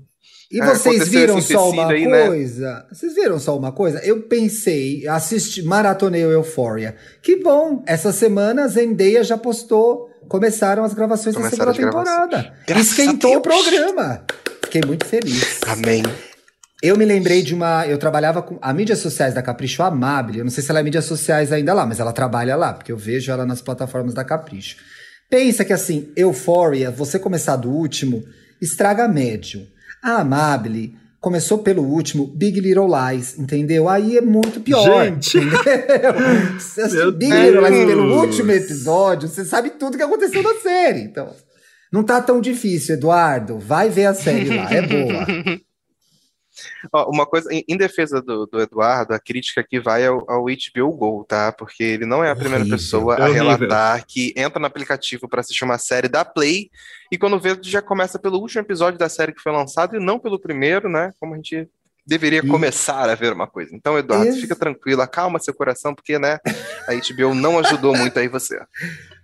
E 0.49 0.61
é, 0.61 0.65
vocês 0.65 1.09
viram 1.09 1.41
só 1.43 1.71
uma 1.71 1.91
aí, 1.91 2.07
né? 2.07 2.29
coisa? 2.29 2.75
Né? 2.75 2.85
Vocês 2.93 3.13
viram 3.13 3.41
só 3.41 3.59
uma 3.59 3.73
coisa? 3.73 3.99
Eu 4.05 4.23
pensei, 4.23 5.05
assisti, 5.09 5.65
maratonei 5.65 6.25
o 6.25 6.31
Euphoria. 6.31 6.95
Que 7.23 7.43
bom, 7.43 7.83
essa 7.89 8.13
semana 8.13 8.67
a 8.67 8.69
Zendaya 8.69 9.25
já 9.25 9.37
postou 9.37 10.09
começaram 10.29 10.85
as 10.85 10.95
gravações 10.95 11.35
começaram 11.35 11.67
da 11.67 11.75
segunda 11.75 12.05
temporada. 12.05 12.53
Esquentou 12.69 13.37
o 13.37 13.41
programa. 13.41 14.25
Fiquei 14.65 14.83
muito 14.87 15.07
feliz. 15.07 15.61
Amém. 15.67 16.03
Eu 16.83 16.97
me 16.97 17.05
lembrei 17.05 17.43
de 17.43 17.55
uma. 17.55 17.87
Eu 17.87 17.99
trabalhava 17.99 18.41
com. 18.43 18.59
A 18.63 18.73
mídias 18.73 19.01
sociais 19.01 19.35
da 19.35 19.43
Capricho 19.43 19.83
Amable. 19.83 20.39
Eu 20.39 20.45
não 20.45 20.51
sei 20.51 20.63
se 20.63 20.71
ela 20.71 20.79
é 20.79 20.83
mídias 20.83 21.07
sociais 21.07 21.51
ainda 21.53 21.75
lá, 21.75 21.85
mas 21.85 21.99
ela 21.99 22.13
trabalha 22.13 22.55
lá, 22.55 22.73
porque 22.73 22.93
eu 22.93 22.97
vejo 22.97 23.33
ela 23.33 23.45
nas 23.45 23.61
plataformas 23.61 24.15
da 24.15 24.25
Capricho. 24.25 24.77
Pensa 25.29 25.65
que 25.65 25.73
assim, 25.73 26.13
Euphoria, 26.17 26.91
você 26.91 27.19
começar 27.19 27.57
do 27.57 27.71
último, 27.71 28.25
estraga 28.61 29.09
médio. 29.09 29.67
A 30.03 30.21
Amable 30.21 30.97
começou 31.21 31.59
pelo 31.59 31.83
último 31.83 32.27
Big 32.27 32.61
Little 32.61 32.89
Lies, 32.89 33.39
entendeu? 33.39 33.89
Aí 33.89 34.17
é 34.17 34.21
muito 34.21 34.61
pior. 34.61 35.05
Gente! 35.05 35.39
Entendeu? 35.39 37.13
Big 37.13 37.31
Deus. 37.31 37.47
Little 37.47 37.69
Lies 37.69 37.87
pelo 37.87 38.21
último 38.21 38.53
episódio, 38.53 39.29
você 39.29 39.45
sabe 39.45 39.71
tudo 39.71 39.97
que 39.97 40.03
aconteceu 40.03 40.43
na 40.43 40.55
série. 40.55 41.01
Então, 41.01 41.35
não 41.93 42.05
tá 42.05 42.21
tão 42.21 42.41
difícil, 42.41 42.95
Eduardo. 42.95 43.59
Vai 43.59 43.89
ver 43.89 44.07
a 44.07 44.15
série 44.15 44.55
lá, 44.55 44.73
é 44.73 44.83
boa. 44.83 45.27
uma 47.09 47.27
coisa, 47.27 47.49
em, 47.53 47.77
defesa 47.77 48.21
do, 48.21 48.47
do, 48.47 48.61
Eduardo, 48.61 49.15
a 49.15 49.19
crítica 49.19 49.61
aqui 49.61 49.79
vai 49.79 50.07
ao, 50.07 50.29
ao 50.31 50.45
HBO 50.45 50.93
Go, 50.93 51.25
tá? 51.25 51.53
Porque 51.53 51.83
ele 51.83 52.07
não 52.07 52.23
é 52.23 52.31
a 52.31 52.37
primeira 52.37 52.61
horrível, 52.61 52.79
pessoa 52.79 53.17
a 53.17 53.29
relatar 53.29 54.05
que 54.07 54.33
entra 54.37 54.59
no 54.59 54.67
aplicativo 54.67 55.29
para 55.29 55.41
assistir 55.41 55.65
uma 55.65 55.79
série 55.79 56.09
da 56.09 56.25
Play 56.25 56.71
e 57.11 57.19
quando 57.19 57.39
vê 57.41 57.59
já 57.63 57.81
começa 57.81 58.19
pelo 58.19 58.39
último 58.39 58.63
episódio 58.63 58.99
da 58.99 59.09
série 59.09 59.33
que 59.33 59.41
foi 59.41 59.53
lançado 59.53 59.97
e 59.97 60.01
não 60.01 60.19
pelo 60.19 60.39
primeiro, 60.39 60.89
né? 60.89 61.13
Como 61.19 61.35
a 61.35 61.37
gente 61.37 61.69
deveria 62.07 62.43
começar 62.43 63.09
a 63.11 63.15
ver 63.15 63.35
uma 63.35 63.47
coisa. 63.47 63.77
Então, 63.77 63.99
Eduardo, 63.99 64.33
fica 64.33 64.57
tranquilo, 64.57 65.03
acalma 65.03 65.39
seu 65.39 65.53
coração, 65.53 65.95
porque, 65.95 66.19
né, 66.19 66.39
a 66.89 66.95
HBO 66.95 67.35
não 67.35 67.59
ajudou 67.59 67.95
muito 67.95 68.19
aí 68.19 68.29
você. 68.29 68.59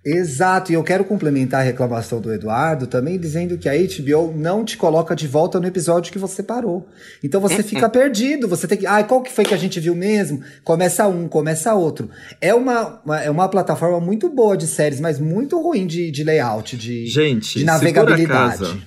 Exato, 0.04 0.70
e 0.70 0.74
eu 0.74 0.84
quero 0.84 1.02
complementar 1.02 1.62
a 1.62 1.64
reclamação 1.64 2.20
do 2.20 2.30
Eduardo 2.30 2.86
também 2.86 3.18
dizendo 3.18 3.56
que 3.56 3.66
a 3.66 3.72
HBO 3.72 4.36
não 4.36 4.62
te 4.62 4.76
coloca 4.76 5.16
de 5.16 5.26
volta 5.26 5.58
no 5.58 5.66
episódio 5.66 6.12
que 6.12 6.18
você 6.18 6.42
parou. 6.42 6.86
Então 7.22 7.40
você 7.40 7.62
fica 7.62 7.88
perdido, 7.88 8.46
você 8.46 8.68
tem 8.68 8.76
que. 8.76 8.86
Ah, 8.86 9.02
qual 9.02 9.22
que 9.22 9.32
foi 9.32 9.44
que 9.44 9.54
a 9.54 9.56
gente 9.56 9.80
viu 9.80 9.94
mesmo? 9.94 10.42
Começa 10.62 11.08
um, 11.08 11.26
começa 11.26 11.72
outro. 11.74 12.10
É 12.38 12.54
uma, 12.54 13.00
uma 13.02 13.22
é 13.22 13.30
uma 13.30 13.48
plataforma 13.48 13.98
muito 13.98 14.28
boa 14.28 14.58
de 14.58 14.66
séries, 14.66 15.00
mas 15.00 15.18
muito 15.18 15.58
ruim 15.58 15.86
de, 15.86 16.10
de 16.10 16.22
layout, 16.22 16.76
de, 16.76 17.06
gente, 17.06 17.60
de 17.60 17.64
navegabilidade. 17.64 18.58
Se 18.58 18.60
por, 18.60 18.68
acaso, 18.68 18.82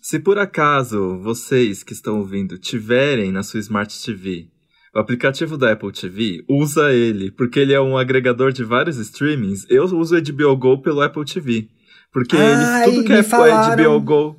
se 0.00 0.18
por 0.20 0.38
acaso 0.38 1.22
vocês 1.24 1.82
que 1.82 1.92
estão 1.92 2.18
ouvindo 2.20 2.56
tiverem 2.56 3.32
na 3.32 3.42
sua 3.42 3.58
Smart 3.58 3.92
TV 4.00 4.53
o 4.94 4.98
aplicativo 4.98 5.58
da 5.58 5.72
Apple 5.72 5.92
TV, 5.92 6.44
usa 6.48 6.92
ele, 6.92 7.30
porque 7.30 7.58
ele 7.58 7.72
é 7.72 7.80
um 7.80 7.98
agregador 7.98 8.52
de 8.52 8.62
vários 8.62 8.96
streamings. 8.96 9.66
Eu 9.68 9.84
uso 9.84 10.16
o 10.16 10.22
HBO 10.22 10.56
Go 10.56 10.80
pelo 10.80 11.00
Apple 11.00 11.24
TV. 11.24 11.68
Porque 12.12 12.36
Ai, 12.36 12.84
ele, 12.84 12.92
tudo 12.92 13.04
que 13.04 13.12
é 13.12 13.22
HBO 13.22 14.00
Go. 14.00 14.36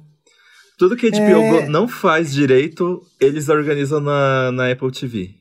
Tudo 0.77 0.95
que 0.95 1.07
a 1.07 1.11
HBO 1.11 1.41
é... 1.41 1.49
Go 1.49 1.69
não 1.69 1.87
faz 1.87 2.33
direito, 2.33 3.01
eles 3.19 3.49
organizam 3.49 3.99
na, 3.99 4.51
na 4.51 4.71
Apple 4.71 4.91
TV. 4.91 5.31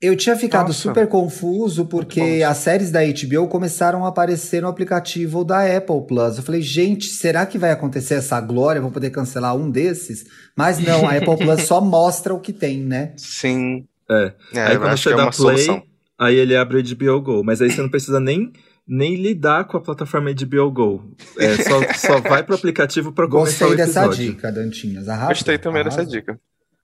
Eu 0.00 0.16
tinha 0.16 0.34
ficado 0.34 0.68
Nossa. 0.68 0.80
super 0.80 1.06
confuso 1.08 1.84
porque 1.84 2.42
as 2.46 2.56
séries 2.56 2.90
da 2.90 3.00
HBO 3.00 3.48
começaram 3.48 4.06
a 4.06 4.08
aparecer 4.08 4.62
no 4.62 4.68
aplicativo 4.68 5.44
da 5.44 5.76
Apple 5.76 6.06
Plus. 6.08 6.38
Eu 6.38 6.42
falei, 6.42 6.62
gente, 6.62 7.08
será 7.08 7.44
que 7.44 7.58
vai 7.58 7.70
acontecer 7.70 8.14
essa 8.14 8.40
glória? 8.40 8.80
Vou 8.80 8.90
poder 8.90 9.10
cancelar 9.10 9.54
um 9.54 9.70
desses? 9.70 10.24
Mas 10.56 10.78
não, 10.78 11.06
a 11.06 11.16
Apple 11.16 11.36
Plus 11.36 11.62
só 11.68 11.82
mostra 11.82 12.32
o 12.32 12.40
que 12.40 12.52
tem, 12.52 12.80
né? 12.80 13.12
Sim. 13.18 13.84
É. 14.10 14.32
é 14.54 14.60
aí 14.60 14.78
quando 14.78 14.96
você 14.96 15.12
é 15.12 15.16
dá 15.16 15.30
play, 15.30 15.32
solução. 15.32 15.82
aí 16.18 16.36
ele 16.36 16.56
abre 16.56 16.78
o 16.78 16.82
HBO 16.82 17.20
Go. 17.20 17.44
Mas 17.44 17.62
aí 17.62 17.70
você 17.70 17.80
não 17.80 17.88
precisa 17.88 18.18
nem, 18.18 18.52
nem 18.86 19.14
lidar 19.14 19.64
com 19.64 19.76
a 19.76 19.80
plataforma 19.80 20.32
HBO 20.32 20.70
Go. 20.70 21.16
É, 21.38 21.56
só, 21.56 21.80
só 21.94 22.20
vai 22.20 22.42
pro 22.42 22.56
aplicativo 22.56 23.12
para 23.12 23.28
começar 23.28 23.66
Gostei 23.66 23.76
dessa 23.76 24.08
dica, 24.08 24.50
Dantinhas. 24.50 25.08
Arrasou, 25.08 25.28
Gostei 25.28 25.58
também 25.58 25.82
arrasou. 25.82 26.04
dessa 26.04 26.10
dica. 26.10 26.40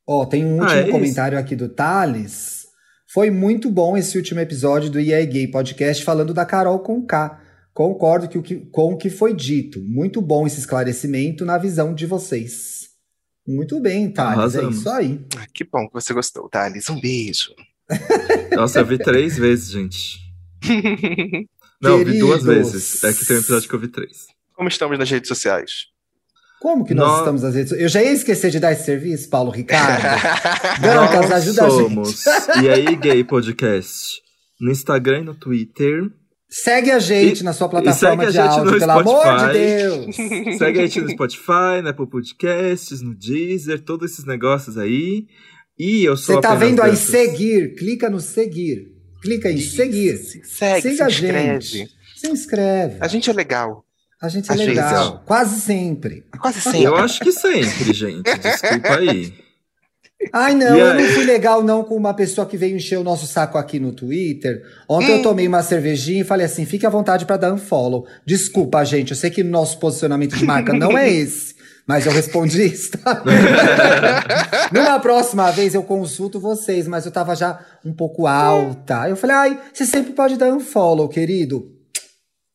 Ó, 0.07 0.25
tem 0.25 0.45
um 0.45 0.61
último 0.61 0.71
ah, 0.71 0.77
é 0.77 0.89
comentário 0.89 1.39
aqui 1.39 1.57
do 1.57 1.69
Thales. 1.69 2.67
Foi 3.13 3.31
muito 3.31 3.71
bom 3.71 3.97
esse 3.97 4.17
último 4.17 4.41
episódio 4.41 4.91
do 4.91 5.01
EA 5.01 5.25
Gay 5.25 5.49
Podcast 5.49 6.05
falando 6.05 6.33
da 6.33 6.45
Carol 6.45 6.79
com 6.79 7.05
K. 7.05 7.41
Concordo 7.73 8.29
que 8.29 8.39
o 8.39 8.43
que, 8.43 8.57
com 8.57 8.95
o 8.95 8.97
que 8.97 9.11
foi 9.11 9.35
dito. 9.35 9.81
Muito 9.83 10.23
bom 10.23 10.47
esse 10.47 10.61
esclarecimento 10.61 11.45
na 11.45 11.59
visão 11.59 11.93
de 11.93 12.07
vocês. 12.07 12.76
Muito 13.47 13.81
bem, 13.81 14.11
Thales. 14.11 14.55
É 14.57 14.65
isso 14.65 14.89
aí. 14.89 15.25
Ah, 15.37 15.47
que 15.53 15.65
bom 15.65 15.87
que 15.87 15.95
você 15.95 16.13
gostou, 16.13 16.49
Thales. 16.49 16.89
Um 16.91 17.01
beijo. 17.01 17.55
Nossa, 18.53 18.81
eu 18.81 18.87
vi 18.87 18.99
três 18.99 19.37
vezes, 19.39 19.71
gente. 19.71 20.19
Não, 21.81 22.05
vi 22.05 22.19
duas 22.19 22.43
vezes. 22.43 23.05
É 23.05 23.13
que 23.13 23.25
tem 23.25 23.37
um 23.37 23.41
episódio 23.41 23.69
que 23.69 23.75
eu 23.75 23.79
vi 23.79 23.89
três. 23.89 24.27
Como 24.55 24.69
estamos 24.69 24.99
nas 24.99 25.11
redes 25.11 25.29
sociais? 25.29 25.87
Como 26.61 26.85
que 26.85 26.95
nós, 26.95 27.07
nós... 27.07 27.19
estamos 27.19 27.43
nas 27.43 27.55
redes 27.55 27.69
sociais? 27.69 27.83
Eu 27.83 27.89
já 27.89 28.03
ia 28.03 28.13
esquecer 28.13 28.51
de 28.51 28.59
dar 28.59 28.73
esse 28.73 28.85
serviço, 28.85 29.29
Paulo 29.29 29.51
Ricardo. 29.51 30.03
Gancas, 30.81 31.31
ajuda 31.31 31.71
somos. 31.71 32.27
a 32.27 32.41
gente. 32.55 32.65
E 32.65 32.69
aí, 32.71 32.97
Gay 32.97 33.23
Podcast? 33.23 34.23
No 34.59 34.71
Instagram 34.71 35.21
e 35.21 35.25
no 35.25 35.35
Twitter. 35.35 36.11
Segue 36.63 36.91
a 36.91 36.99
gente 36.99 37.41
e, 37.41 37.45
na 37.45 37.53
sua 37.53 37.69
plataforma 37.69 38.31
de 38.31 38.39
áudio, 38.39 38.79
pelo 38.79 38.93
Spotify. 38.93 39.29
amor 39.29 39.47
de 39.47 39.59
Deus. 39.59 40.17
Segue 40.59 40.79
a 40.79 40.83
gente 40.87 41.01
no 41.03 41.11
Spotify, 41.13 41.83
na 41.83 41.91
Apple 41.91 42.09
Podcasts, 42.09 43.03
no 43.03 43.15
Deezer, 43.15 43.83
todos 43.83 44.13
esses 44.13 44.25
negócios 44.25 44.79
aí. 44.79 45.27
E 45.79 46.05
eu 46.05 46.17
sou 46.17 46.37
Você 46.37 46.41
tá 46.41 46.55
vendo 46.55 46.81
aí 46.83 46.97
seguir? 46.97 47.75
Clica 47.75 48.09
no 48.09 48.21
seguir. 48.21 48.89
Clica 49.21 49.51
em 49.51 49.57
Isso. 49.57 49.77
seguir. 49.77 50.17
Segue, 50.17 50.83
Siga 50.83 50.97
se 50.97 51.03
a 51.03 51.09
gente. 51.09 51.89
Se 52.17 52.29
inscreve. 52.29 52.97
A 53.01 53.09
gente 53.09 53.29
é 53.29 53.33
legal. 53.33 53.85
A 54.23 54.29
gente 54.29 54.51
é 54.51 54.55
Às 54.55 54.59
legal. 54.59 55.11
Vezes. 55.11 55.27
Quase 55.27 55.61
sempre. 55.61 56.25
Quase 56.41 56.61
sempre. 56.63 56.85
Eu 56.85 56.97
acho 56.97 57.21
que 57.21 57.33
sempre, 57.33 57.93
gente. 57.93 58.23
Desculpa 58.23 58.97
aí. 58.97 59.35
Ai, 60.33 60.55
não, 60.55 60.77
eu 60.77 60.95
não 60.95 61.05
fui 61.11 61.25
legal 61.25 61.63
não 61.63 61.85
com 61.85 61.95
uma 61.95 62.15
pessoa 62.15 62.47
que 62.47 62.57
veio 62.57 62.77
encher 62.77 62.99
o 62.99 63.05
nosso 63.05 63.27
saco 63.27 63.59
aqui 63.59 63.79
no 63.79 63.93
Twitter. 63.93 64.63
Ontem 64.89 65.13
hum. 65.13 65.17
eu 65.19 65.23
tomei 65.23 65.47
uma 65.47 65.63
cervejinha 65.63 66.23
e 66.23 66.25
falei 66.25 66.47
assim, 66.47 66.65
fique 66.65 66.87
à 66.87 66.91
vontade 66.91 67.27
para 67.27 67.37
dar 67.37 67.53
um 67.53 67.59
follow. 67.59 68.07
Desculpa, 68.25 68.85
gente, 68.85 69.11
eu 69.11 69.17
sei 69.17 69.31
que 69.31 69.43
o 69.43 69.45
nosso 69.45 69.79
posicionamento 69.79 70.37
de 70.37 70.45
marca 70.45 70.73
não 70.73 70.97
é 70.97 71.09
esse. 71.13 71.55
Mas 71.87 72.05
eu 72.05 72.11
respondi 72.11 72.67
isso, 72.67 72.91
tá? 72.99 73.23
Numa 74.73 74.99
próxima 74.99 75.53
vez 75.53 75.73
eu 75.73 75.85
consulto 75.85 76.41
vocês, 76.41 76.89
mas 76.89 77.07
eu 77.07 77.13
tava 77.13 77.37
já 77.37 77.61
um 77.85 77.93
pouco 77.93 78.27
alta. 78.27 79.09
Eu 79.09 79.17
falei, 79.17 79.37
ai, 79.37 79.61
você 79.73 79.87
sempre 79.87 80.13
pode 80.13 80.37
dar 80.37 80.53
um 80.53 80.59
follow, 80.59 81.09
querido. 81.09 81.71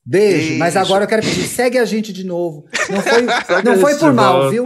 Beijo. 0.05 0.47
Beijo. 0.47 0.59
Mas 0.59 0.75
agora 0.75 1.05
eu 1.05 1.07
quero 1.07 1.21
pedir, 1.21 1.47
segue 1.47 1.77
a 1.77 1.85
gente 1.85 2.11
de 2.11 2.25
novo. 2.25 2.65
Não 2.89 3.01
foi, 3.01 3.21
não 3.63 3.77
foi 3.79 3.95
por 3.95 4.13
mal, 4.13 4.49
viu? 4.49 4.65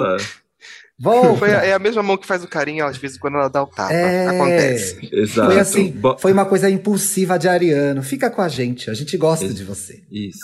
Volta. 0.97 1.39
Foi 1.39 1.53
a, 1.53 1.65
é 1.65 1.73
a 1.73 1.79
mesma 1.79 2.01
mão 2.01 2.17
que 2.17 2.25
faz 2.25 2.43
o 2.43 2.47
carinho, 2.47 2.85
às 2.85 2.97
vezes, 2.97 3.17
quando 3.17 3.35
ela 3.35 3.49
dá 3.49 3.61
o 3.61 3.67
tapa. 3.67 3.91
É... 3.91 4.27
Acontece. 4.27 5.09
Exato. 5.11 5.51
Foi 5.51 5.59
assim, 5.59 5.91
Bo... 5.91 6.17
foi 6.17 6.31
uma 6.31 6.45
coisa 6.45 6.69
impulsiva 6.69 7.37
de 7.37 7.49
Ariano. 7.49 8.01
Fica 8.01 8.29
com 8.29 8.41
a 8.41 8.47
gente, 8.47 8.89
a 8.89 8.93
gente 8.93 9.17
gosta 9.17 9.45
Isso. 9.45 9.55
de 9.55 9.63
você. 9.65 10.03
Isso. 10.09 10.39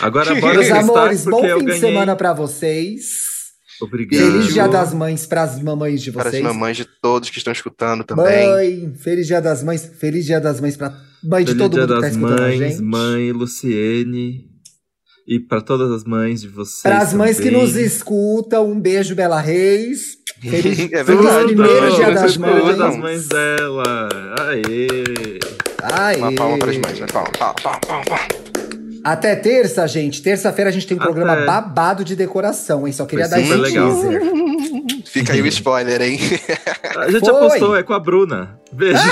Agora, 0.00 0.34
bora 0.40 0.58
Meus 0.58 0.70
amores, 0.70 1.24
bom 1.24 1.42
fim 1.42 1.66
de 1.66 1.78
semana 1.78 2.16
para 2.16 2.32
vocês. 2.32 3.34
Obrigado. 3.82 4.20
Feliz 4.20 4.54
Dia 4.54 4.68
das 4.68 4.94
Mães 4.94 5.26
para 5.26 5.42
as 5.42 5.60
mamães 5.60 6.00
de 6.00 6.10
vocês. 6.10 6.30
Para 6.30 6.48
as 6.48 6.54
mamães 6.54 6.76
de 6.76 6.86
todos 7.02 7.28
que 7.28 7.38
estão 7.38 7.52
escutando 7.52 8.04
também. 8.04 8.48
Mãe, 8.48 8.94
feliz 8.94 9.26
Dia 9.26 9.42
das 9.42 9.62
Mães. 9.62 9.90
Feliz 9.98 10.24
Dia 10.24 10.40
das 10.40 10.60
Mães 10.60 10.76
para 10.76 10.94
mãe 11.22 11.44
de 11.44 11.54
todo 11.54 11.72
dia 11.72 11.82
mundo 11.82 11.94
que 11.96 12.00
tá 12.00 12.08
escutando 12.08 12.40
mães, 12.40 12.60
a 12.60 12.68
gente. 12.68 12.82
Mãe, 12.82 13.32
Luciene. 13.32 14.53
E 15.26 15.38
para 15.40 15.60
todas 15.62 15.90
as 15.90 16.04
mães 16.04 16.42
de 16.42 16.48
vocês. 16.48 16.82
Para 16.82 16.98
as 16.98 17.14
mães 17.14 17.36
também. 17.38 17.52
que 17.52 17.56
nos 17.58 17.76
escutam, 17.76 18.70
um 18.70 18.78
beijo, 18.78 19.14
Bela 19.14 19.40
Reis. 19.40 20.18
Feliz, 20.44 20.92
é 20.92 21.02
feliz 21.04 21.30
primeiro 21.46 21.94
Dia 21.94 22.10
das 22.10 22.36
Mães. 22.36 22.76
das 22.76 22.96
mães 22.98 23.28
dela. 23.28 24.08
Aê! 24.40 24.86
Aê! 25.82 26.16
Uma 26.18 26.34
palma 26.34 26.58
para 26.58 26.70
as 26.70 26.76
mães. 26.76 27.00
Palma, 27.10 27.30
palma, 27.38 27.54
palma, 27.62 27.80
palma. 28.04 28.22
Até 29.02 29.34
terça, 29.36 29.86
gente. 29.86 30.20
Terça-feira 30.22 30.68
a 30.68 30.72
gente 30.72 30.86
tem 30.86 30.96
um 30.98 31.00
Até. 31.00 31.10
programa 31.12 31.46
babado 31.46 32.04
de 32.04 32.14
decoração, 32.14 32.86
hein? 32.86 32.92
Só 32.92 33.06
queria 33.06 33.26
Foi 33.28 33.38
dar 33.38 33.40
esse 33.42 33.54
legal. 33.54 33.90
teaser. 33.90 34.22
Fica 35.06 35.32
aí 35.32 35.40
o 35.40 35.46
spoiler, 35.46 36.02
hein? 36.02 36.18
A 36.96 37.10
gente 37.10 37.20
Foi. 37.20 37.30
apostou, 37.30 37.76
é 37.76 37.82
com 37.82 37.94
a 37.94 37.98
Bruna. 38.00 38.58
Beijo, 38.72 38.98